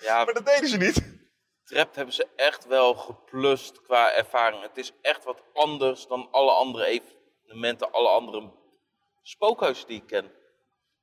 Ja, 0.00 0.16
Maar 0.24 0.34
dat 0.34 0.46
deden 0.46 0.68
ze 0.68 0.76
niet. 0.76 1.18
Trap 1.64 1.94
hebben 1.94 2.14
ze 2.14 2.26
echt 2.36 2.66
wel 2.66 2.94
geplust 2.94 3.82
qua 3.82 4.12
ervaring. 4.12 4.62
Het 4.62 4.76
is 4.76 4.92
echt 5.02 5.24
wat 5.24 5.42
anders 5.52 6.06
dan 6.06 6.28
alle 6.30 6.50
andere 6.50 6.84
evenementen, 6.86 7.92
alle 7.92 8.08
andere 8.08 8.52
spookhuizen 9.22 9.86
die 9.86 10.00
ik 10.00 10.06
ken. 10.06 10.32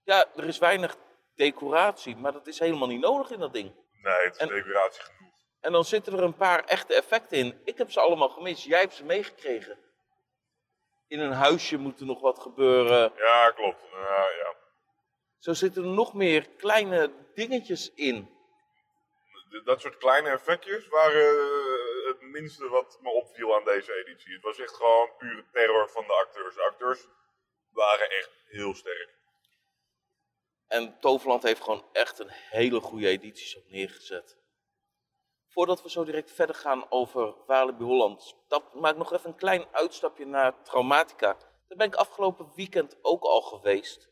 Ja, 0.03 0.25
er 0.35 0.47
is 0.47 0.57
weinig 0.57 0.97
decoratie, 1.37 2.15
maar 2.15 2.31
dat 2.31 2.47
is 2.47 2.59
helemaal 2.59 2.87
niet 2.87 2.99
nodig 3.01 3.31
in 3.31 3.39
dat 3.39 3.53
ding. 3.53 3.71
Nee, 4.01 4.13
het 4.23 4.33
is 4.35 4.39
En- 4.41 4.47
decoratie 4.47 5.01
genoeg. 5.03 5.33
En 5.61 5.71
dan 5.71 5.85
zitten 5.85 6.13
er 6.13 6.23
een 6.23 6.35
paar 6.35 6.63
echte 6.65 6.93
effecten 6.93 7.37
in. 7.37 7.61
Ik 7.63 7.77
heb 7.77 7.91
ze 7.91 7.99
allemaal 7.99 8.29
gemist. 8.29 8.63
Jij 8.63 8.79
hebt 8.79 8.93
ze 8.93 9.03
meegekregen. 9.05 9.77
In 11.07 11.19
een 11.19 11.31
huisje 11.31 11.77
moet 11.77 11.99
er 11.99 12.05
nog 12.05 12.21
wat 12.21 12.39
gebeuren. 12.39 13.11
Ja, 13.15 13.51
klopt. 13.51 13.81
Ja, 13.91 14.27
ja. 14.29 14.55
Zo 15.39 15.53
zitten 15.53 15.83
er 15.83 15.89
nog 15.89 16.13
meer 16.13 16.47
kleine 16.57 17.11
dingetjes 17.33 17.91
in. 17.93 18.35
Dat 19.63 19.81
soort 19.81 19.97
kleine 19.97 20.29
effectjes 20.29 20.87
waren 20.87 21.29
eh, 21.29 22.07
het 22.07 22.21
minste 22.21 22.67
wat 22.69 22.97
me 23.01 23.09
opviel 23.09 23.55
aan 23.55 23.63
deze 23.63 23.93
editie. 23.93 24.33
Het 24.33 24.43
was 24.43 24.59
echt 24.59 24.75
gewoon 24.75 25.09
pure 25.17 25.45
terror 25.51 25.89
van 25.89 26.03
de 26.07 26.13
acteurs. 26.13 26.55
De 26.55 26.61
acteurs 26.61 27.07
waren 27.71 28.09
echt 28.09 28.31
heel 28.47 28.73
sterk. 28.75 29.09
En 30.67 30.99
Toverland 30.99 31.43
heeft 31.43 31.61
gewoon 31.61 31.85
echt 31.91 32.19
een 32.19 32.29
hele 32.29 32.79
goede 32.79 33.07
editie 33.07 33.57
op 33.57 33.69
neergezet. 33.69 34.37
Voordat 35.47 35.83
we 35.83 35.89
zo 35.89 36.03
direct 36.03 36.31
verder 36.31 36.55
gaan 36.55 36.91
over 36.91 37.35
Walibi 37.45 37.83
Holland, 37.83 38.35
dat 38.47 38.73
maak 38.73 38.91
ik 38.91 38.97
nog 38.97 39.13
even 39.13 39.29
een 39.29 39.35
klein 39.35 39.65
uitstapje 39.71 40.25
naar 40.25 40.63
Traumatica. 40.63 41.37
Daar 41.67 41.77
ben 41.77 41.87
ik 41.87 41.95
afgelopen 41.95 42.51
weekend 42.55 42.97
ook 43.01 43.23
al 43.23 43.41
geweest. 43.41 44.09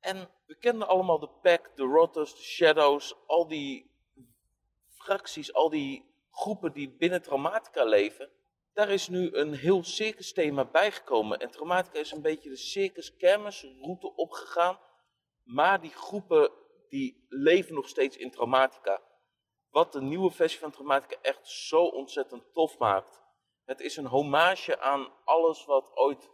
En 0.00 0.30
we 0.46 0.54
kenden 0.58 0.88
allemaal 0.88 1.18
de 1.18 1.28
Pack, 1.42 1.70
de 1.76 1.82
Rotters, 1.82 2.34
de 2.34 2.42
Shadows, 2.42 3.14
al 3.26 3.48
die 3.48 3.90
fracties, 4.88 5.52
al 5.52 5.70
die 5.70 6.04
groepen 6.30 6.72
die 6.72 6.90
binnen 6.90 7.22
Traumatica 7.22 7.84
leven. 7.84 8.30
Daar 8.72 8.88
is 8.88 9.08
nu 9.08 9.34
een 9.34 9.54
heel 9.54 9.84
circus 9.84 10.32
thema 10.32 10.64
bijgekomen. 10.64 11.38
En 11.38 11.50
Traumatica 11.50 11.98
is 11.98 12.12
een 12.12 12.22
beetje 12.22 12.48
de 12.48 12.56
circus 12.56 13.16
kermis 13.16 13.66
route 13.80 14.14
opgegaan. 14.14 14.78
Maar 15.42 15.80
die 15.80 15.90
groepen 15.90 16.50
die 16.88 17.26
leven 17.28 17.74
nog 17.74 17.88
steeds 17.88 18.16
in 18.16 18.30
Traumatica. 18.30 19.02
Wat 19.70 19.92
de 19.92 20.00
nieuwe 20.00 20.30
versie 20.30 20.58
van 20.58 20.70
Traumatica 20.70 21.16
echt 21.22 21.48
zo 21.48 21.84
ontzettend 21.84 22.52
tof 22.52 22.78
maakt. 22.78 23.22
Het 23.64 23.80
is 23.80 23.96
een 23.96 24.06
hommage 24.06 24.80
aan 24.80 25.12
alles 25.24 25.64
wat 25.64 25.90
ooit 25.94 26.30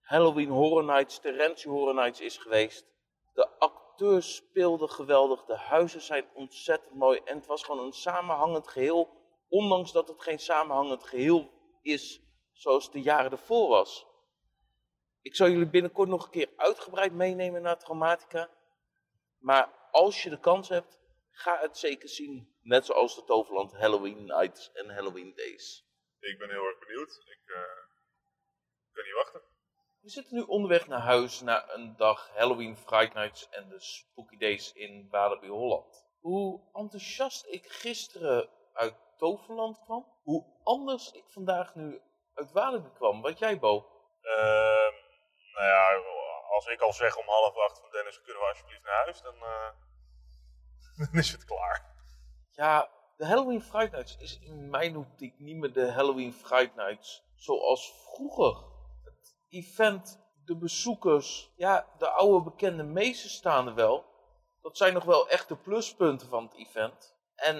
Halloween 0.00 0.48
Horror 0.48 0.84
Nights, 0.84 1.18
Terentie 1.18 1.70
Horror 1.70 1.94
Nights 1.94 2.20
is 2.20 2.36
geweest. 2.36 2.86
De 3.32 3.58
acteurs 3.58 4.34
speelden 4.34 4.90
geweldig, 4.90 5.44
de 5.44 5.56
huizen 5.56 6.00
zijn 6.00 6.24
ontzettend 6.34 6.94
mooi. 6.94 7.20
En 7.24 7.36
het 7.36 7.46
was 7.46 7.62
gewoon 7.62 7.86
een 7.86 7.92
samenhangend 7.92 8.68
geheel. 8.68 9.08
Ondanks 9.48 9.92
dat 9.92 10.08
het 10.08 10.22
geen 10.22 10.38
samenhangend 10.38 11.04
geheel 11.04 11.50
is 11.82 12.20
zoals 12.52 12.90
de 12.90 13.02
jaren 13.02 13.30
ervoor 13.30 13.68
was. 13.68 14.06
Ik 15.26 15.34
zal 15.34 15.48
jullie 15.48 15.68
binnenkort 15.68 16.08
nog 16.08 16.24
een 16.24 16.30
keer 16.30 16.50
uitgebreid 16.56 17.12
meenemen 17.12 17.62
naar 17.62 17.78
Traumatica. 17.78 18.50
Maar 19.38 19.68
als 19.90 20.22
je 20.22 20.30
de 20.30 20.40
kans 20.40 20.68
hebt, 20.68 20.98
ga 21.30 21.58
het 21.60 21.78
zeker 21.78 22.08
zien. 22.08 22.56
Net 22.62 22.86
zoals 22.86 23.14
de 23.14 23.24
Toverland 23.24 23.72
Halloween 23.72 24.24
Nights 24.24 24.72
en 24.72 24.94
Halloween 24.94 25.32
Days. 25.36 25.84
Ik 26.20 26.38
ben 26.38 26.50
heel 26.50 26.64
erg 26.64 26.78
benieuwd. 26.78 27.10
Ik 27.10 27.42
eh, 27.44 27.60
kan 28.92 29.04
niet 29.04 29.14
wachten. 29.14 29.40
We 30.00 30.10
zitten 30.10 30.36
nu 30.36 30.42
onderweg 30.42 30.86
naar 30.86 31.00
huis 31.00 31.40
na 31.40 31.74
een 31.74 31.96
dag 31.96 32.30
Halloween 32.34 32.76
Fright 32.76 33.14
Nights 33.14 33.48
en 33.48 33.68
de 33.68 33.80
Spooky 33.80 34.36
Days 34.36 34.72
in 34.72 35.08
Walibi 35.10 35.48
Holland. 35.48 36.06
Hoe 36.20 36.60
enthousiast 36.72 37.46
ik 37.46 37.66
gisteren 37.66 38.48
uit 38.72 38.94
Toverland 39.16 39.80
kwam, 39.84 40.06
hoe 40.22 40.44
anders 40.62 41.12
ik 41.12 41.24
vandaag 41.28 41.74
nu 41.74 42.00
uit 42.34 42.52
Walibi 42.52 42.90
kwam. 42.94 43.22
Wat 43.22 43.38
jij, 43.38 43.58
Bo? 43.58 43.90
Ehm, 44.20 44.85
nou 45.56 45.68
ja, 45.68 46.02
als 46.54 46.66
ik 46.66 46.80
al 46.80 46.92
zeg 46.92 47.16
om 47.16 47.26
half 47.26 47.56
acht 47.56 47.78
van 47.80 47.90
Dennis, 47.90 48.22
kunnen 48.22 48.42
we 48.42 48.48
alsjeblieft 48.48 48.82
naar 48.82 49.02
huis, 49.04 49.22
dan, 49.22 49.34
eh, 49.34 49.70
dan 50.98 51.20
is 51.20 51.32
het 51.32 51.44
klaar. 51.44 51.94
Ja, 52.50 52.90
de 53.16 53.26
Halloween 53.26 53.62
Fright 53.62 53.92
Nights 53.92 54.16
is 54.16 54.38
in 54.38 54.70
mijn 54.70 54.96
optiek 54.96 55.38
niet 55.38 55.56
meer 55.56 55.72
de 55.72 55.92
Halloween 55.92 56.32
Fright 56.32 56.74
Nights 56.74 57.24
zoals 57.34 57.92
vroeger. 58.12 58.64
Het 59.04 59.36
event, 59.48 60.20
de 60.44 60.56
bezoekers, 60.56 61.52
ja, 61.56 61.86
de 61.98 62.08
oude 62.08 62.44
bekende 62.44 62.82
meesters 62.82 63.34
staan 63.34 63.66
er 63.66 63.74
wel. 63.74 64.04
Dat 64.62 64.76
zijn 64.76 64.94
nog 64.94 65.04
wel 65.04 65.28
echt 65.28 65.48
de 65.48 65.56
pluspunten 65.56 66.28
van 66.28 66.44
het 66.44 66.54
event. 66.54 67.16
En 67.34 67.58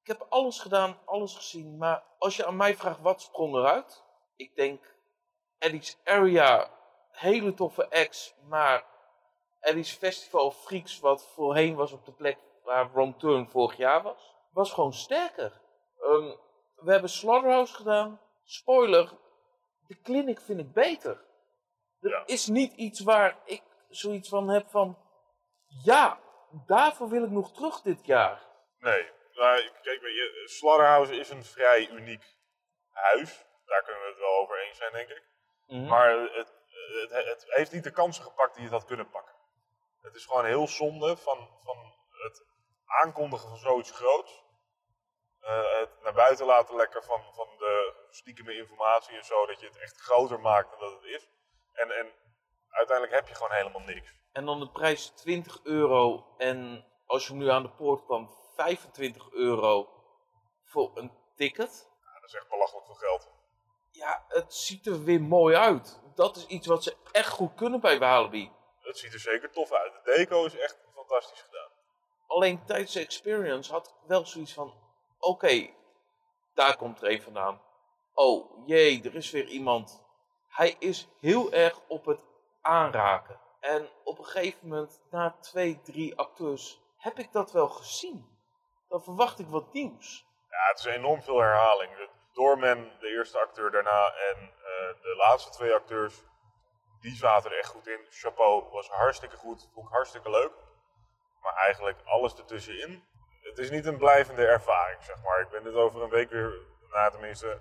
ik 0.00 0.06
heb 0.06 0.26
alles 0.28 0.58
gedaan, 0.58 0.98
alles 1.04 1.34
gezien, 1.34 1.76
maar 1.76 2.04
als 2.18 2.36
je 2.36 2.46
aan 2.46 2.56
mij 2.56 2.76
vraagt 2.76 3.00
wat 3.00 3.22
sprong 3.22 3.54
eruit, 3.54 4.04
ik 4.36 4.56
denk 4.56 4.96
Eddie's 5.58 5.98
Area, 6.04 6.70
hele 7.18 7.54
toffe 7.54 7.90
acts, 7.90 8.34
maar 8.48 8.84
Eddie's 9.60 9.92
Festival 9.92 10.44
of 10.46 10.62
Freaks, 10.62 11.00
wat 11.00 11.26
voorheen 11.26 11.74
was 11.74 11.92
op 11.92 12.04
de 12.04 12.12
plek 12.12 12.38
waar 12.64 12.92
Wrong 12.92 13.18
Turn 13.18 13.48
vorig 13.48 13.76
jaar 13.76 14.02
was, 14.02 14.34
was 14.52 14.72
gewoon 14.72 14.92
sterker. 14.92 15.60
Ehm, 16.00 16.34
we 16.76 16.90
hebben 16.90 17.10
Slaughterhouse 17.10 17.74
gedaan. 17.74 18.20
Spoiler, 18.44 19.12
de 19.86 20.00
clinic 20.00 20.40
vind 20.40 20.60
ik 20.60 20.72
beter. 20.72 21.24
Er 22.00 22.10
Ja. 22.10 22.22
is 22.26 22.46
niet 22.46 22.72
iets 22.72 23.00
waar 23.00 23.38
ik 23.44 23.62
zoiets 23.88 24.28
van 24.28 24.48
heb 24.48 24.68
van, 24.68 24.98
ja, 25.84 26.20
daarvoor 26.66 27.08
wil 27.08 27.24
ik 27.24 27.30
nog 27.30 27.52
terug 27.52 27.80
dit 27.80 28.06
jaar. 28.06 28.46
Nee, 28.78 29.10
maar 29.34 29.72
kijk, 29.82 30.00
Slaughterhouse 30.44 31.14
is 31.16 31.30
een 31.30 31.44
vrij 31.44 31.88
uniek 31.88 32.36
huis. 32.90 33.44
Daar 33.64 33.82
kunnen 33.82 34.02
we 34.02 34.08
het 34.08 34.18
wel 34.18 34.36
over 34.42 34.66
eens 34.66 34.76
zijn, 34.76 34.92
denk 34.92 35.08
ik. 35.08 35.22
Mhm. 35.66 35.86
Maar 35.86 36.18
het, 36.20 36.52
het, 37.10 37.24
het 37.26 37.44
heeft 37.46 37.72
niet 37.72 37.84
de 37.84 37.90
kansen 37.90 38.24
gepakt 38.24 38.54
die 38.54 38.64
het 38.64 38.72
had 38.72 38.84
kunnen 38.84 39.10
pakken. 39.10 39.34
Het 40.00 40.14
is 40.14 40.24
gewoon 40.24 40.44
heel 40.44 40.68
zonde 40.68 41.16
van, 41.16 41.48
van 41.62 41.94
het 42.10 42.46
aankondigen 42.86 43.48
van 43.48 43.58
zoiets 43.58 43.90
groots. 43.90 44.44
Eh, 45.40 45.78
het 45.78 46.02
naar 46.02 46.14
buiten 46.14 46.46
laten 46.46 46.76
lekken 46.76 47.02
van, 47.02 47.22
van 47.34 47.48
de 47.58 48.06
stiekeme 48.10 48.56
informatie 48.56 49.16
en 49.16 49.24
zo, 49.24 49.46
dat 49.46 49.60
je 49.60 49.66
het 49.66 49.78
echt 49.78 50.00
groter 50.00 50.40
maakt 50.40 50.70
dan 50.70 50.80
dat 50.80 50.92
het 50.92 51.04
is. 51.04 51.28
En, 51.72 51.90
en 51.90 52.12
uiteindelijk 52.68 53.16
heb 53.16 53.28
je 53.28 53.34
gewoon 53.34 53.52
helemaal 53.52 53.82
niks. 53.82 54.14
En 54.32 54.44
dan 54.44 54.60
de 54.60 54.70
prijs 54.70 55.08
20 55.08 55.60
euro 55.64 56.34
en 56.36 56.86
als 57.06 57.26
je 57.26 57.34
nu 57.34 57.50
aan 57.50 57.62
de 57.62 57.70
poort 57.70 58.04
kwam 58.04 58.30
25 58.54 59.32
euro 59.32 59.88
voor 60.64 60.90
een 60.94 61.12
ticket. 61.36 61.88
Ja, 62.00 62.20
dat 62.20 62.28
is 62.28 62.34
echt 62.34 62.48
belachelijk 62.48 62.86
veel 62.86 62.94
geld. 62.94 63.30
Ja, 63.90 64.24
het 64.28 64.54
ziet 64.54 64.86
er 64.86 65.04
weer 65.04 65.22
mooi 65.22 65.56
uit. 65.56 66.00
Dat 66.16 66.36
is 66.36 66.46
iets 66.46 66.66
wat 66.66 66.82
ze 66.82 66.96
echt 67.12 67.28
goed 67.28 67.54
kunnen 67.54 67.80
bij 67.80 67.98
Walibi. 67.98 68.52
Het 68.80 68.98
ziet 68.98 69.12
er 69.12 69.20
zeker 69.20 69.50
tof 69.50 69.72
uit. 69.72 69.92
De 69.92 70.12
deco 70.12 70.44
is 70.44 70.58
echt 70.58 70.78
fantastisch 70.94 71.40
gedaan. 71.40 71.70
Alleen 72.26 72.64
tijdens 72.64 72.92
de 72.92 73.00
experience 73.00 73.72
had 73.72 73.86
ik 73.86 74.08
wel 74.08 74.26
zoiets 74.26 74.52
van: 74.52 74.74
oké, 75.18 75.70
daar 76.54 76.76
komt 76.76 77.02
er 77.02 77.10
een 77.10 77.22
vandaan. 77.22 77.62
Oh 78.14 78.66
jee, 78.66 79.02
er 79.02 79.14
is 79.14 79.30
weer 79.30 79.46
iemand. 79.46 80.04
Hij 80.48 80.76
is 80.78 81.08
heel 81.20 81.52
erg 81.52 81.80
op 81.88 82.04
het 82.04 82.24
aanraken. 82.62 83.40
En 83.60 83.88
op 84.04 84.18
een 84.18 84.24
gegeven 84.24 84.68
moment, 84.68 85.00
na 85.10 85.36
twee, 85.40 85.80
drie 85.82 86.18
acteurs, 86.18 86.80
heb 86.96 87.18
ik 87.18 87.32
dat 87.32 87.52
wel 87.52 87.68
gezien. 87.68 88.38
Dan 88.88 89.02
verwacht 89.02 89.38
ik 89.38 89.46
wat 89.46 89.72
nieuws. 89.72 90.26
Ja, 90.50 90.68
het 90.68 90.78
is 90.78 90.84
enorm 90.84 91.22
veel 91.22 91.38
herhaling. 91.38 92.08
Doorman, 92.36 92.90
de 93.00 93.08
eerste 93.08 93.38
acteur 93.38 93.70
daarna 93.70 94.14
en 94.14 94.36
eh, 94.36 95.02
de 95.02 95.14
laatste 95.16 95.50
twee 95.50 95.74
acteurs, 95.74 96.22
die 97.00 97.16
zaten 97.16 97.50
er 97.50 97.58
echt 97.58 97.68
goed 97.68 97.86
in. 97.86 98.06
Chapeau 98.10 98.64
was 98.70 98.88
hartstikke 98.88 99.36
goed, 99.36 99.62
ik 99.62 99.84
hartstikke 99.90 100.30
leuk. 100.30 100.52
Maar 101.40 101.54
eigenlijk 101.54 101.98
alles 102.04 102.34
ertussenin. 102.36 103.04
Het 103.40 103.58
is 103.58 103.70
niet 103.70 103.86
een 103.86 103.96
blijvende 103.96 104.46
ervaring, 104.46 105.02
zeg 105.02 105.22
maar. 105.22 105.40
Ik 105.40 105.48
ben 105.48 105.62
dit 105.62 105.74
over 105.74 106.02
een 106.02 106.08
week 106.08 106.30
weer, 106.30 106.52
nou 106.90 107.10
tenminste, 107.10 107.60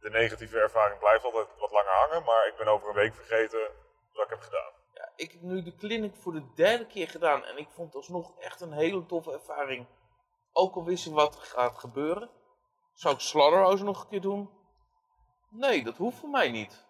de 0.00 0.10
negatieve 0.10 0.58
ervaring 0.58 0.98
blijft 0.98 1.24
altijd 1.24 1.46
wat 1.58 1.70
langer 1.70 1.92
hangen. 1.92 2.24
Maar 2.24 2.46
ik 2.46 2.56
ben 2.56 2.68
over 2.68 2.88
een 2.88 2.94
week 2.94 3.14
vergeten 3.14 3.70
wat 4.12 4.24
ik 4.24 4.30
heb 4.30 4.40
gedaan. 4.40 4.72
Ja, 4.94 5.12
ik 5.16 5.32
heb 5.32 5.40
nu 5.40 5.62
de 5.62 5.76
clinic 5.76 6.14
voor 6.14 6.32
de 6.32 6.52
derde 6.54 6.86
keer 6.86 7.08
gedaan 7.08 7.44
en 7.44 7.56
ik 7.58 7.68
vond 7.70 7.86
het 7.86 7.96
alsnog 7.96 8.38
echt 8.38 8.60
een 8.60 8.72
hele 8.72 9.06
toffe 9.06 9.32
ervaring. 9.32 9.86
Ook 10.52 10.74
al 10.74 10.84
wist 10.84 11.04
je 11.04 11.10
wat 11.10 11.34
er 11.34 11.42
gaat 11.42 11.78
gebeuren. 11.78 12.30
Zou 13.00 13.14
ik 13.14 13.20
Slaughterhouse 13.20 13.84
nog 13.84 14.02
een 14.02 14.08
keer 14.08 14.20
doen? 14.20 14.50
Nee, 15.50 15.84
dat 15.84 15.96
hoeft 15.96 16.18
voor 16.18 16.28
mij 16.28 16.50
niet. 16.50 16.86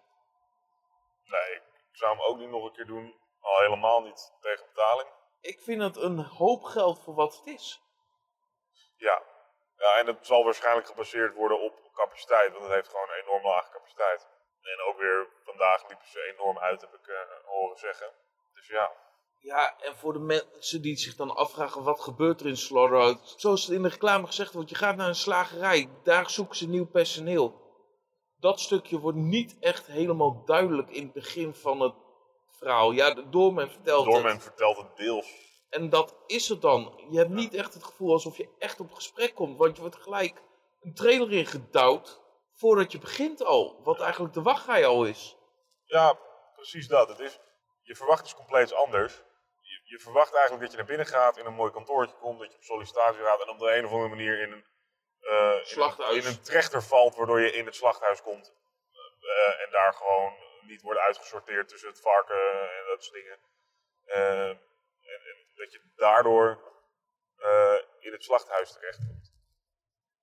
Nee, 1.23 1.53
ik 1.55 1.95
zou 1.95 2.17
hem 2.17 2.25
ook 2.25 2.37
niet 2.37 2.49
nog 2.49 2.63
een 2.63 2.73
keer 2.73 2.85
doen. 2.85 3.15
Al 3.39 3.59
helemaal 3.59 4.01
niet 4.01 4.33
tegen 4.41 4.65
betaling. 4.65 5.09
Ik 5.41 5.59
vind 5.61 5.81
het 5.81 5.95
een 5.95 6.19
hoop 6.19 6.63
geld 6.63 7.03
voor 7.03 7.13
wat 7.13 7.37
het 7.37 7.45
is. 7.45 7.81
Ja. 8.97 9.21
ja, 9.77 9.97
en 9.97 10.07
het 10.07 10.25
zal 10.25 10.43
waarschijnlijk 10.43 10.87
gebaseerd 10.87 11.35
worden 11.35 11.61
op 11.61 11.91
capaciteit, 11.93 12.51
want 12.51 12.63
het 12.63 12.73
heeft 12.73 12.89
gewoon 12.89 13.09
een 13.09 13.23
enorm 13.23 13.43
lage 13.43 13.71
capaciteit. 13.71 14.27
En 14.61 14.81
ook 14.87 14.97
weer 14.97 15.27
vandaag 15.43 15.87
liepen 15.87 16.07
ze 16.07 16.33
enorm 16.33 16.59
uit, 16.59 16.81
heb 16.81 16.93
ik 16.93 17.07
eh, 17.07 17.19
horen 17.45 17.77
zeggen. 17.77 18.13
Dus 18.53 18.67
ja, 18.67 18.91
Ja, 19.41 19.79
en 19.79 19.95
voor 19.95 20.13
de 20.13 20.19
mensen 20.19 20.81
die 20.81 20.97
zich 20.97 21.15
dan 21.15 21.35
afvragen 21.35 21.83
wat 21.83 21.99
gebeurt 21.99 22.39
er 22.39 22.47
in 22.47 22.57
Slaughterhouse. 22.57 23.33
Zoals 23.37 23.65
het 23.65 23.75
in 23.75 23.81
de 23.81 23.89
reclame 23.89 24.27
gezegd 24.27 24.53
wordt, 24.53 24.69
je 24.69 24.75
gaat 24.75 24.95
naar 24.95 25.07
een 25.07 25.15
slagerij, 25.15 25.89
daar 26.03 26.29
zoeken 26.29 26.55
ze 26.55 26.67
nieuw 26.67 26.85
personeel. 26.87 27.59
Dat 28.39 28.59
stukje 28.59 28.99
wordt 28.99 29.17
niet 29.17 29.57
echt 29.59 29.87
helemaal 29.87 30.45
duidelijk 30.45 30.89
in 30.89 31.03
het 31.03 31.13
begin 31.13 31.53
van 31.53 31.79
het 31.79 31.93
verhaal. 32.49 32.91
Ja, 32.91 33.13
de 33.13 33.29
Doorman 33.29 33.69
vertelt 33.69 34.05
Doorman 34.05 34.31
het. 34.31 34.43
vertelt 34.43 34.77
het 34.77 34.97
deels. 34.97 35.27
En 35.69 35.89
dat 35.89 36.15
is 36.27 36.49
het 36.49 36.61
dan. 36.61 37.03
Je 37.09 37.17
hebt 37.17 37.29
niet 37.29 37.53
echt 37.53 37.73
het 37.73 37.83
gevoel 37.83 38.11
alsof 38.11 38.37
je 38.37 38.49
echt 38.57 38.79
op 38.79 38.93
gesprek 38.93 39.35
komt. 39.35 39.57
Want 39.57 39.75
je 39.75 39.81
wordt 39.81 39.95
gelijk 39.95 40.41
een 40.81 40.93
trailer 40.93 41.31
ingedouwd 41.31 42.21
voordat 42.53 42.91
je 42.91 42.99
begint 42.99 43.43
al. 43.43 43.81
Wat 43.83 43.99
eigenlijk 43.99 44.33
de 44.33 44.41
wachtrij 44.41 44.85
al 44.85 45.05
is. 45.05 45.35
Ja, 45.85 46.17
precies 46.55 46.87
dat. 46.87 47.07
Het 47.07 47.19
is, 47.19 47.39
je 47.81 47.95
verwacht 47.95 48.23
iets 48.23 48.35
compleet 48.35 48.73
anders. 48.73 49.21
Je, 49.91 49.99
verwacht 49.99 50.33
eigenlijk 50.33 50.61
dat 50.61 50.71
je 50.71 50.77
naar 50.77 50.95
binnen 50.95 51.05
gaat, 51.05 51.37
in 51.37 51.45
een 51.45 51.53
mooi 51.53 51.71
kantoortje 51.71 52.15
komt, 52.15 52.39
dat 52.39 52.51
je 52.51 52.57
op 52.57 52.63
sollicitatie 52.63 53.23
gaat 53.23 53.41
en 53.41 53.49
op 53.49 53.59
de 53.59 53.75
een 53.75 53.85
of 53.85 53.91
andere 53.91 54.09
manier 54.09 54.41
in 54.41 54.51
een, 54.51 54.65
eh, 55.19 55.71
in 55.71 55.81
een, 55.81 56.15
in 56.15 56.25
een 56.25 56.41
trechter 56.41 56.83
valt, 56.83 57.15
waardoor 57.15 57.41
je 57.41 57.51
in 57.51 57.65
het 57.65 57.75
slachthuis 57.75 58.21
komt. 58.21 58.53
Eh, 59.19 59.61
en 59.63 59.71
daar 59.71 59.93
gewoon 59.93 60.33
niet 60.61 60.81
wordt 60.81 60.99
uitgesorteerd 60.99 61.67
tussen 61.67 61.89
het 61.89 62.01
varken 62.01 62.61
en 62.61 62.85
dat 62.87 63.03
soort 63.03 63.15
dingen. 63.15 63.39
Eh, 64.05 64.49
en, 64.49 65.19
en 65.29 65.37
dat 65.55 65.71
je 65.71 65.81
daardoor 65.95 66.69
in 67.99 68.11
het 68.11 68.23
slachthuis 68.23 68.73
terechtkomt. 68.73 69.33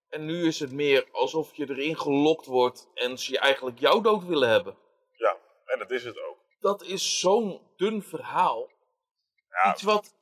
En 0.09 0.24
nu 0.24 0.46
is 0.46 0.61
het 0.61 0.72
meer 0.72 1.09
alsof 1.11 1.54
je 1.54 1.68
erin 1.68 1.96
gelokt 1.96 2.46
wordt 2.46 2.88
en 2.94 3.18
ze 3.18 3.33
je 3.33 3.38
eigenlijk 3.38 3.78
jouw 3.78 4.00
dood 4.00 4.24
willen 4.24 4.48
hebben. 4.48 4.78
Ja, 5.11 5.37
en 5.64 5.78
dat 5.78 5.90
is 5.90 6.04
het 6.04 6.18
ook. 6.18 6.38
Dat 6.61 6.83
is 6.83 7.20
zo'n 7.20 7.72
dun 7.76 8.02
verhaal. 8.02 8.76
Ja, 9.50 9.72
Iets, 9.72 9.82
wat, 9.82 10.14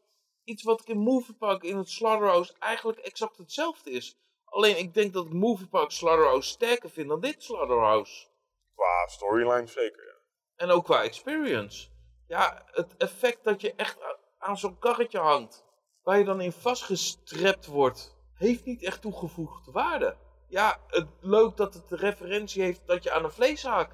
iets 0.45 0.63
wat 0.63 0.81
ik 0.81 0.87
in 0.89 0.99
Movie 0.99 1.35
Park 1.35 1.63
in 1.63 1.77
het 1.77 1.91
Slaughterhouse 1.91 2.55
eigenlijk 2.59 2.99
exact 2.99 3.39
hetzelfde 3.39 3.91
is. 3.91 4.17
Alleen 4.45 4.79
ik 4.79 4.95
denk 4.95 5.13
dat 5.13 5.27
ik 5.27 5.33
Movie 5.33 5.67
Park 5.69 5.91
Slaughterhouse 5.91 6.49
sterker 6.49 6.91
vind 6.91 7.09
dan 7.09 7.21
dit 7.21 7.43
Slaughterhouse. 7.43 8.27
qua 8.75 9.07
storyline 9.07 9.67
zeker. 9.67 10.05
Ja. 10.05 10.15
En 10.57 10.71
ook 10.71 10.85
qua 10.85 11.03
experience. 11.03 11.89
Ja, 12.27 12.65
het 12.67 12.97
effect 12.97 13.45
dat 13.45 13.61
je 13.61 13.75
echt 13.75 13.99
aan 14.39 14.59
zo'n 14.59 14.79
karretje 14.79 15.19
hangt, 15.19 15.65
waar 16.03 16.19
je 16.19 16.25
dan 16.25 16.41
in 16.41 16.53
vastgestrept 16.53 17.67
wordt, 17.67 18.17
heeft 18.35 18.65
niet 18.65 18.83
echt 18.83 19.01
toegevoegde 19.01 19.71
waarde. 19.71 20.17
Ja, 20.49 20.81
het 20.87 21.09
leuk 21.21 21.57
dat 21.57 21.75
het 21.75 21.89
de 21.89 21.97
referentie 21.97 22.63
heeft 22.63 22.87
dat 22.87 23.03
je 23.03 23.13
aan 23.13 23.25
een 23.25 23.31
vleeshaak 23.31 23.91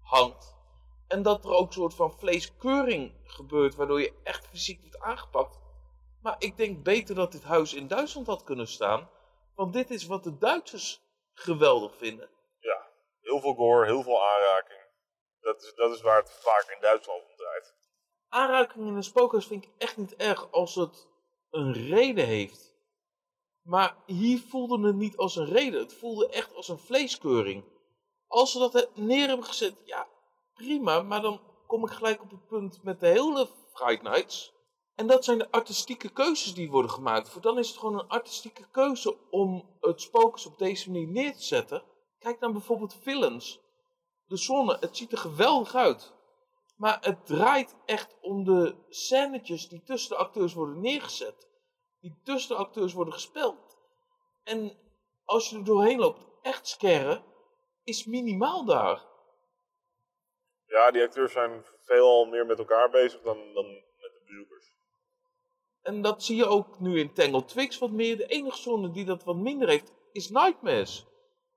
hangt. 0.00 0.56
En 1.12 1.22
dat 1.22 1.44
er 1.44 1.50
ook 1.50 1.66
een 1.66 1.72
soort 1.72 1.94
van 1.94 2.18
vleeskeuring 2.18 3.12
gebeurt, 3.24 3.74
waardoor 3.74 4.00
je 4.00 4.12
echt 4.22 4.46
fysiek 4.46 4.80
wordt 4.80 5.00
aangepakt. 5.00 5.58
Maar 6.22 6.36
ik 6.38 6.56
denk 6.56 6.82
beter 6.82 7.14
dat 7.14 7.32
dit 7.32 7.42
huis 7.42 7.74
in 7.74 7.88
Duitsland 7.88 8.26
had 8.26 8.44
kunnen 8.44 8.68
staan. 8.68 9.10
Want 9.54 9.72
dit 9.72 9.90
is 9.90 10.06
wat 10.06 10.24
de 10.24 10.38
Duitsers 10.38 11.02
geweldig 11.32 11.96
vinden. 11.96 12.30
ja, 12.58 12.86
heel 13.20 13.40
veel 13.40 13.54
gore, 13.54 13.86
heel 13.86 14.02
veel 14.02 14.24
aanraking. 14.24 14.80
Dat 15.40 15.62
is, 15.62 15.72
dat 15.74 15.94
is 15.94 16.00
waar 16.00 16.16
het 16.16 16.30
vaak 16.30 16.74
in 16.74 16.80
Duitsland 16.80 17.22
om 17.22 17.36
draait. 17.36 17.74
aanraking 18.28 18.86
in 18.86 18.94
een 18.94 19.02
spookhuis 19.02 19.46
vind 19.46 19.64
ik 19.64 19.70
echt 19.78 19.96
niet 19.96 20.16
erg 20.16 20.50
als 20.50 20.74
het 20.74 21.08
een 21.50 21.72
reden 21.72 22.26
heeft. 22.26 22.74
Maar 23.62 23.96
hier 24.06 24.38
voelde 24.38 24.86
het 24.86 24.96
niet 24.96 25.16
als 25.16 25.36
een 25.36 25.52
reden. 25.52 25.80
Het 25.80 25.94
voelde 25.94 26.28
echt 26.28 26.54
als 26.54 26.68
een 26.68 26.78
vleeskeuring. 26.78 27.64
Als 28.26 28.52
ze 28.52 28.58
dat 28.58 28.90
neer 28.94 29.28
hebben 29.28 29.46
gezet, 29.46 29.74
ja, 29.84 30.08
prima. 30.62 31.02
Maar 31.02 31.20
dan 31.20 31.40
kom 31.66 31.84
ik 31.84 31.90
gelijk 31.90 32.22
op 32.22 32.30
het 32.30 32.46
punt 32.46 32.82
met 32.82 33.00
de 33.00 33.06
hele 33.06 33.48
Fright 33.72 34.02
Nights. 34.02 34.52
En 34.94 35.06
dat 35.06 35.24
zijn 35.24 35.38
de 35.38 35.50
artistieke 35.50 36.08
keuzes 36.08 36.54
die 36.54 36.70
worden 36.70 36.90
gemaakt. 36.90 37.28
Voor 37.28 37.42
dan 37.42 37.58
is 37.58 37.68
het 37.68 37.78
gewoon 37.78 37.98
een 37.98 38.08
artistieke 38.08 38.68
keuze 38.70 39.16
om 39.30 39.76
het 39.80 40.00
spookhuis 40.00 40.46
op 40.46 40.58
deze 40.58 40.90
manier 40.90 41.08
neer 41.08 41.32
te 41.32 41.42
zetten. 41.42 41.82
Kijk 42.18 42.40
dan 42.40 42.52
bijvoorbeeld 42.52 42.96
Villains. 43.02 43.60
De 44.26 44.36
zone, 44.36 44.76
het 44.80 44.96
ziet 44.96 45.12
er 45.12 45.18
geweldig 45.18 45.74
uit. 45.74 46.12
Maar 46.76 46.98
het 47.00 47.26
draait 47.26 47.76
echt 47.86 48.16
om 48.20 48.44
de 48.44 48.74
scènetjes 48.88 49.68
die 49.68 49.82
tussen 49.82 50.10
de 50.10 50.16
acteurs 50.16 50.54
worden 50.54 50.80
neergezet. 50.80 51.48
Die 52.00 52.20
tussen 52.24 52.56
de 52.56 52.62
acteurs 52.62 52.92
worden 52.92 53.14
gespeeld. 53.14 53.78
En 54.44 54.76
als 55.24 55.50
je 55.50 55.56
er 55.56 55.64
doorheen 55.64 55.98
loopt, 55.98 56.26
echt 56.42 56.68
scaren 56.68 57.24
is 57.84 58.04
minimaal 58.04 58.64
daar. 58.64 59.11
Ja, 60.72 60.90
die 60.90 61.02
acteurs 61.02 61.32
zijn 61.32 61.64
veelal 61.78 62.24
meer 62.24 62.46
met 62.46 62.58
elkaar 62.58 62.90
bezig 62.90 63.20
dan, 63.20 63.36
dan 63.54 63.66
met 63.74 64.12
de 64.12 64.22
bezoekers. 64.26 64.76
En 65.82 66.02
dat 66.02 66.22
zie 66.22 66.36
je 66.36 66.46
ook 66.46 66.80
nu 66.80 66.98
in 66.98 67.12
Tangle 67.12 67.44
Twigs 67.44 67.78
wat 67.78 67.90
meer. 67.90 68.16
De 68.16 68.26
enige 68.26 68.58
zone 68.58 68.90
die 68.90 69.04
dat 69.04 69.24
wat 69.24 69.36
minder 69.36 69.68
heeft, 69.68 69.92
is 70.12 70.30
Nightmares. 70.30 71.06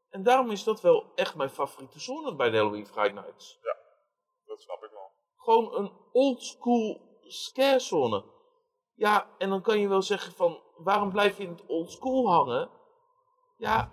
En 0.09 0.23
daarom 0.23 0.51
is 0.51 0.63
dat 0.63 0.81
wel 0.81 1.11
echt 1.15 1.35
mijn 1.35 1.49
favoriete 1.49 1.99
zone 1.99 2.35
bij 2.35 2.49
de 2.49 2.57
Halloween 2.57 2.87
Friday 2.87 3.11
Nights. 3.11 3.59
Dat 4.45 4.61
snap 4.61 4.83
ik 4.83 4.91
wel. 4.91 5.11
Gewoon 5.35 5.75
een 5.75 5.91
oldschool 6.11 7.19
scare 7.21 7.79
zone. 7.79 8.23
Ja, 8.95 9.29
en 9.37 9.49
dan 9.49 9.61
kan 9.61 9.79
je 9.79 9.87
wel 9.87 10.01
zeggen 10.01 10.33
van, 10.33 10.61
waarom 10.77 11.11
blijf 11.11 11.37
je 11.37 11.43
in 11.43 11.49
het 11.49 11.65
oldschool 11.65 12.29
hangen? 12.31 12.69
Ja, 13.57 13.91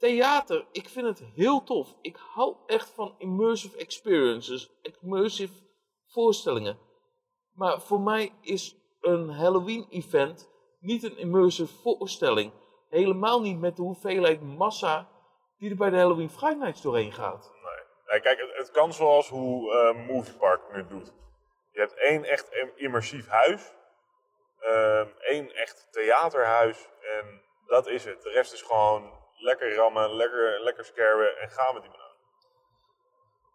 theater, 0.00 0.66
ik 0.72 0.88
vind 0.88 1.06
het 1.06 1.22
heel 1.34 1.64
tof. 1.64 1.94
Ik 2.00 2.16
hou 2.16 2.56
echt 2.66 2.90
van 2.90 3.14
immersive 3.18 3.76
experiences, 3.76 4.70
immersive 5.00 5.54
voorstellingen. 6.06 6.78
Maar 7.52 7.80
voor 7.80 8.00
mij 8.00 8.32
is 8.40 8.76
een 9.00 9.28
Halloween 9.28 9.86
event 9.90 10.48
niet 10.80 11.02
een 11.02 11.16
immersive 11.16 11.72
voorstelling. 11.82 12.52
Helemaal 12.88 13.40
niet 13.40 13.58
met 13.58 13.76
de 13.76 13.82
hoeveelheid 13.82 14.42
massa 14.42 15.08
die 15.58 15.70
er 15.70 15.76
bij 15.76 15.90
de 15.90 15.96
Halloween 15.96 16.30
Nights 16.58 16.82
doorheen 16.82 17.12
gaat. 17.12 17.50
Nee. 18.06 18.20
Kijk, 18.20 18.52
het, 18.56 18.70
kan 18.70 18.92
zoals 18.92 19.28
hoe 19.28 19.72
eh 19.72 20.06
Movie 20.06 20.34
Park 20.34 20.72
nu 20.72 20.86
doet. 20.86 21.12
Je 21.72 21.80
hebt 21.80 21.94
één 21.94 22.24
echt 22.24 22.52
im- 22.52 22.72
immersief 22.74 23.28
huis. 23.28 23.72
ehm, 24.60 25.08
één 25.20 25.54
echt 25.54 25.88
theaterhuis. 25.90 26.88
En 27.18 27.42
dat 27.66 27.86
is 27.86 28.04
het. 28.04 28.22
De 28.22 28.30
rest 28.30 28.52
is 28.52 28.62
gewoon 28.62 29.19
lekker 29.40 29.74
rammen, 29.74 30.14
lekker, 30.16 30.60
lekker 30.62 30.84
scaren 30.84 31.38
en 31.38 31.50
gaan 31.50 31.74
met 31.74 31.82
die 31.82 31.90
banaan. 31.92 32.08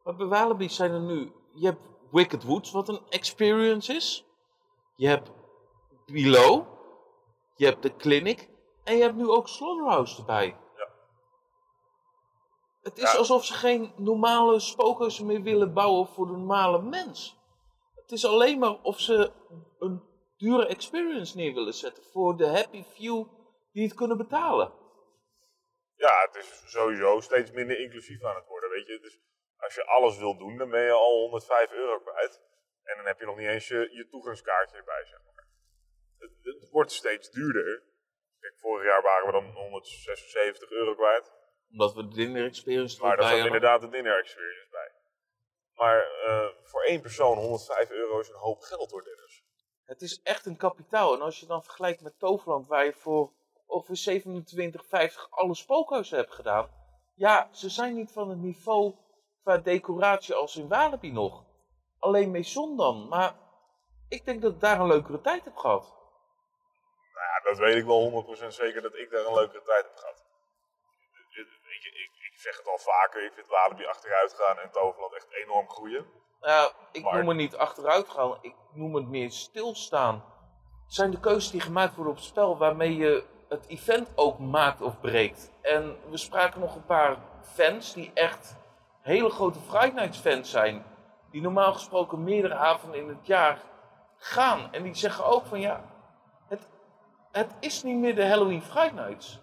Maar 0.03 0.15
bij 0.15 0.25
Walibi 0.25 0.69
zijn 0.69 0.91
er 0.91 0.99
nu... 0.99 1.31
Je 1.53 1.65
hebt 1.65 1.81
Wicked 2.11 2.43
Woods, 2.43 2.71
wat 2.71 2.89
een 2.89 3.01
experience 3.09 3.93
is. 3.93 4.25
Je 4.95 5.07
hebt 5.07 5.31
Below. 6.05 6.63
Je 7.55 7.65
hebt 7.65 7.81
de 7.83 7.95
Clinic. 7.95 8.49
En 8.83 8.95
je 8.95 9.01
hebt 9.01 9.15
nu 9.15 9.29
ook 9.29 9.47
Slaughterhouse 9.47 10.17
erbij. 10.19 10.57
Ja. 10.77 10.87
Het 12.81 12.97
is 12.97 13.11
Ja. 13.11 13.17
alsof 13.17 13.45
ze 13.45 13.53
geen 13.53 13.93
normale 13.97 14.59
spookhuizen 14.59 15.25
meer 15.25 15.41
willen 15.41 15.73
bouwen 15.73 16.07
voor 16.07 16.25
de 16.25 16.31
normale 16.31 16.81
mens. 16.81 17.37
Het 17.95 18.11
is 18.11 18.25
alleen 18.25 18.59
maar 18.59 18.81
of 18.81 18.99
ze 18.99 19.31
een 19.79 20.03
dure 20.37 20.65
experience 20.65 21.35
neer 21.37 21.53
willen 21.53 21.73
zetten 21.73 22.03
voor 22.03 22.37
de 22.37 22.47
happy 22.47 22.83
few 22.83 23.25
die 23.71 23.83
het 23.83 23.93
kunnen 23.93 24.17
betalen. 24.17 24.71
Ja, 25.95 26.21
het 26.25 26.35
is 26.35 26.63
sowieso 26.65 27.19
steeds 27.19 27.51
minder 27.51 27.79
inclusief 27.79 28.23
aan 28.23 28.35
het 28.35 28.47
worden. 28.47 28.69
Weet 28.69 28.87
je, 28.87 28.99
dus 28.99 29.19
als 29.57 29.75
je 29.75 29.85
alles 29.85 30.17
wil 30.17 30.37
doen, 30.37 30.57
dan 30.57 30.69
ben 30.69 30.81
je 30.81 30.91
al 30.91 31.19
105 31.19 31.71
euro 31.71 31.99
kwijt. 31.99 32.41
En 32.83 32.97
dan 32.97 33.05
heb 33.05 33.19
je 33.19 33.25
nog 33.25 33.37
niet 33.37 33.47
eens 33.47 33.67
je, 33.67 33.89
je 33.91 34.07
toegangskaartje 34.09 34.77
erbij, 34.77 35.05
zeg 35.05 35.19
maar. 35.25 35.47
Het, 36.17 36.31
het 36.43 36.69
wordt 36.69 36.91
steeds 36.91 37.29
duurder. 37.31 37.83
Kijk, 38.39 38.53
vorig 38.59 38.85
jaar 38.85 39.01
waren 39.01 39.25
we 39.25 39.31
dan 39.31 39.51
176 39.51 40.69
euro 40.69 40.95
kwijt. 40.95 41.31
Omdat 41.71 41.93
we 41.93 42.07
de 42.07 42.15
dinner 42.15 42.45
experience 42.45 43.01
Maar 43.01 43.09
daar 43.09 43.25
zat 43.25 43.31
hadden. 43.31 43.45
inderdaad 43.45 43.81
de 43.81 43.89
dinner 43.89 44.17
experience 44.19 44.67
bij. 44.71 44.91
Maar 45.73 46.09
eh, 46.25 46.47
voor 46.63 46.83
één 46.83 47.01
persoon 47.01 47.37
105 47.37 47.89
euro 47.89 48.19
is 48.19 48.29
een 48.29 48.35
hoop 48.35 48.61
geld 48.61 48.91
hoor, 48.91 49.03
Dennis. 49.03 49.43
Het 49.85 50.01
is 50.01 50.21
echt 50.21 50.45
een 50.45 50.57
kapitaal. 50.57 51.13
En 51.13 51.21
als 51.21 51.39
je 51.39 51.45
dan 51.45 51.63
vergelijkt 51.63 52.01
met 52.01 52.19
Toverland, 52.19 52.67
waar 52.67 52.85
je 52.85 52.93
voor 52.93 53.33
ongeveer 53.65 54.21
27,50 55.11 55.29
alle 55.29 55.55
spookhuizen 55.55 56.17
hebt 56.17 56.33
gedaan. 56.33 56.69
Ja, 57.15 57.49
ze 57.51 57.69
zijn 57.69 57.95
niet 57.95 58.11
van 58.11 58.29
het 58.29 58.37
niveau 58.39 58.95
qua 59.43 59.57
decoratie 59.57 60.35
als 60.35 60.55
in 60.55 60.67
Walibi 60.67 61.11
nog. 61.11 61.43
Alleen 61.99 62.31
Maison 62.31 62.77
dan. 62.77 63.07
Maar 63.07 63.35
ik 64.09 64.25
denk 64.25 64.41
dat 64.41 64.53
ik 64.53 64.59
daar 64.59 64.79
een 64.79 64.87
leukere 64.87 65.21
tijd 65.21 65.43
heb 65.43 65.55
gehad. 65.55 65.93
Ja, 67.13 67.49
dat 67.49 67.57
weet 67.57 67.75
ik 67.75 67.85
wel 67.85 68.25
100% 68.41 68.47
zeker 68.47 68.81
dat 68.81 68.95
ik 68.95 69.11
daar 69.11 69.25
een 69.25 69.33
leukere 69.33 69.61
tijd 69.63 69.83
heb 69.83 69.95
gehad. 69.95 70.23
Weet 71.35 71.83
je, 71.83 71.89
ik, 71.89 72.11
ik 72.31 72.39
zeg 72.39 72.57
het 72.57 72.67
al 72.67 72.77
vaker, 72.77 73.25
ik 73.25 73.33
vind 73.33 73.47
Walibi 73.47 73.85
achteruit 73.85 74.33
gaan 74.33 74.57
en 74.59 74.71
Toverland 74.71 75.13
echt 75.13 75.27
enorm 75.31 75.69
groeien. 75.69 76.05
Nou, 76.41 76.71
ik 76.91 77.03
Maar- 77.03 77.17
noem 77.17 77.27
het 77.27 77.37
niet 77.37 77.55
achteruit 77.55 78.09
gaan, 78.09 78.37
ik 78.41 78.55
noem 78.73 78.95
het 78.95 79.07
meer 79.07 79.31
stilstaan. 79.31 80.15
Het 80.85 80.93
zijn 80.93 81.11
de 81.11 81.19
keuzes 81.19 81.51
die 81.51 81.61
gemaakt 81.61 81.95
worden 81.95 82.13
op 82.13 82.19
het 82.19 82.27
spel 82.27 82.57
waarmee 82.57 82.95
je 82.95 83.25
het 83.49 83.67
event 83.67 84.09
ook 84.15 84.39
maakt 84.39 84.81
of 84.81 84.99
breekt. 84.99 85.51
En 85.61 85.95
we 86.09 86.17
spraken 86.17 86.59
nog 86.59 86.75
een 86.75 86.85
paar 86.85 87.17
fans 87.41 87.93
die 87.93 88.11
echt 88.13 88.55
hele 89.01 89.29
grote 89.29 89.59
Friday 89.59 90.13
fans 90.13 90.49
zijn. 90.49 90.83
Die 91.31 91.41
normaal 91.41 91.73
gesproken 91.73 92.23
meerdere 92.23 92.55
avonden 92.55 92.99
in 92.99 93.07
het 93.07 93.25
jaar 93.25 93.61
gaan. 94.17 94.73
En 94.73 94.83
die 94.83 94.95
zeggen 94.95 95.25
ook 95.25 95.45
van 95.45 95.59
ja, 95.59 95.83
het, 96.47 96.67
het 97.31 97.51
is 97.59 97.83
niet 97.83 97.97
meer 97.97 98.15
de 98.15 98.27
Halloween 98.27 98.61
Friday 98.61 99.05
Nights. 99.05 99.39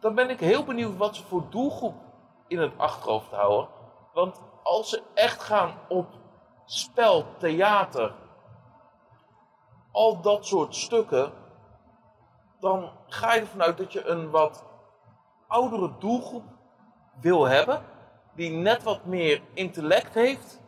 Dan 0.00 0.14
ben 0.14 0.30
ik 0.30 0.40
heel 0.40 0.64
benieuwd 0.64 0.96
wat 0.96 1.16
ze 1.16 1.24
voor 1.24 1.46
doelgroep 1.50 1.94
in 2.48 2.58
het 2.58 2.72
achterhoofd 2.76 3.30
houden. 3.30 3.68
Want 4.12 4.40
als 4.62 4.88
ze 4.88 5.02
echt 5.14 5.42
gaan 5.42 5.78
op 5.88 6.06
spel, 6.64 7.24
theater, 7.38 8.14
al 9.92 10.20
dat 10.20 10.46
soort 10.46 10.74
stukken, 10.74 11.32
dan 12.60 12.90
ga 13.06 13.34
je 13.34 13.40
ervan 13.40 13.62
uit 13.62 13.76
dat 13.76 13.92
je 13.92 14.04
een 14.04 14.30
wat 14.30 14.64
oudere 15.48 15.92
doelgroep 15.98 16.44
wil 17.20 17.44
hebben, 17.44 17.82
die 18.34 18.50
net 18.50 18.82
wat 18.82 19.04
meer 19.04 19.40
intellect 19.52 20.14
heeft, 20.14 20.60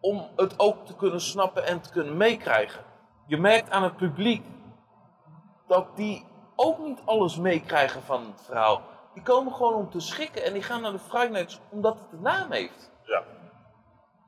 om 0.00 0.28
het 0.36 0.58
ook 0.58 0.86
te 0.86 0.96
kunnen 0.96 1.20
snappen 1.20 1.66
en 1.66 1.80
te 1.80 1.90
kunnen 1.90 2.16
meekrijgen. 2.16 2.84
Je 3.26 3.36
merkt 3.36 3.70
aan 3.70 3.82
het 3.82 3.96
publiek 3.96 4.46
dat 5.66 5.96
die 5.96 6.26
ook 6.56 6.78
niet 6.78 7.00
alles 7.04 7.36
meekrijgen 7.36 8.02
van 8.02 8.26
het 8.26 8.42
verhaal. 8.44 8.82
Die 9.14 9.22
komen 9.22 9.52
gewoon 9.52 9.74
om 9.74 9.90
te 9.90 10.00
schikken 10.00 10.44
en 10.44 10.52
die 10.52 10.62
gaan 10.62 10.80
naar 10.80 10.92
de 10.92 10.98
Friday 10.98 11.28
Nights 11.28 11.60
omdat 11.68 11.98
het 11.98 12.12
een 12.12 12.22
naam 12.22 12.50
heeft. 12.50 12.90
Ja. 13.04 13.22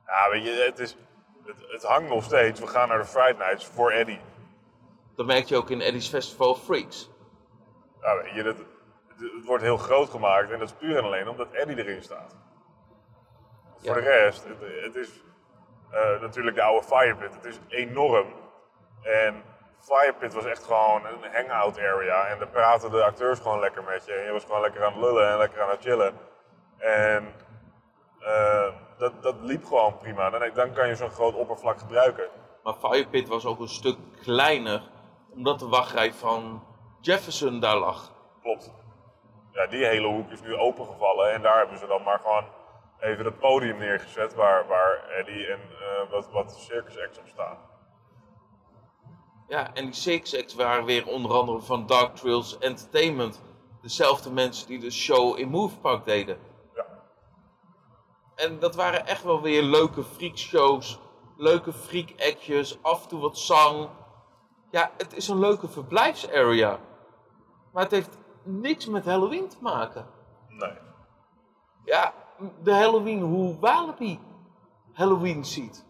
Ja, 0.05 0.29
weet 0.29 0.43
je, 0.43 0.63
het, 0.65 0.79
is, 0.79 0.95
het, 1.45 1.55
het 1.67 1.83
hangt 1.83 2.09
nog 2.09 2.23
steeds. 2.23 2.59
We 2.59 2.67
gaan 2.67 2.87
naar 2.87 2.97
de 2.97 3.05
Friday 3.05 3.47
Nights 3.47 3.65
voor 3.65 3.91
Eddie. 3.91 4.19
Dat 5.15 5.25
merk 5.25 5.45
je 5.45 5.57
ook 5.57 5.69
in 5.69 5.81
Eddie's 5.81 6.09
Festival 6.09 6.49
of 6.49 6.63
Freaks. 6.63 7.09
Ja, 8.01 8.21
weet 8.21 8.33
je, 8.33 8.43
dat, 8.43 8.57
het, 9.07 9.45
wordt 9.45 9.63
heel 9.63 9.77
groot 9.77 10.09
gemaakt 10.09 10.51
en 10.51 10.59
dat 10.59 10.69
is 10.69 10.75
puur 10.75 10.97
en 10.97 11.03
alleen 11.03 11.27
omdat 11.27 11.51
Eddie 11.51 11.77
erin 11.77 12.03
staat. 12.03 12.35
Ja. 13.81 13.93
Voor 13.93 14.01
de 14.01 14.09
rest, 14.09 14.43
het, 14.43 14.57
het 14.83 14.95
is 14.95 15.23
eh, 15.91 16.21
natuurlijk 16.21 16.55
de 16.55 16.61
oude 16.61 16.87
Firepit. 16.87 17.33
Het 17.33 17.45
is 17.45 17.59
enorm. 17.67 18.27
En 19.01 19.43
Firepit 19.79 20.33
was 20.33 20.45
echt 20.45 20.63
gewoon 20.63 21.05
een 21.05 21.31
hangout 21.33 21.79
area. 21.79 22.27
En 22.27 22.39
daar 22.39 22.47
praten 22.47 22.91
de 22.91 23.03
acteurs 23.03 23.39
gewoon 23.39 23.59
lekker 23.59 23.83
met 23.83 24.05
je. 24.05 24.13
En 24.13 24.25
je 24.25 24.31
was 24.31 24.43
gewoon 24.43 24.61
lekker 24.61 24.85
aan 24.85 24.93
het 24.93 25.01
lullen 25.01 25.29
en 25.29 25.37
lekker 25.37 25.61
aan 25.61 25.69
het 25.69 25.81
chillen. 25.81 26.13
En 26.77 27.33
eh, 28.19 28.73
dat, 28.97 29.23
dat 29.23 29.35
liep 29.41 29.65
gewoon 29.65 29.97
prima. 29.97 30.29
Dan, 30.29 30.49
dan 30.53 30.73
kan 30.73 30.87
je 30.87 30.95
zo'n 30.95 31.09
groot 31.09 31.33
oppervlak 31.33 31.79
gebruiken. 31.79 32.27
Maar 32.63 32.73
Firepit 32.73 33.27
was 33.27 33.45
ook 33.45 33.59
een 33.59 33.67
stuk 33.67 33.97
kleiner, 34.21 34.81
omdat 35.33 35.59
de 35.59 35.67
wachtrij 35.67 36.13
van 36.13 36.63
Jefferson 37.01 37.59
daar 37.59 37.77
lag. 37.77 38.11
Klopt. 38.41 38.71
Ja, 39.51 39.67
die 39.67 39.85
hele 39.85 40.07
hoek 40.07 40.29
is 40.31 40.41
nu 40.41 40.55
opengevallen. 40.55 41.31
En 41.33 41.41
daar 41.41 41.57
hebben 41.57 41.77
ze 41.77 41.87
dan 41.87 42.03
maar 42.03 42.19
gewoon 42.19 42.45
even 42.99 43.25
het 43.25 43.39
podium 43.39 43.77
neergezet 43.77 44.33
waar, 44.33 44.67
waar 44.67 45.09
Eddie 45.09 45.47
en 45.47 45.59
eh, 45.59 46.11
wat, 46.11 46.31
wat 46.31 46.51
circus 46.59 46.99
acts 46.99 47.19
op 47.19 47.27
staan. 47.27 47.57
Ja, 49.47 49.73
en 49.73 49.89
die 49.89 50.21
Acts 50.39 50.55
waren 50.55 50.85
weer 50.85 51.07
onder 51.07 51.31
andere 51.31 51.61
van 51.61 51.85
Dark 51.85 52.15
Trails 52.15 52.57
Entertainment. 52.57 53.41
Dezelfde 53.81 54.31
mensen 54.31 54.67
die 54.67 54.79
de 54.79 54.91
show 54.91 55.39
in 55.39 55.49
Movepark 55.49 56.05
deden. 56.05 56.37
Ja. 56.75 56.85
En 58.35 58.59
dat 58.59 58.75
waren 58.75 59.07
echt 59.07 59.23
wel 59.23 59.41
weer 59.41 59.63
leuke 59.63 60.03
freakshows, 60.03 60.99
leuke 61.37 61.73
freak-actjes, 61.73 62.77
af 62.81 63.03
en 63.03 63.09
toe 63.09 63.19
wat 63.19 63.37
zang. 63.37 63.89
Ja, 64.71 64.91
het 64.97 65.13
is 65.15 65.27
een 65.27 65.39
leuke 65.39 65.67
verblijfsarea. 65.67 66.79
Maar 67.73 67.83
het 67.83 67.91
heeft 67.91 68.17
niks 68.43 68.85
met 68.85 69.05
Halloween 69.05 69.49
te 69.49 69.57
maken. 69.61 70.05
Nee. 70.47 70.77
Ja, 71.85 72.13
de 72.63 72.73
Halloween, 72.73 73.21
hoe 73.21 73.59
Walibi 73.59 74.19
Halloween 74.93 75.45
ziet. 75.45 75.85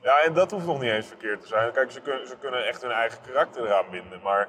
Ja, 0.00 0.18
en 0.24 0.34
dat 0.34 0.50
hoeft 0.50 0.66
nog 0.66 0.80
niet 0.80 0.90
eens 0.90 1.06
verkeerd 1.06 1.40
te 1.40 1.46
zijn. 1.46 1.72
Kijk, 1.72 1.90
ze 1.90 2.00
kunnen, 2.00 2.26
ze 2.26 2.36
kunnen 2.38 2.66
echt 2.66 2.82
hun 2.82 2.90
eigen 2.90 3.22
karakter 3.22 3.64
eraan 3.64 3.90
binden, 3.90 4.20
maar 4.22 4.48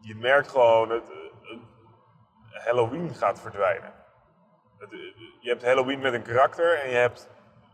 je 0.00 0.14
merkt 0.14 0.48
gewoon 0.48 0.88
dat 0.88 1.10
eh, 1.10 2.64
Halloween 2.64 3.14
gaat 3.14 3.40
verdwijnen. 3.40 3.92
Het, 4.78 4.92
eh, 4.92 4.98
je 5.40 5.48
hebt 5.48 5.64
Halloween 5.64 6.00
met 6.00 6.14
een 6.14 6.22
karakter 6.22 6.78
en 6.78 6.90
je 6.90 6.96
hebt 6.96 7.28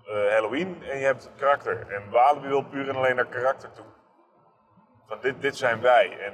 eh, 0.05 0.33
Halloween 0.33 0.83
en 0.83 0.99
je 0.99 1.05
hebt 1.05 1.31
karakter. 1.37 1.89
En 1.89 2.11
Walibi 2.11 2.49
wil 2.49 2.63
puur 2.63 2.89
en 2.89 2.97
alleen 2.97 3.17
naar 3.17 3.27
karakter 3.27 3.73
toe. 3.73 3.85
Dit, 5.21 5.41
dit 5.41 5.57
zijn 5.57 5.81
wij. 5.81 6.19
En, 6.19 6.33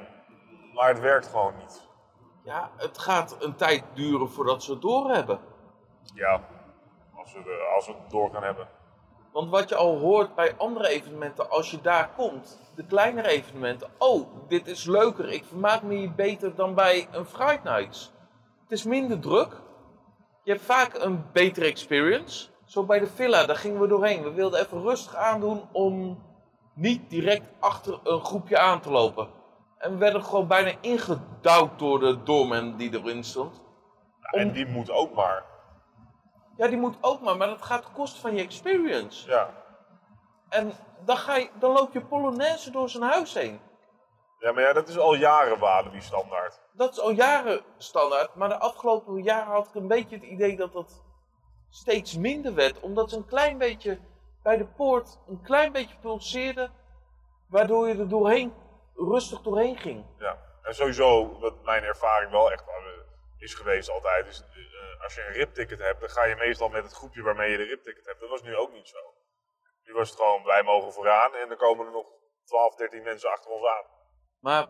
maar 0.74 0.88
het 0.88 1.00
werkt 1.00 1.26
gewoon 1.26 1.56
niet. 1.58 1.84
Ja, 2.44 2.70
het 2.76 2.98
gaat 2.98 3.36
een 3.44 3.56
tijd 3.56 3.84
duren 3.94 4.28
voordat 4.30 4.62
ze 4.62 4.70
het 4.72 4.82
doorhebben. 4.82 5.38
Ja, 6.14 6.40
als 7.14 7.32
we, 7.32 7.42
de- 7.42 7.72
als 7.76 7.86
we 7.86 7.92
het 7.92 8.10
door 8.10 8.30
gaan 8.30 8.42
hebben. 8.42 8.68
Want 9.32 9.50
wat 9.50 9.68
je 9.68 9.74
al 9.76 9.98
hoort 9.98 10.34
bij 10.34 10.54
andere 10.56 10.88
evenementen, 10.88 11.50
als 11.50 11.70
je 11.70 11.80
daar 11.80 12.10
komt, 12.16 12.60
de 12.74 12.86
kleinere 12.86 13.28
evenementen. 13.28 13.90
Oh, 13.98 14.28
dit 14.48 14.66
is 14.66 14.84
leuker, 14.84 15.28
ik 15.28 15.44
vermaak 15.44 15.82
me 15.82 15.94
hier 15.94 16.14
beter 16.14 16.54
dan 16.54 16.74
bij 16.74 17.08
een 17.12 17.24
Friday 17.26 17.60
Nights. 17.62 18.12
Het 18.62 18.72
is 18.72 18.84
minder 18.84 19.20
druk. 19.20 19.60
Je 20.42 20.50
hebt 20.52 20.64
vaak 20.64 20.94
een 20.94 21.24
betere 21.32 21.66
experience. 21.66 22.48
Zo 22.64 22.84
bij 22.84 22.98
de 22.98 23.06
villa, 23.06 23.46
daar 23.46 23.56
gingen 23.56 23.80
we 23.80 23.86
doorheen. 23.86 24.22
We 24.22 24.32
wilden 24.32 24.60
even 24.60 24.82
rustig 24.82 25.14
aandoen 25.14 25.68
om 25.72 26.22
niet 26.76 27.10
direct 27.10 27.48
achter 27.60 28.00
een 28.02 28.24
groepje 28.24 28.58
aan 28.58 28.80
te 28.80 28.90
lopen. 28.90 29.28
En 29.78 29.92
we 29.92 29.96
werden 29.96 30.24
gewoon 30.24 30.46
bijna 30.46 30.72
ingedouwd 30.80 31.78
door 31.78 31.98
de 31.98 32.22
doorman 32.22 32.76
die 32.76 32.94
erin 32.94 33.24
stond. 33.24 33.60
En 34.20 34.52
die 34.52 34.66
moet 34.66 34.90
ook 34.90 35.14
maar. 35.14 35.44
Ja, 36.56 36.68
die 36.68 36.78
moet 36.78 36.96
ook 37.00 37.20
maar, 37.20 37.36
maar 37.36 37.48
dat 37.48 37.62
gaat 37.62 37.82
ten 37.82 37.92
koste 37.92 38.20
van 38.20 38.34
je 38.34 38.42
experience. 38.42 39.28
Ja. 39.28 39.50
En 40.48 40.72
dan, 41.04 41.16
ga 41.16 41.36
je, 41.36 41.50
dan 41.58 41.72
loop 41.72 41.92
je 41.92 42.00
Polonaise 42.00 42.70
door 42.70 42.88
zijn 42.88 43.02
huis 43.02 43.34
heen. 43.34 43.60
ja, 44.38 44.52
maar 44.52 44.62
ja, 44.62 44.72
dat 44.72 44.88
is 44.88 44.98
al 44.98 45.14
jaren 45.14 45.58
Walibi 45.58 46.00
standaard. 46.00 46.60
Dat 46.72 46.92
is 46.92 47.00
al 47.00 47.10
jaren 47.10 47.60
standaard, 47.76 48.34
maar 48.34 48.48
de 48.48 48.58
afgelopen 48.58 49.22
jaren 49.22 49.52
had 49.52 49.68
ik 49.68 49.74
een 49.74 49.88
beetje 49.88 50.16
het 50.16 50.24
idee 50.24 50.56
dat 50.56 50.72
dat 50.72 51.02
steeds 51.70 52.16
minder 52.16 52.54
werd. 52.54 52.80
Omdat 52.80 53.10
ze 53.10 53.16
een 53.16 53.26
klein 53.26 53.58
beetje 53.58 53.98
bij 54.46 54.56
de 54.56 54.66
poort 54.66 55.18
een 55.26 55.42
klein 55.42 55.72
beetje 55.72 55.96
pulseerde, 55.98 56.70
waardoor 57.48 57.88
je 57.88 57.98
er 57.98 58.08
doorheen, 58.08 58.54
rustig 58.94 59.40
doorheen 59.40 59.76
ging. 59.76 60.04
Ja, 60.18 60.38
en 60.62 60.74
sowieso, 60.74 61.38
wat 61.38 61.62
mijn 61.62 61.82
ervaring 61.82 62.30
wel 62.30 62.52
echt 62.52 62.68
eh, 62.68 62.74
is 63.38 63.54
geweest 63.54 63.90
altijd, 63.90 64.26
is 64.26 64.40
eh, 64.40 65.02
als 65.02 65.14
je 65.14 65.26
een 65.26 65.32
ripticket 65.32 65.78
hebt, 65.78 66.00
dan 66.00 66.08
ga 66.08 66.24
je 66.24 66.36
meestal 66.36 66.68
met 66.68 66.82
het 66.82 66.92
groepje 66.92 67.22
waarmee 67.22 67.50
je 67.50 67.56
de 67.56 67.62
ripticket 67.62 68.06
hebt. 68.06 68.20
Dat 68.20 68.28
was 68.28 68.42
nu 68.42 68.56
ook 68.56 68.72
niet 68.72 68.88
zo. 68.88 68.98
Nu 69.82 69.92
was 69.92 70.10
het 70.10 70.18
gewoon, 70.18 70.44
wij 70.44 70.62
mogen 70.62 70.92
vooraan 70.92 71.34
en 71.34 71.48
dan 71.48 71.56
komen 71.56 71.86
er 71.86 71.92
nog 71.92 72.06
12, 72.44 72.74
13 72.74 73.02
mensen 73.02 73.30
achter 73.30 73.50
ons 73.50 73.66
aan. 73.66 73.84
Maar 74.40 74.68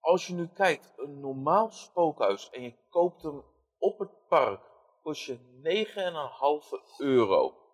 als 0.00 0.26
je 0.26 0.34
nu 0.34 0.48
kijkt, 0.54 0.92
een 0.96 1.20
normaal 1.20 1.70
spookhuis 1.70 2.50
en 2.50 2.62
je 2.62 2.74
koopt 2.90 3.22
hem 3.22 3.44
op 3.78 3.98
het 3.98 4.26
park, 4.28 4.60
kost 5.02 5.24
je 5.24 5.38
9,5 6.92 6.96
euro. 6.98 7.66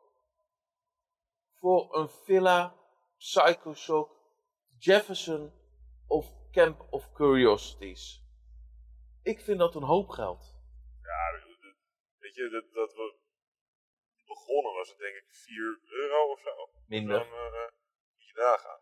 Voor 1.65 1.97
een 1.97 2.09
villa, 2.09 2.75
Psycho 3.17 3.75
Shock, 3.75 4.11
Jefferson 4.79 5.53
of 6.07 6.27
Camp 6.53 6.87
of 6.91 7.13
Curiosities. 7.13 8.23
Ik 9.23 9.41
vind 9.41 9.59
dat 9.59 9.75
een 9.75 9.83
hoop 9.83 10.09
geld. 10.09 10.43
Ja, 11.03 11.41
weet 12.19 12.35
je, 12.35 12.49
dat, 12.49 12.65
dat 12.73 12.93
we 12.95 13.15
begonnen 14.27 14.75
was 14.75 14.89
het 14.89 14.99
denk 14.99 15.15
ik 15.15 15.25
4 15.29 15.79
euro 15.83 16.31
of 16.31 16.41
zo. 16.41 16.71
Minder. 16.87 17.19
Dan 17.19 17.27
eh, 17.27 17.69
moet 18.15 18.27
je 18.27 18.33
nagaan. 18.35 18.81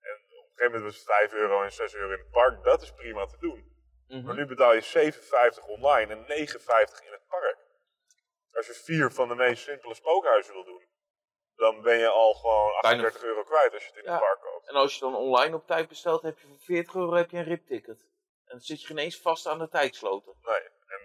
En 0.00 0.14
op 0.14 0.44
een 0.44 0.50
gegeven 0.54 0.64
moment 0.64 0.82
was 0.82 0.96
het 0.96 1.04
5 1.04 1.32
euro 1.32 1.62
en 1.62 1.72
6 1.72 1.94
euro 1.94 2.12
in 2.12 2.18
het 2.18 2.30
park. 2.30 2.64
Dat 2.64 2.82
is 2.82 2.92
prima 2.92 3.26
te 3.26 3.38
doen. 3.38 3.72
Mhm. 4.08 4.24
Maar 4.24 4.34
nu 4.34 4.46
betaal 4.46 4.74
je 4.74 4.82
7,50 4.82 5.64
online 5.66 6.14
en 6.14 6.22
9,50 6.22 7.04
in 7.04 7.12
het 7.12 7.26
park. 7.28 7.58
Als 8.52 8.66
je 8.66 8.72
vier 8.72 9.10
van 9.10 9.28
de 9.28 9.34
meest 9.34 9.62
simpele 9.62 9.94
spookhuizen 9.94 10.54
wil 10.54 10.64
doen, 10.64 10.86
dan 11.58 11.82
ben 11.82 11.98
je 11.98 12.08
al 12.08 12.34
gewoon 12.34 12.72
38 12.80 13.22
euro 13.22 13.42
kwijt 13.44 13.72
als 13.74 13.82
je 13.82 13.88
het 13.88 13.96
in 13.98 14.04
Ja. 14.04 14.10
het 14.10 14.20
park 14.20 14.40
koopt. 14.40 14.68
En 14.68 14.74
als 14.74 14.94
je 14.94 15.00
dan 15.00 15.14
online 15.14 15.56
op 15.56 15.66
tijd 15.66 15.88
bestelt, 15.88 16.22
heb 16.22 16.38
je 16.38 16.46
voor 16.46 16.58
40 16.58 16.94
euro 16.94 17.12
heb 17.14 17.30
je 17.30 17.36
een 17.36 17.44
ripticket. 17.44 18.00
En 18.44 18.54
dan 18.56 18.60
zit 18.60 18.80
je 18.80 18.86
geen 18.86 18.98
eens 18.98 19.20
vast 19.20 19.46
aan 19.46 19.58
de 19.58 19.68
tijdsloten. 19.68 20.34
Nee. 20.42 20.60
En 20.94 21.00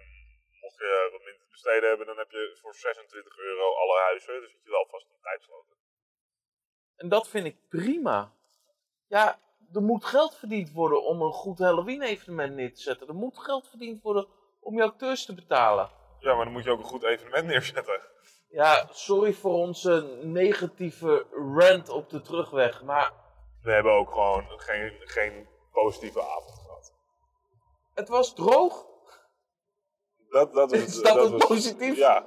mocht 0.62 0.78
je 0.78 1.10
wat 1.12 1.22
minder 1.24 1.42
te 1.42 1.50
besteden 1.52 1.90
hebben, 1.90 2.06
dan 2.06 2.18
heb 2.18 2.32
je 2.32 2.58
voor 2.62 2.76
26 2.76 3.38
euro 3.38 3.74
alle 3.74 4.00
huizen. 4.00 4.42
Dus 4.42 4.52
zit 4.52 4.64
je 4.64 4.70
wel 4.70 4.88
vast 4.90 5.06
aan 5.06 5.16
de 5.16 5.22
tijdsloten. 5.30 5.76
En 6.96 7.10
dat 7.10 7.28
vind 7.28 7.46
ik 7.46 7.58
prima. 7.70 8.34
Ja, 9.08 9.40
er 9.74 9.82
moet 9.82 10.06
geld 10.06 10.36
verdiend 10.38 10.72
worden 10.72 11.04
om 11.04 11.22
een 11.22 11.32
goed 11.34 11.60
Halloween-evenement 11.60 12.54
neer 12.56 12.74
te 12.74 12.82
zetten. 12.82 13.08
Er 13.08 13.14
moet 13.16 13.38
geld 13.40 13.68
verdiend 13.70 14.02
worden 14.02 14.28
om 14.60 14.76
je 14.76 14.84
acteurs 14.84 15.26
te 15.26 15.34
betalen. 15.34 15.90
Ja, 16.20 16.36
maar 16.36 16.44
dan 16.44 16.54
moet 16.54 16.64
je 16.64 16.72
ook 16.72 16.80
een 16.80 16.84
goed 16.84 17.04
evenement 17.04 17.46
neerzetten. 17.48 18.02
Ja, 18.54 18.88
sorry 18.92 19.34
voor 19.34 19.54
onze 19.54 20.20
negatieve 20.22 21.26
rant 21.56 21.90
op 21.90 22.10
de 22.10 22.22
terugweg, 22.22 22.84
maar 22.84 23.12
We 23.62 23.72
hebben 23.72 23.92
ook 23.92 24.12
gewoon 24.12 24.46
geen, 24.60 24.94
geen 25.00 25.48
positieve 25.72 26.22
avond 26.22 26.60
gehad. 26.60 26.94
het 27.94 28.08
was 28.10 28.34
droog. 28.36 28.86
Dat, 30.30 30.54
dat 30.54 30.72
is, 30.74 30.84
Is 30.86 31.02
dat 31.02 31.16
het 31.16 31.32
was- 31.32 31.46
positief? 31.48 31.98
Ja. 31.98 32.26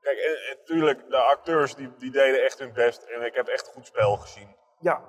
Kijk, 0.00 0.18
en, 0.18 0.36
en 0.50 0.64
tuurlijk, 0.64 1.10
de 1.10 1.16
acteurs 1.16 1.74
die, 1.74 1.94
die 1.96 2.10
deden 2.10 2.44
echt 2.44 2.58
hun 2.58 2.72
best. 2.72 3.02
En 3.02 3.22
ik 3.22 3.34
heb 3.34 3.46
echt 3.48 3.68
goed 3.68 3.86
spel 3.86 4.16
gezien. 4.16 4.56
Ja. 4.78 5.02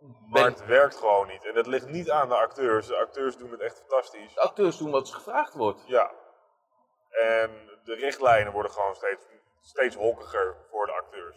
Maar 0.00 0.42
Ben- 0.42 0.44
het 0.52 0.64
werkt 0.66 0.96
gewoon 0.96 1.26
niet. 1.26 1.44
En 1.44 1.54
dat 1.54 1.66
ligt 1.66 1.88
niet 1.88 2.10
aan 2.10 2.28
de 2.28 2.36
acteurs. 2.36 2.86
De 2.86 2.96
acteurs 2.96 3.36
doen 3.36 3.50
het 3.50 3.60
echt 3.60 3.78
fantastisch. 3.78 4.34
de 4.34 4.40
acteurs 4.40 4.76
doen 4.78 4.90
wat 4.90 5.08
ze 5.08 5.14
gevraagd 5.14 5.54
wordt. 5.54 5.82
Ja. 5.86 6.10
En 7.10 7.50
de 7.84 7.94
richtlijnen 7.94 8.52
worden 8.52 8.72
gewoon 8.72 8.94
steeds, 8.94 9.26
steeds 9.64 9.96
hokkiger 9.96 10.54
voor 10.70 10.86
de 10.86 10.92
acteurs. 10.92 11.36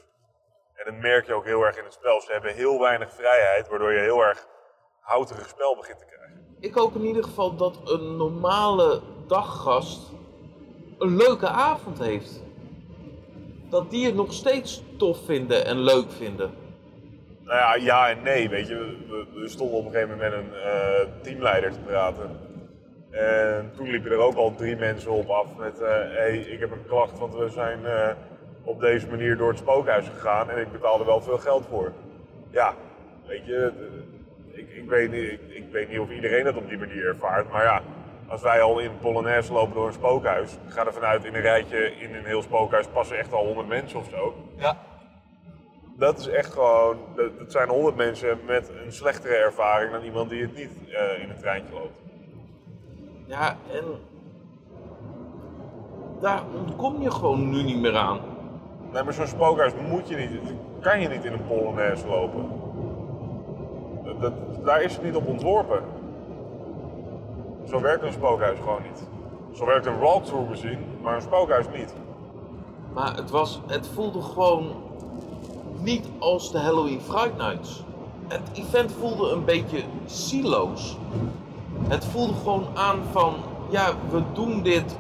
En 0.74 0.86
dat 0.86 1.02
merk 1.02 1.26
je 1.26 1.34
ook 1.34 1.46
heel 1.46 1.66
erg 1.66 1.78
in 1.78 1.84
het 1.84 1.94
spel. 1.94 2.22
Ze 2.22 2.32
hebben 2.32 2.54
heel 2.54 2.80
weinig 2.80 3.14
vrijheid, 3.14 3.68
waardoor 3.68 3.94
je 3.94 4.00
heel 4.00 4.24
erg 4.24 4.48
houterig 5.00 5.48
spel 5.48 5.76
begint 5.76 6.00
te 6.00 6.06
krijgen. 6.06 6.56
Ik 6.60 6.74
hoop 6.74 6.96
in 6.96 7.06
ieder 7.06 7.24
geval 7.24 7.56
dat 7.56 7.92
een 7.92 8.16
normale 8.18 9.02
daggast 9.28 10.12
een 10.98 11.16
leuke 11.16 11.48
avond 11.48 12.00
heeft. 12.00 12.44
Dat 13.70 13.90
die 13.92 14.06
het 14.06 14.16
nog 14.16 14.34
steeds 14.34 14.84
tof 14.98 15.26
vinden 15.26 15.66
en 15.66 15.78
leuk 15.78 16.12
vinden. 16.12 16.52
Nou 17.44 17.60
ja, 17.60 17.76
ja 17.76 18.10
en 18.10 18.24
nee, 18.24 18.50
weet 18.50 18.68
je. 18.68 18.76
We, 18.76 19.40
we 19.40 19.48
stonden 19.50 19.78
op 19.78 19.86
een 19.86 19.92
gegeven 19.92 20.18
moment 20.18 20.32
met 20.32 20.44
een 20.44 20.62
eh, 20.62 21.22
teamleider 21.22 21.72
te 21.72 21.80
praten. 21.80 22.47
En 23.12 23.72
toen 23.76 23.90
liepen 23.90 24.12
er 24.12 24.18
ook 24.18 24.36
al 24.36 24.56
drie 24.56 24.76
mensen 24.76 25.12
op 25.12 25.30
af 25.30 25.48
met... 25.58 25.80
hé, 25.80 25.86
hey, 25.86 26.38
ik 26.38 26.60
heb 26.60 26.72
een 26.72 26.86
klacht, 26.88 27.20
want 27.20 27.36
we 27.36 27.50
zijn 27.50 27.86
eh, 27.86 28.10
op 28.64 28.80
deze 28.80 29.08
manier 29.08 29.38
door 29.38 29.50
het 29.50 29.58
spookhuis 29.58 30.08
gegaan... 30.08 30.50
en 30.50 30.58
ik 30.62 30.72
betaalde 30.72 31.06
wel 31.06 31.22
veel 31.22 31.38
geld 31.38 31.66
voor. 31.70 31.92
Ja, 32.50 32.74
weet 33.28 33.46
je... 33.46 33.72
eh, 34.52 34.60
Ik, 34.60 34.70
ik, 34.70 34.90
weet 34.90 35.12
niet, 35.12 35.32
ik, 35.32 35.40
ik 35.50 35.66
weet 35.72 35.90
niet 35.90 36.00
of 36.00 36.10
iedereen 36.12 36.44
dat 36.44 36.56
op 36.56 36.70
die 36.70 36.78
manier 36.78 37.08
ervaart, 37.08 37.52
maar 37.52 37.64
ja... 37.64 37.82
Als 38.30 38.42
wij 38.42 38.62
al 38.62 38.80
in 38.80 39.00
Polonaise 39.02 39.54
lopen 39.54 39.74
door 39.76 39.88
een 39.88 39.94
spookhuis, 39.94 40.58
ga 40.68 40.86
er 40.86 40.94
vanuit 40.94 41.24
in 41.26 41.36
een 41.36 41.42
rijtje 41.42 41.92
in 42.00 42.16
een 42.16 42.26
heel 42.26 42.42
spookhuis 42.42 42.88
passen 42.88 43.18
echt 43.18 43.34
al 43.34 43.46
100 43.46 43.68
mensen 43.68 44.00
of 44.00 44.08
zo. 44.10 44.36
Ja. 44.58 44.78
Dat 45.98 46.20
is 46.20 46.28
echt 46.28 46.54
gewoon, 46.54 46.98
dat, 47.16 47.40
dat 47.40 47.52
zijn 47.52 47.70
100 47.70 47.96
mensen 47.96 48.40
met 48.46 48.72
een 48.86 48.92
slechtere 48.92 49.36
ervaring 49.36 49.92
dan 49.92 50.04
iemand 50.04 50.30
die 50.30 50.42
het 50.42 50.56
niet 50.56 50.72
eh, 50.92 51.22
in 51.24 51.30
het 51.30 51.40
treintje 51.40 51.74
loopt. 51.74 52.00
Ja, 53.28 53.56
en 53.72 53.84
daar 56.20 56.44
ontkom 56.60 57.02
je 57.02 57.12
gewoon 57.12 57.50
nu 57.50 57.64
niet 57.64 57.80
meer 57.82 57.96
aan. 57.98 58.20
Nee, 58.94 59.04
maar 59.04 59.14
zo'n 59.14 59.28
spookhuis 59.28 59.74
moet 59.90 60.08
je 60.08 60.16
niet, 60.16 60.54
kan 60.80 61.00
je 61.02 61.08
niet 61.08 61.24
in 61.26 61.34
een 61.34 61.48
Polonaise 61.48 62.08
lopen. 62.08 62.46
Dat, 64.04 64.22
dat- 64.22 64.66
daar 64.66 64.82
is 64.82 64.94
het 64.94 65.04
niet 65.04 65.16
op 65.16 65.28
ontworpen. 65.28 65.82
Zo 67.70 67.82
werkt 67.82 68.04
een 68.04 68.14
spookhuis 68.14 68.60
gewoon 68.60 68.82
niet. 68.82 69.08
Zo 69.58 69.66
werkt 69.66 69.86
een 69.86 70.00
walkthrough 70.00 70.50
misschien, 70.50 70.80
maar 71.02 71.16
een 71.16 71.22
spookhuis 71.22 71.66
niet. 71.78 71.94
Maar 72.94 73.16
het, 73.16 73.30
was, 73.30 73.62
het 73.68 73.88
voelde 73.88 74.22
gewoon 74.22 74.68
niet 75.80 76.10
als 76.20 76.52
de 76.52 76.60
Halloween 76.60 77.02
Fright 77.02 77.38
Nights. 77.38 77.84
Het 78.28 78.42
event 78.54 78.92
voelde 78.92 79.32
een 79.32 79.46
beetje 79.46 79.84
siloos. 80.06 80.98
Het 81.88 82.06
voelde 82.06 82.34
gewoon 82.34 82.68
aan 82.74 83.00
van, 83.12 83.36
ja, 83.70 83.94
we 84.10 84.22
doen 84.34 84.64
dit 84.64 84.98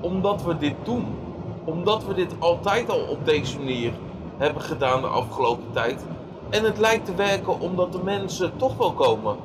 omdat 0.00 0.42
we 0.42 0.58
dit 0.58 0.74
doen. 0.82 1.06
Omdat 1.64 2.04
we 2.04 2.14
dit 2.14 2.34
altijd 2.38 2.90
al 2.90 3.00
op 3.00 3.24
deze 3.24 3.58
manier 3.58 3.92
hebben 4.36 4.62
gedaan 4.62 5.00
de 5.00 5.06
afgelopen 5.06 5.72
tijd. 5.72 6.04
En 6.50 6.64
het 6.64 6.78
lijkt 6.78 7.04
te 7.04 7.14
werken 7.14 7.60
omdat 7.60 7.92
de 7.92 8.02
mensen 8.04 8.56
toch 8.56 8.76
wel 8.76 8.92
komen. 8.92 9.36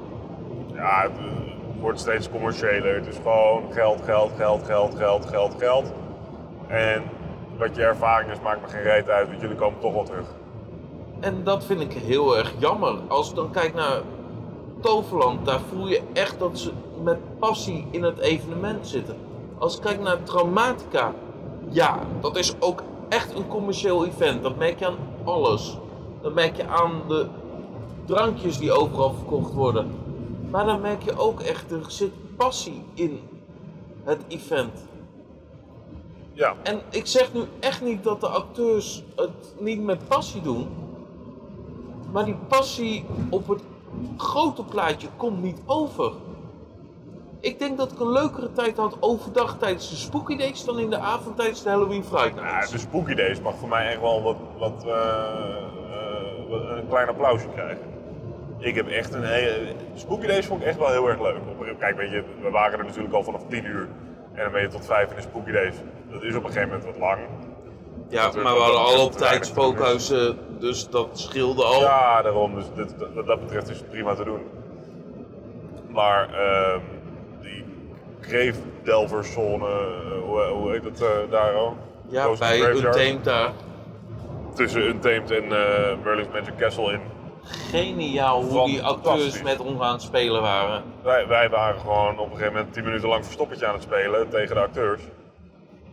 Ja, 0.74 1.02
het, 1.02 1.12
eh, 1.18 1.24
wordt 1.80 2.00
steeds 2.00 2.30
commerciëler. 2.30 2.96
Het 2.96 3.08
is 3.08 3.16
gewoon 3.16 3.64
geld, 3.72 4.02
geld, 4.04 4.32
geld, 4.36 4.64
geld, 4.66 4.96
geld, 4.96 5.26
geld, 5.26 5.56
geld. 5.58 5.94
En 6.68 7.04
wat 7.58 7.76
je 7.76 7.84
ervaring 7.84 8.32
is, 8.32 8.40
maakt 8.40 8.62
me 8.62 8.68
geen 8.68 8.84
reet 8.84 9.10
uit, 9.10 9.28
want 9.28 9.42
jullie 9.42 9.56
komen 9.56 9.80
toch 9.80 9.94
wel 9.94 10.04
terug. 10.04 10.28
En 11.20 11.44
dat 11.44 11.66
vind 11.66 11.82
ik 11.82 11.94
heel 11.94 12.38
erg 12.38 12.54
jammer. 12.58 12.96
Als 13.08 13.30
ik 13.30 13.36
dan 13.36 13.52
kijk 13.52 13.74
naar 13.74 14.02
Toverland, 14.82 15.46
daar 15.46 15.60
voel 15.60 15.88
je 15.88 16.02
echt 16.14 16.40
dat 16.40 16.60
ze 16.60 16.72
met 17.04 17.40
passie 17.40 17.88
in 17.92 18.04
het 18.04 18.18
evenement 18.18 18.88
zitten. 18.88 19.18
Als 19.58 19.76
ik 19.76 19.82
kijk 19.82 20.02
naar 20.02 20.24
Traumatica, 20.24 21.14
ja, 21.70 22.00
dat 22.22 22.38
is 22.38 22.54
ook 22.60 22.84
echt 23.10 23.36
een 23.36 23.48
commercieel 23.48 24.06
event. 24.06 24.44
Dat 24.44 24.58
merk 24.58 24.80
je 24.80 24.86
aan 24.86 24.98
alles. 25.24 25.78
Dat 26.22 26.34
merk 26.34 26.56
je 26.56 26.68
aan 26.68 27.02
de 27.08 27.28
drankjes 28.06 28.58
die 28.58 28.72
overal 28.72 29.14
verkocht 29.14 29.54
worden. 29.54 29.92
Maar 30.50 30.66
dan 30.66 30.82
merk 30.82 31.04
je 31.04 31.18
ook 31.18 31.40
echt, 31.40 31.72
er 31.72 31.86
zit 31.88 32.12
passie 32.36 32.84
in 32.94 33.20
het 34.04 34.22
event. 34.28 34.86
Ja, 36.34 36.56
En 36.64 36.82
ik 36.90 37.08
zeg 37.08 37.34
nu 37.34 37.42
echt 37.60 37.82
niet 37.82 38.04
dat 38.04 38.22
de 38.22 38.28
acteurs 38.28 39.04
het 39.16 39.56
niet 39.60 39.84
met 39.84 40.08
passie 40.08 40.42
doen. 40.42 40.68
Maar 42.12 42.26
die 42.26 42.38
passie 42.48 43.06
op 43.30 43.48
het 43.48 43.62
grote 44.18 44.64
plaatje 44.64 45.08
komt 45.18 45.42
niet 45.42 45.62
over. 45.66 46.12
Ik 47.40 47.60
denk 47.60 47.78
dat 47.78 47.92
ik 47.92 48.00
een 48.00 48.12
leukere 48.12 48.52
tijd 48.52 48.78
had 48.78 48.98
overdag 49.00 49.58
tijdens 49.58 49.90
de 49.90 49.96
Spooky 49.96 50.38
Days 50.38 50.66
dan 50.66 50.80
in 50.80 50.90
de 50.90 50.98
avond 50.98 51.38
tijdens 51.38 51.64
de 51.64 51.70
Halloween 51.70 52.04
Friday 52.04 52.44
ja, 52.44 52.60
de 52.72 52.78
Spooky 52.78 53.14
Days 53.14 53.42
mag 53.42 53.56
voor 53.56 53.68
mij 53.70 53.88
echt 53.88 54.02
wel 54.02 54.22
wat, 54.24 54.38
wat, 54.58 54.84
eh, 54.86 54.92
eh, 54.92 56.50
wat- 56.50 56.62
een 56.78 56.88
klein 56.88 57.08
applausje 57.08 57.48
krijgen. 57.48 57.86
Ik 58.58 58.76
heb 58.76 58.88
echt 58.88 59.14
een 59.14 59.24
hele... 59.24 59.74
Spooky 59.94 60.28
Days 60.28 60.46
vond 60.46 60.62
ik 60.62 60.68
echt 60.68 60.78
wel 60.78 60.88
heel 60.92 61.08
erg 61.10 61.22
leuk. 61.22 61.36
Kijk, 61.80 61.98
weet 61.98 62.12
je, 62.12 62.24
we 62.42 62.50
waren 62.50 62.80
er 62.80 62.86
natuurlijk 62.86 63.14
al 63.14 63.24
vanaf 63.24 63.42
10 63.50 63.66
uur. 63.66 63.88
En 64.34 64.44
dan 64.44 64.52
ben 64.52 64.62
je 64.62 64.68
tot 64.68 64.86
5 64.86 65.10
in 65.10 65.16
de 65.16 65.22
Spooky 65.22 65.52
Days. 65.52 65.76
Dat 66.12 66.24
is 66.24 66.36
op 66.36 66.44
een 66.44 66.52
gegeven 66.52 66.70
moment 66.70 66.86
wat 66.86 66.98
lang. 66.98 67.20
Ja, 68.10 68.24
dat- 68.24 68.44
maar 68.44 68.54
we 68.54 68.60
hadden 68.60 68.80
al 68.82 69.06
op 69.06 69.12
tijd 69.12 69.46
spookhuizen, 69.46 70.38
dus 70.60 70.90
dat 70.90 71.08
scheelde 71.14 71.64
al. 71.64 71.80
Ja, 71.82 72.22
daarom. 72.22 72.56
Dus 72.56 72.66
dit, 72.76 72.96
wat 73.14 73.26
dat 73.28 73.40
betreft 73.40 73.70
is 73.70 73.78
het 73.78 73.90
prima 73.90 74.16
te 74.16 74.24
doen. 74.24 74.40
Maar 75.90 76.30
ehm 76.34 76.80
die 77.42 77.64
Grave-delverzone, 78.22 79.66
eh, 79.68 80.22
hoe, 80.24 80.42
hoe 80.42 80.72
heet 80.72 80.84
dat 80.84 81.02
eh, 81.02 81.32
daar 81.32 81.54
al? 81.54 81.78
Ja, 82.08 82.28
bij. 82.40 82.60
Untamed 82.72 83.24
daar. 83.24 83.52
tussen 84.56 84.82
Untamed 84.82 85.32
en 85.32 85.44
eh 85.44 85.96
Merlin's 86.04 86.28
Magic 86.34 86.58
Castle 86.58 86.92
in. 86.94 87.00
Geniaal 87.72 88.44
hoe 88.44 88.66
die 88.66 88.84
acteurs 88.84 89.42
met 89.44 89.60
ons 89.60 89.82
aan 89.82 89.92
het 89.94 90.02
spelen 90.02 90.42
waren. 90.42 90.84
Wij, 91.04 91.28
wij 91.28 91.50
waren 91.50 91.80
gewoon 91.80 92.20
op 92.20 92.26
een 92.26 92.32
gegeven 92.38 92.54
moment 92.54 92.74
10 92.74 92.84
minuten 92.84 93.10
lang 93.10 93.24
verstoppertje 93.26 93.68
aan 93.68 93.74
het 93.74 93.84
spelen 93.84 94.30
tegen 94.30 94.56
de 94.56 94.62
acteurs. 94.62 95.02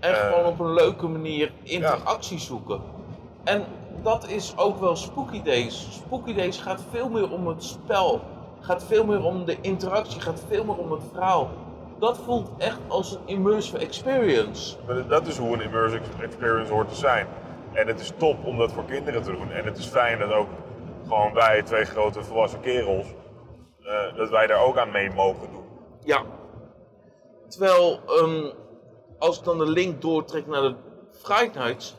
En 0.00 0.14
Eh, 0.14 0.28
gewoon 0.28 0.46
op 0.46 0.58
een 0.60 0.72
leuke 0.72 1.06
manier 1.08 1.52
interactie 1.62 2.38
zoeken. 2.38 2.80
En 3.44 3.64
dat 4.02 4.28
is 4.28 4.52
ook 4.56 4.80
wel 4.80 4.96
Spooky 4.96 5.42
Days. 5.42 5.88
Spooky 5.92 6.34
Days 6.34 6.58
gaat 6.58 6.82
veel 6.90 7.08
meer 7.08 7.30
om 7.30 7.46
het 7.46 7.64
spel. 7.64 8.20
Gaat 8.60 8.84
veel 8.84 9.04
meer 9.04 9.24
om 9.24 9.44
de 9.44 9.56
interactie. 9.60 10.20
Gaat 10.20 10.44
veel 10.48 10.64
meer 10.64 10.76
om 10.76 10.92
het 10.92 11.02
verhaal. 11.12 11.50
Dat 11.98 12.18
voelt 12.18 12.50
echt 12.58 12.78
als 12.88 13.12
een 13.12 13.18
immersive 13.24 13.78
experience. 13.78 14.76
Dat 15.08 15.26
is 15.26 15.38
hoe 15.38 15.54
een 15.54 15.60
immersive 15.60 16.02
experience 16.22 16.72
hoort 16.72 16.88
te 16.88 16.94
zijn. 16.94 17.26
En 17.72 17.86
het 17.86 18.00
is 18.00 18.12
top 18.16 18.44
om 18.44 18.58
dat 18.58 18.72
voor 18.72 18.84
kinderen 18.84 19.22
te 19.22 19.30
doen. 19.32 19.50
En 19.50 19.64
het 19.64 19.78
is 19.78 19.86
fijn 19.86 20.18
dat 20.18 20.32
ook 20.32 20.48
gewoon 21.02 21.32
wij, 21.32 21.62
twee 21.62 21.84
grote 21.84 22.22
volwassen 22.22 22.60
kerels, 22.60 23.06
eh, 23.82 24.16
dat 24.16 24.30
wij 24.30 24.46
daar 24.46 24.64
ook 24.64 24.78
aan 24.78 24.90
mee 24.90 25.10
mogen 25.10 25.50
doen. 25.52 25.64
Ja. 26.04 26.22
Terwijl, 27.48 28.00
ehm, 28.06 28.44
als 29.24 29.38
ik 29.38 29.44
dan 29.44 29.58
de 29.58 29.70
link 29.70 30.00
doortrek 30.02 30.46
naar 30.46 30.62
de 30.62 30.74
Nights. 31.54 31.94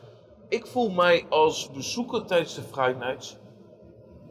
Ik 0.48 0.66
voel 0.66 0.90
mij 0.90 1.26
als 1.28 1.70
bezoeker 1.70 2.24
tijdens 2.24 2.54
de 2.54 2.94
Nights 2.98 3.38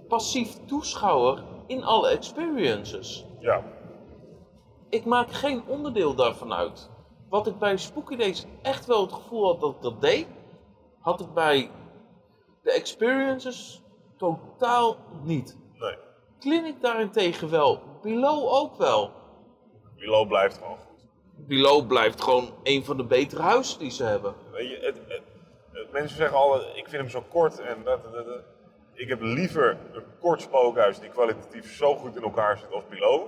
passief 0.08 0.66
toeschouwer 0.66 1.44
in 1.68 1.84
alle 1.84 2.10
experiences. 2.10 3.26
Ja, 3.40 3.64
Ik 4.90 5.06
maak 5.06 5.32
geen 5.32 5.64
onderdeel 5.68 6.16
daarvan 6.16 6.54
uit. 6.54 6.90
Wat 7.30 7.48
ik 7.48 7.58
bij 7.60 7.78
Spooky 7.78 8.16
Days 8.16 8.46
echt 8.62 8.86
wel 8.86 9.02
het 9.02 9.14
gevoel 9.14 9.46
had 9.46 9.60
dat 9.60 9.76
ik 9.76 9.82
dat 9.82 10.02
deed, 10.02 10.28
had 11.00 11.20
ik 11.20 11.34
bij 11.34 11.72
de 12.62 12.72
experiences 12.72 13.82
totaal 14.18 14.96
niet. 15.24 15.58
nee. 15.80 15.98
Clinic 16.40 16.82
daarentegen 16.82 17.50
wel. 17.50 17.80
Below 18.02 18.54
ook 18.54 18.76
wel. 18.76 19.12
Milo 19.96 20.26
blijft 20.26 20.58
gewoon 20.58 20.78
Below 21.48 21.88
blijft 21.88 22.22
gewoon 22.24 22.54
een 22.64 22.86
van 22.86 22.98
de 22.98 23.04
betere 23.06 23.42
huizen 23.42 23.80
die 23.80 23.92
ze 23.92 24.04
hebben. 24.04 24.34
Weet 24.52 24.70
je, 24.70 24.76
het, 24.82 24.98
het- 25.08 25.22
het- 25.72 25.92
mensen 25.92 26.18
zeggen 26.18 26.38
altijd, 26.38 26.68
ik 26.76 26.88
vind 26.90 27.02
hem 27.02 27.10
zo 27.10 27.24
kort 27.30 27.60
en 27.60 27.84
dat, 27.84 28.04
dat, 28.04 28.26
dat. 28.26 28.42
Ik 28.94 29.08
heb 29.10 29.22
liever 29.22 29.78
een 29.94 30.04
kort 30.20 30.42
spookhuis 30.42 31.00
die 31.00 31.10
kwalitatief 31.10 31.76
zo 31.78 31.96
goed 31.96 32.16
in 32.16 32.24
elkaar 32.24 32.58
zit 32.58 32.72
als 32.74 32.84
Below. 32.90 33.22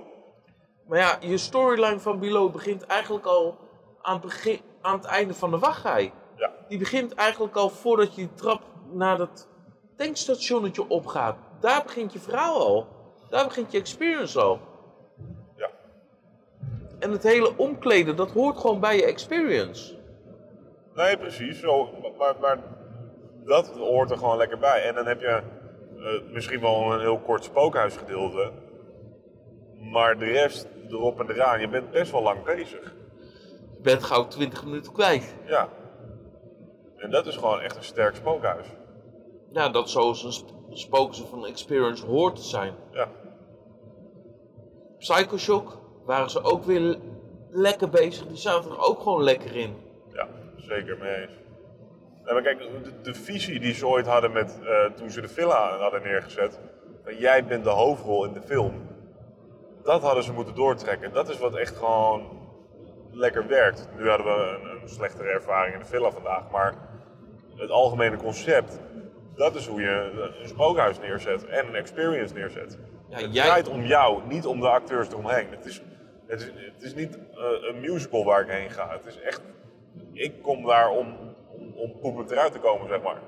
Maar 0.86 0.98
ja, 0.98 1.16
je 1.20 1.38
storyline 1.38 2.00
van 2.00 2.18
Below 2.18 2.52
begint 2.52 2.86
eigenlijk 2.86 3.26
al 3.26 3.56
aan 4.02 4.12
het, 4.12 4.22
begin, 4.22 4.60
aan 4.80 4.96
het 4.96 5.04
einde 5.04 5.34
van 5.34 5.50
de 5.50 5.58
wachtrij. 5.58 6.12
Ja, 6.36 6.50
Die 6.68 6.78
begint 6.78 7.14
eigenlijk 7.14 7.56
al 7.56 7.68
voordat 7.70 8.14
je 8.14 8.20
die 8.20 8.34
trap 8.34 8.62
naar 8.92 9.16
dat 9.18 9.48
tankstationnetje 9.96 10.88
opgaat. 10.88 11.36
Daar 11.60 11.82
begint 11.82 12.12
je 12.12 12.18
verhaal 12.18 12.60
al. 12.60 12.86
Daar 13.30 13.44
begint 13.46 13.72
je 13.72 13.78
experience 13.78 14.40
al. 14.40 14.60
En 16.98 17.10
het 17.10 17.22
hele 17.22 17.56
omkleden, 17.56 18.16
dat 18.16 18.30
hoort 18.30 18.58
gewoon 18.58 18.80
bij 18.80 18.96
je 18.96 19.04
experience. 19.04 19.96
Nee, 20.94 21.16
precies. 21.18 21.60
Zo, 21.60 21.88
maar, 22.18 22.34
maar 22.40 22.58
dat 23.44 23.68
hoort 23.68 24.10
er 24.10 24.18
gewoon 24.18 24.36
lekker 24.36 24.58
bij. 24.58 24.82
En 24.82 24.94
dan 24.94 25.06
heb 25.06 25.20
je 25.20 25.26
eh, 25.98 26.32
misschien 26.32 26.60
wel 26.60 26.92
een 26.92 27.00
heel 27.00 27.18
kort 27.18 27.44
spookhuisgedeelte. 27.44 28.50
Maar 29.92 30.18
de 30.18 30.24
rest 30.24 30.66
erop 30.88 31.20
en 31.20 31.30
eraan, 31.30 31.60
je 31.60 31.68
bent 31.68 31.90
best 31.90 32.10
wel 32.12 32.22
lang 32.22 32.44
bezig. 32.44 32.94
Je 33.76 33.82
bent 33.82 34.02
gauw 34.04 34.26
20 34.26 34.64
minuten 34.64 34.92
kwijt. 34.92 35.34
Ja. 35.46 35.68
En 36.96 37.10
dat 37.10 37.26
is 37.26 37.36
gewoon 37.36 37.60
echt 37.60 37.76
een 37.76 37.84
sterk 37.84 38.14
spookhuis. 38.14 38.66
Ja, 39.52 39.68
dat 39.68 39.90
zoals 39.90 40.24
een 40.24 40.32
sp- 40.32 40.52
spookse 40.70 41.26
van 41.26 41.46
experience 41.46 42.06
hoort 42.06 42.36
te 42.36 42.42
zijn. 42.42 42.74
Ja. 42.92 43.08
Psychoshock 44.98 45.78
waren 46.08 46.30
ze 46.30 46.42
ook 46.42 46.64
weer 46.64 46.96
lekker 47.50 47.88
bezig. 47.88 48.26
Die 48.26 48.36
zaten 48.36 48.70
er 48.70 48.78
ook 48.86 49.00
gewoon 49.00 49.22
lekker 49.22 49.56
in. 49.56 49.76
Ja, 50.12 50.28
zeker 50.56 50.98
mee 50.98 51.14
eens. 51.14 51.32
Nee, 52.24 52.32
maar 52.34 52.42
kijk, 52.42 52.58
de, 52.58 53.00
de 53.02 53.14
visie 53.14 53.60
die 53.60 53.74
ze 53.74 53.86
ooit 53.86 54.06
hadden 54.06 54.32
met, 54.32 54.58
eh, 54.62 54.84
toen 54.84 55.10
ze 55.10 55.20
de 55.20 55.28
villa 55.28 55.78
hadden 55.78 56.02
neergezet. 56.02 56.60
jij 57.18 57.44
bent 57.44 57.64
de 57.64 57.70
hoofdrol 57.70 58.24
in 58.24 58.32
de 58.32 58.42
film. 58.42 58.86
Dat 59.82 60.02
hadden 60.02 60.24
ze 60.24 60.32
moeten 60.32 60.54
doortrekken. 60.54 61.12
Dat 61.12 61.28
is 61.28 61.38
wat 61.38 61.54
echt 61.56 61.76
gewoon 61.76 62.22
lekker 63.10 63.46
werkt. 63.46 63.88
Nu 63.96 64.08
hadden 64.08 64.26
we 64.26 64.32
een, 64.62 64.82
een 64.82 64.88
slechtere 64.88 65.28
ervaring 65.28 65.74
in 65.74 65.80
de 65.80 65.86
villa 65.86 66.10
vandaag. 66.10 66.50
Maar 66.50 66.74
het 67.56 67.70
algemene 67.70 68.16
concept, 68.16 68.80
dat 69.34 69.54
is 69.54 69.66
hoe 69.66 69.80
je 69.80 70.30
een 70.42 70.48
spookhuis 70.48 70.98
neerzet 70.98 71.46
en 71.46 71.66
een 71.66 71.74
experience 71.74 72.34
neerzet. 72.34 72.78
Ja, 73.08 73.16
het 73.16 73.34
jij- 73.34 73.44
draait 73.44 73.68
om 73.68 73.82
jou, 73.82 74.20
niet 74.26 74.46
om 74.46 74.60
de 74.60 74.68
acteurs 74.68 75.08
eromheen. 75.08 75.46
Het 75.50 75.64
is, 75.66 75.82
het 76.28 76.40
is, 76.40 76.46
het 76.72 76.82
is 76.82 76.94
niet 76.94 77.18
eh, 77.18 77.68
een 77.68 77.80
musical 77.80 78.24
waar 78.24 78.40
ik 78.40 78.50
heen 78.50 78.70
ga. 78.70 78.90
Het 78.90 79.06
is 79.06 79.20
echt, 79.20 79.42
ik 80.12 80.42
kom 80.42 80.66
daar 80.66 80.90
om, 80.90 81.34
om, 81.48 81.72
om 81.76 81.98
poepend 82.00 82.30
eruit 82.30 82.52
te 82.52 82.58
komen, 82.58 82.88
zeg 82.88 83.02
maar. 83.02 83.20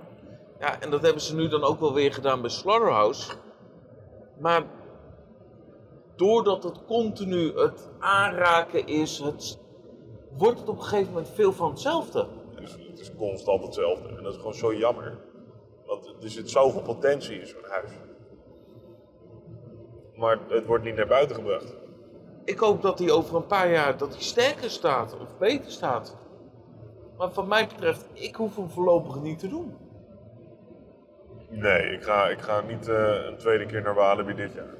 Ja, 0.58 0.80
en 0.80 0.90
dat 0.90 1.02
hebben 1.02 1.22
ze 1.22 1.34
nu 1.34 1.48
dan 1.48 1.64
ook 1.64 1.80
wel 1.80 1.94
weer 1.94 2.12
gedaan 2.12 2.40
bij 2.40 2.50
Slaughterhouse. 2.50 3.32
Maar 4.38 4.62
doordat 6.16 6.62
het 6.62 6.84
continu 6.84 7.58
het 7.58 7.88
aanraken 7.98 8.86
is, 8.86 9.18
het, 9.18 9.58
wordt 10.36 10.58
het 10.58 10.68
op 10.68 10.76
een 10.76 10.82
gegeven 10.82 11.12
moment 11.12 11.28
veel 11.34 11.52
van 11.52 11.70
hetzelfde. 11.70 12.26
Het 12.54 13.00
is 13.00 13.14
constant 13.16 13.62
hetzelfde. 13.64 14.08
En 14.08 14.22
dat 14.22 14.32
is 14.32 14.38
gewoon 14.38 14.54
zo 14.54 14.74
jammer. 14.74 15.18
Want 15.86 16.06
er 16.22 16.30
zit 16.30 16.50
zoveel 16.50 16.82
potentie 16.82 17.40
in 17.40 17.46
zo'n 17.46 17.64
huis. 17.68 17.90
Maar 20.14 20.38
het 20.48 20.66
wordt 20.66 20.84
niet 20.84 20.96
naar 20.96 21.06
buiten 21.06 21.36
gebracht. 21.36 21.74
Ik 22.44 22.58
hoop 22.58 22.82
dat 22.82 22.98
hij 22.98 23.10
over 23.10 23.36
een 23.36 23.46
paar 23.46 23.70
jaar 23.70 23.96
dat 23.96 24.12
hij 24.12 24.22
sterker 24.22 24.70
staat 24.70 25.18
of 25.20 25.38
beter 25.38 25.70
staat. 25.70 26.16
Maar 27.16 27.30
wat 27.34 27.46
mij 27.46 27.66
betreft, 27.66 28.06
ik 28.12 28.34
hoef 28.34 28.56
hem 28.56 28.70
voorlopig 28.70 29.20
niet 29.20 29.38
te 29.38 29.48
doen. 29.48 29.76
Nee, 31.48 31.82
ik 31.82 32.02
ga, 32.02 32.28
ik 32.28 32.40
ga 32.40 32.60
niet 32.60 32.88
eh, 32.88 33.24
een 33.26 33.36
tweede 33.36 33.66
keer 33.66 33.82
naar 33.82 33.94
Walibi 33.94 34.34
dit 34.34 34.52
jaar. 34.52 34.74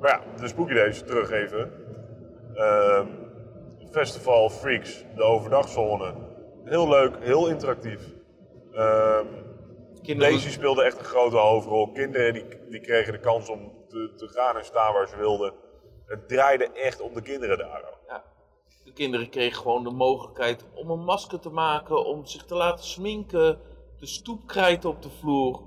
Maar 0.00 0.10
ja, 0.10 0.40
de 0.40 0.48
Spooky 0.48 0.74
Days 0.74 1.02
terug 1.02 1.30
even. 1.30 1.72
Ehm, 2.54 3.06
Festival 3.90 4.50
Freaks, 4.50 5.04
de 5.14 5.22
overdagzone. 5.22 6.14
Heel 6.64 6.88
leuk, 6.88 7.16
heel 7.20 7.48
interactief. 7.48 8.00
Kinderen, 10.02 10.32
Daisy 10.32 10.50
speelde 10.50 10.82
echt 10.82 10.98
een 10.98 11.04
grote 11.04 11.36
hoofdrol. 11.36 11.92
Kinderen 11.92 12.32
die, 12.32 12.44
die 12.68 12.80
kregen 12.80 13.12
de 13.12 13.20
kans 13.20 13.48
om 13.48 13.72
te, 13.88 14.12
te 14.16 14.28
gaan 14.28 14.56
en 14.56 14.64
staan 14.64 14.92
waar 14.92 15.08
ze 15.08 15.16
wilden. 15.16 15.52
Het 16.10 16.28
draaide 16.28 16.72
echt 16.72 17.00
om 17.00 17.14
de 17.14 17.22
kinderen 17.22 17.58
daar. 17.58 17.84
ja, 18.08 18.24
de 18.84 18.92
kinderen 18.92 19.28
kregen 19.30 19.62
gewoon 19.62 19.84
de 19.84 19.90
mogelijkheid 19.90 20.64
om 20.74 20.90
een 20.90 21.04
masker 21.04 21.40
te 21.40 21.50
maken, 21.50 22.04
om 22.04 22.26
zich 22.26 22.44
te 22.44 22.54
laten 22.54 22.84
sminken, 22.84 23.60
de 23.98 24.06
stoep 24.06 24.46
krijten 24.46 24.90
op 24.90 25.02
de 25.02 25.10
vloer. 25.10 25.60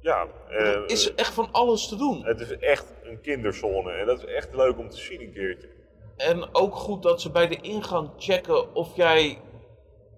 Ja, 0.00 0.26
eh, 0.48 0.56
Er 0.66 0.90
is 0.90 1.14
echt 1.14 1.34
van 1.34 1.48
alles 1.52 1.88
te 1.88 1.96
doen. 1.96 2.24
het 2.24 2.40
is 2.40 2.58
echt 2.58 2.94
een 3.02 3.20
kinderzone. 3.20 3.92
En 3.92 4.06
dat 4.06 4.18
is 4.18 4.24
echt 4.24 4.54
leuk 4.54 4.78
om 4.78 4.88
te 4.88 4.96
zien 4.96 5.20
een 5.20 5.32
keertje. 5.32 5.68
En 6.16 6.54
ook 6.54 6.74
goed 6.74 7.02
dat 7.02 7.20
ze 7.20 7.30
bij 7.30 7.48
de 7.48 7.60
ingang 7.60 8.10
checken 8.16 8.74
of 8.74 8.96
jij 8.96 9.40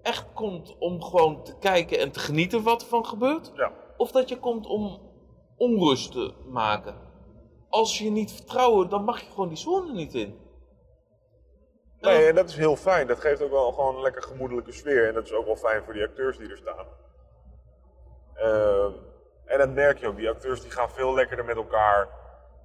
echt 0.01 0.25
komt 0.33 0.75
om 0.79 1.03
gewoon 1.03 1.43
te 1.43 1.55
kijken 1.59 1.99
en 1.99 2.11
te 2.11 2.19
genieten 2.19 2.63
wat 2.63 2.81
er 2.81 2.87
van 2.87 3.05
gebeurt. 3.05 3.51
Ja. 3.55 3.71
Of 3.97 4.11
dat 4.11 4.29
je 4.29 4.37
komt 4.37 4.65
om 4.65 4.99
onrust 5.57 6.11
te 6.11 6.33
maken. 6.47 6.95
Als 7.69 7.97
je 7.97 8.09
niet 8.09 8.31
vertrouwen, 8.31 8.89
dan 8.89 9.03
mag 9.03 9.21
je 9.21 9.29
gewoon 9.29 9.47
die 9.47 9.57
zone 9.57 9.93
niet 9.93 10.13
in. 10.13 10.47
Nee, 11.99 12.27
en 12.27 12.35
dat 12.35 12.49
is 12.49 12.55
heel 12.55 12.75
fijn. 12.75 13.07
Dat 13.07 13.19
geeft 13.19 13.41
ook 13.41 13.51
wel 13.51 13.71
gewoon 13.71 13.95
een 13.95 14.01
lekker 14.01 14.23
gemoedelijke 14.23 14.71
sfeer. 14.71 15.07
En 15.07 15.13
dat 15.13 15.25
is 15.25 15.33
ook 15.33 15.45
wel 15.45 15.55
fijn 15.55 15.83
voor 15.83 15.93
die 15.93 16.03
acteurs 16.03 16.37
die 16.37 16.49
er 16.49 16.57
staan. 16.57 16.85
Ehm, 18.33 18.91
en 19.45 19.57
dat 19.57 19.69
merk 19.69 19.97
je 19.97 20.07
ook. 20.07 20.15
Die 20.15 20.29
acteurs 20.29 20.61
die 20.61 20.71
gaan 20.71 20.89
veel 20.89 21.13
lekkerder 21.13 21.45
met 21.45 21.55
elkaar. 21.55 22.09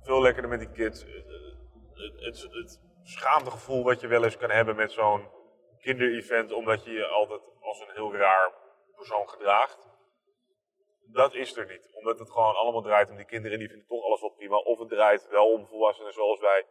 Veel 0.03 0.23
lekkerder 0.23 0.51
met 0.51 0.61
die 0.61 0.71
kids. 0.71 1.03
Het, 1.03 1.25
het, 1.95 2.43
het, 2.43 2.49
het 2.53 2.81
schaamtegevoel 3.03 3.85
wat 3.85 4.01
je 4.01 4.07
wel 4.07 4.25
eens 4.25 4.37
kan 4.37 4.51
hebben 4.51 4.77
met 4.77 4.93
zo'n 4.93 5.29
kinderevent. 5.81 6.53
Omdat 6.53 6.85
je 6.85 6.91
je 6.91 7.07
altijd 7.07 7.41
als 7.61 7.81
een 7.81 7.95
heel 7.95 8.15
raar 8.15 8.53
persoon 8.97 9.29
gedraagt. 9.29 9.79
Dat 11.13 11.35
is 11.35 11.57
er 11.57 11.67
niet. 11.67 11.91
Omdat 11.95 12.19
het 12.19 12.31
gewoon 12.31 12.55
allemaal 12.55 12.83
draait 12.83 13.11
om 13.11 13.17
die 13.17 13.25
kinderen. 13.25 13.53
En 13.53 13.59
die 13.59 13.69
vinden 13.69 13.87
toch 13.87 14.05
alles 14.05 14.21
wel 14.21 14.31
prima. 14.31 14.57
Of 14.57 14.79
het 14.79 14.89
draait 14.89 15.29
wel 15.29 15.53
om 15.53 15.67
volwassenen 15.67 16.13
zoals 16.13 16.41
wij. 16.41 16.67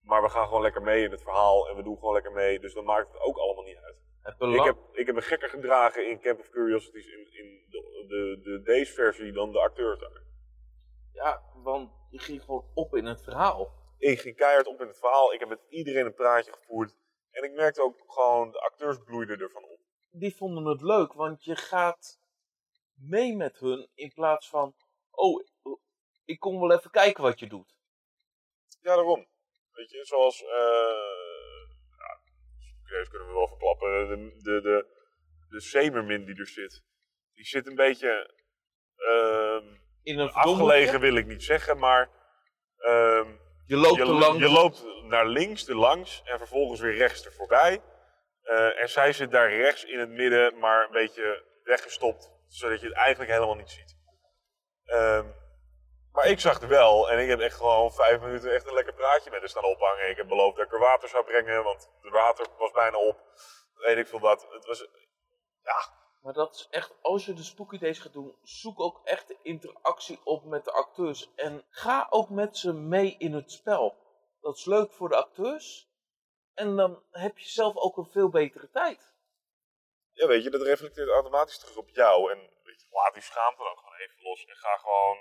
Maar 0.00 0.22
we 0.22 0.28
gaan 0.28 0.46
gewoon 0.46 0.62
lekker 0.62 0.82
mee 0.82 1.04
in 1.04 1.10
het 1.10 1.22
verhaal 1.22 1.68
en 1.68 1.76
we 1.76 1.82
doen 1.82 1.98
gewoon 1.98 2.14
lekker 2.14 2.32
mee. 2.32 2.60
Dus 2.60 2.74
dan 2.74 2.84
maakt 2.84 3.12
het 3.12 3.22
ook 3.22 3.36
allemaal 3.36 3.64
niet 3.64 3.76
uit. 3.76 3.96
Het 4.22 4.32
Ik 4.32 4.38
belang... 4.38 4.64
heb, 4.64 4.76
ik 4.92 5.06
heb 5.06 5.14
me 5.14 5.22
gekker 5.22 5.48
gedragen 5.48 6.08
in 6.08 6.20
Camp 6.20 6.38
of 6.40 6.50
Curiosities 6.50 7.06
in, 7.06 7.32
in 7.32 7.66
de, 7.70 8.04
de, 8.08 8.40
de 8.42 8.62
Days 8.62 8.94
versie 8.94 9.32
dan 9.32 9.52
de 9.52 9.58
acteurs 9.58 10.00
daar. 10.00 10.22
Ja, 11.12 11.42
want 11.62 11.90
je 12.10 12.18
ging 12.18 12.42
gewoon 12.42 12.64
op 12.74 12.96
in 12.96 13.04
het 13.04 13.22
verhaal. 13.22 13.72
Ik 13.98 14.20
ging 14.20 14.36
keihard 14.36 14.66
op 14.66 14.80
in 14.80 14.86
het 14.86 14.98
verhaal. 14.98 15.32
Ik 15.32 15.40
heb 15.40 15.48
met 15.48 15.66
iedereen 15.68 16.06
een 16.06 16.14
praatje 16.14 16.52
gevoerd. 16.52 16.96
En 17.30 17.44
ik 17.44 17.52
merkte 17.52 17.82
ook 17.82 17.96
gewoon, 18.06 18.50
de 18.50 18.60
acteurs 18.60 18.98
bloeiden 19.04 19.40
ervan 19.40 19.64
op. 19.64 19.80
Die 20.10 20.36
vonden 20.36 20.64
het 20.64 20.82
leuk, 20.82 21.12
want 21.12 21.44
je 21.44 21.56
gaat 21.56 22.20
mee 23.00 23.36
met 23.36 23.58
hun 23.58 23.88
in 23.94 24.12
plaats 24.12 24.48
van, 24.48 24.74
oh, 25.10 25.44
ik 26.24 26.40
kom 26.40 26.60
wel 26.60 26.72
even 26.78 26.90
kijken 26.90 27.22
wat 27.22 27.38
je 27.38 27.46
doet. 27.46 27.74
Ja, 28.80 28.94
daarom. 28.94 29.26
Weet 29.72 29.90
je, 29.90 30.04
zoals. 30.04 30.42
eh 30.42 30.48
ja, 32.90 33.02
kunnen 33.10 33.28
we 33.28 33.34
wel 33.34 33.48
verklappen. 33.48 34.08
De, 34.08 34.36
de, 34.42 34.60
de, 34.60 34.86
de 35.48 35.60
Semermin 35.60 36.24
die 36.24 36.36
er 36.38 36.46
zit. 36.46 36.82
Die 37.34 37.44
zit 37.44 37.66
een 37.66 37.74
beetje. 37.74 38.34
ehm, 38.96 39.66
In 40.02 40.18
een 40.18 40.30
afgelegen 40.30 41.00
wil 41.00 41.14
ik 41.16 41.26
niet 41.26 41.42
zeggen, 41.42 41.78
maar. 41.78 42.10
ehm, 42.76 43.36
Je 43.66 43.76
loopt 43.76 43.96
je, 43.96 44.04
je 44.38 44.48
loopt 44.48 44.84
naar 45.02 45.26
links, 45.26 45.68
er 45.68 45.76
langs 45.76 46.22
en 46.24 46.38
vervolgens 46.38 46.80
weer 46.80 46.94
rechts 46.96 47.24
er 47.24 47.32
voorbij. 47.32 47.82
Eh, 48.42 48.80
en 48.80 48.88
zij 48.88 49.12
zit 49.12 49.30
daar 49.30 49.52
rechts 49.54 49.84
in 49.84 49.98
het 49.98 50.08
midden, 50.10 50.58
maar 50.58 50.84
een 50.86 50.92
beetje 50.92 51.44
weggestopt, 51.62 52.32
zodat 52.48 52.80
je 52.80 52.86
het 52.86 52.96
eigenlijk 52.96 53.30
helemaal 53.30 53.54
niet 53.54 53.70
ziet. 53.70 53.96
Ehm, 54.84 55.26
maar 56.12 56.26
ik 56.26 56.40
zag 56.40 56.60
het 56.60 56.68
wel 56.68 57.10
en 57.10 57.18
ik 57.18 57.28
heb 57.28 57.40
echt 57.40 57.56
gewoon 57.56 57.92
vijf 57.92 58.20
minuten 58.20 58.54
echt 58.54 58.66
een 58.66 58.74
lekker 58.74 58.94
praatje 58.94 59.30
met 59.30 59.40
haar 59.40 59.48
staan 59.48 59.64
ophangen. 59.64 60.10
Ik 60.10 60.16
heb 60.16 60.28
beloofd 60.28 60.56
dat 60.56 60.66
ik 60.66 60.72
er 60.72 60.78
water 60.78 61.08
zou 61.08 61.24
brengen, 61.24 61.64
want 61.64 61.90
het 62.00 62.12
water 62.12 62.46
was 62.58 62.70
bijna 62.70 62.98
op. 62.98 63.22
Weet 63.74 63.98
ik 63.98 64.06
veel 64.06 64.20
wat. 64.20 64.46
Het 64.50 64.66
was, 64.66 64.88
Maar 66.22 66.32
dat 66.32 66.54
is 66.54 66.66
echt, 66.70 66.94
als 67.02 67.26
je 67.26 67.32
de 67.32 67.42
Spooky 67.42 67.78
Days 67.78 67.98
gaat 67.98 68.12
doen, 68.12 68.36
zoek 68.42 68.80
ook 68.80 69.00
echt 69.04 69.28
de 69.28 69.38
interactie 69.42 70.20
op 70.24 70.44
met 70.44 70.64
de 70.64 70.72
acteurs. 70.72 71.30
En 71.34 71.64
ga 71.68 72.06
ook 72.10 72.28
met 72.28 72.56
ze 72.56 72.72
mee 72.72 73.16
in 73.18 73.32
het 73.32 73.52
spel. 73.52 73.96
Dat 74.40 74.56
is 74.56 74.64
leuk 74.64 74.92
voor 74.92 75.08
de 75.08 75.16
acteurs. 75.16 75.88
En 76.54 76.76
dan 76.76 77.02
heb 77.10 77.38
je 77.38 77.48
zelf 77.48 77.76
ook 77.76 77.96
een 77.96 78.10
veel 78.10 78.28
betere 78.28 78.70
tijd. 78.70 79.14
Ja, 80.18 80.26
weet 80.26 80.42
je, 80.42 80.50
dat 80.50 80.62
reflecteert 80.62 81.08
automatisch 81.08 81.58
terug 81.58 81.76
op 81.76 81.88
jou. 81.90 82.32
En 82.32 82.38
weet 82.38 82.80
je, 82.80 82.86
laat 82.90 83.14
die 83.14 83.22
schaamte 83.22 83.62
dan 83.62 83.76
gewoon 83.76 83.98
even 83.98 84.22
los. 84.22 84.44
En 84.44 84.56
ga 84.56 84.76
gewoon 84.76 85.18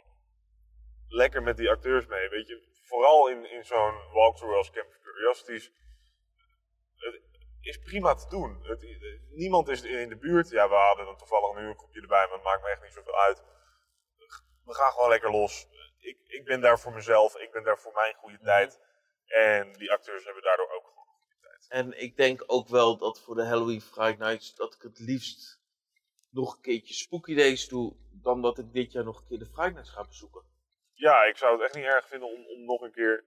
lekker 1.08 1.44
met 1.44 1.58
die 1.58 1.70
acteurs 1.70 2.06
mee. 2.06 2.30
Weet 2.30 2.48
je, 2.48 2.68
vooral 2.84 3.28
in, 3.28 3.52
in 3.52 3.66
zo'n 3.66 4.12
walkthrough 4.14 4.58
als 4.58 4.72
Camp 4.72 4.88
of 4.88 5.00
Curiosities. 5.02 5.72
Het 6.96 7.76
is 7.76 7.78
prima 7.78 8.14
te 8.14 8.30
doen. 8.30 8.64
Het, 8.64 8.82
niemand 9.30 9.68
is 9.68 9.82
in 9.82 10.10
de 10.10 10.18
buurt. 10.18 10.50
Ja, 10.50 10.70
we 10.70 10.76
hadden 10.76 11.06
dan 11.06 11.18
toevallig 11.18 11.58
nu 11.58 11.68
een 11.68 11.78
groepje 11.78 12.02
erbij, 12.02 12.26
maar 12.26 12.36
het 12.36 12.44
maakt 12.44 12.64
me 12.64 12.70
echt 12.70 12.82
niet 12.82 12.94
zoveel 12.94 13.20
uit. 13.20 13.44
We 14.64 14.74
gaan 14.74 14.92
gewoon 14.92 15.10
lekker 15.10 15.32
los. 15.32 15.68
Ik, 16.00 16.18
ik 16.28 16.46
ben 16.46 16.62
daar 16.62 16.80
voor 16.80 16.94
mezelf. 16.94 17.36
Ik 17.36 17.52
ben 17.52 17.64
daar 17.64 17.80
voor 17.80 17.94
mijn 17.94 18.14
goede 18.14 18.40
tijd. 18.40 18.80
En 19.28 19.74
die 19.74 19.92
acteurs 19.92 20.26
hebben 20.26 20.44
daardoor 20.44 20.72
ook 20.72 20.88
gewoon 20.88 21.08
een 21.08 21.20
goede 21.22 21.40
tijd. 21.42 21.57
En 21.68 22.02
ik 22.02 22.18
denk 22.18 22.44
ook 22.48 22.68
wel 22.68 22.98
dat 22.98 23.22
voor 23.22 23.36
de 23.36 23.46
Halloween 23.46 23.82
Friday 23.82 24.28
Nights, 24.28 24.56
dat 24.56 24.74
ik 24.74 24.82
het 24.82 25.00
liefst 25.00 25.60
nog 26.30 26.56
een 26.56 26.62
keertje 26.62 26.94
Spooky 26.94 27.36
Days 27.36 27.68
doe, 27.68 27.96
dan 28.12 28.42
dat 28.42 28.58
ik 28.58 28.74
dit 28.74 28.92
jaar 28.92 29.04
nog 29.04 29.20
een 29.20 29.28
keer 29.28 29.40
de 29.40 29.46
Friday 29.46 29.72
Nights 29.72 29.90
ga 29.90 30.04
bezoeken. 30.04 30.44
Ja, 30.94 31.24
ik 31.24 31.38
zou 31.38 31.54
het 31.54 31.62
echt 31.62 31.76
niet 31.76 31.84
erg 31.84 32.08
vinden 32.08 32.28
om, 32.28 32.46
om 32.46 32.66
nog 32.66 32.82
een 32.82 32.92
keer 32.92 33.26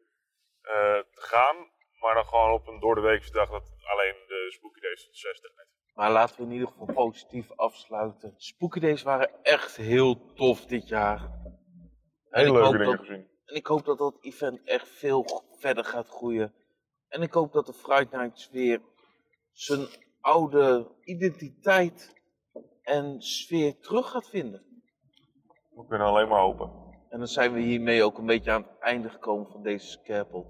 eh, 0.60 0.98
te 0.98 1.20
gaan. 1.20 1.56
Maar 2.00 2.14
dan 2.14 2.26
gewoon 2.26 2.52
op 2.52 2.66
een 2.66 2.80
door 2.80 2.94
de 2.94 3.00
weekse 3.00 3.32
dag 3.32 3.50
dat 3.50 3.72
alleen 3.82 4.14
de 4.26 4.46
Spooky 4.50 4.80
Days 4.80 5.04
tot 5.04 5.16
6 5.16 5.40
draait. 5.40 5.68
Maar 5.94 6.10
laten 6.10 6.36
we 6.36 6.42
in 6.42 6.52
ieder 6.52 6.68
geval 6.68 6.94
positief 6.94 7.52
afsluiten. 7.52 8.34
Spooky 8.36 8.80
Days 8.80 9.02
waren 9.02 9.30
echt 9.42 9.76
heel 9.76 10.32
tof 10.34 10.66
dit 10.66 10.88
jaar. 10.88 11.30
Heel 12.28 12.52
leuke 12.52 12.78
dingen 12.78 12.98
gezien. 12.98 13.28
En 13.44 13.54
ik 13.54 13.66
hoop 13.66 13.84
dat 13.84 13.98
dat 13.98 14.16
event 14.20 14.60
echt 14.64 14.88
veel 14.88 15.44
verder 15.58 15.84
gaat 15.84 16.08
groeien. 16.08 16.54
En 17.10 17.22
ik 17.22 17.32
hoop 17.32 17.52
dat 17.52 17.66
de 17.66 17.72
Friday 17.72 18.20
Nights 18.20 18.50
weer 18.50 18.80
zijn 19.52 19.86
oude 20.20 20.86
identiteit 21.04 22.14
en 22.82 23.22
sfeer 23.22 23.78
terug 23.80 24.10
gaat 24.10 24.28
vinden. 24.28 24.62
We 25.74 25.86
kunnen 25.88 26.06
alleen 26.06 26.28
maar 26.28 26.40
hopen. 26.40 26.70
En 27.08 27.18
dan 27.18 27.28
zijn 27.28 27.52
we 27.52 27.60
hiermee 27.60 28.04
ook 28.04 28.18
een 28.18 28.26
beetje 28.26 28.50
aan 28.50 28.62
het 28.62 28.78
einde 28.80 29.08
gekomen 29.08 29.46
van 29.46 29.62
deze 29.62 29.86
Scarepot. 29.86 30.46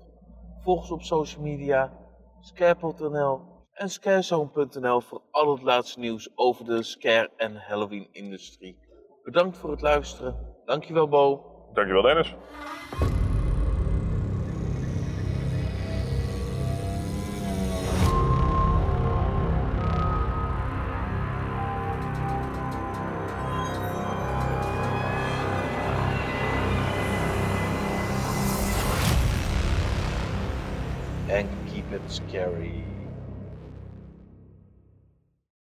Volg 0.63 0.81
ons 0.81 0.91
op 0.91 1.03
social 1.03 1.43
media, 1.43 1.99
scarepot.nl 2.41 3.41
en 3.73 3.91
scarezone.nl 3.91 5.01
voor 5.01 5.23
al 5.31 5.53
het 5.53 5.63
laatste 5.63 5.99
nieuws 5.99 6.31
over 6.35 6.65
de 6.65 6.83
scare- 6.83 7.31
en 7.37 7.57
Halloween-industrie. 7.57 8.79
Bedankt 9.23 9.59
voor 9.59 9.71
het 9.71 9.81
luisteren. 9.81 10.57
Dankjewel 10.65 11.09
Bo. 11.09 11.45
Dankjewel 11.73 12.03
Dennis. 12.03 12.35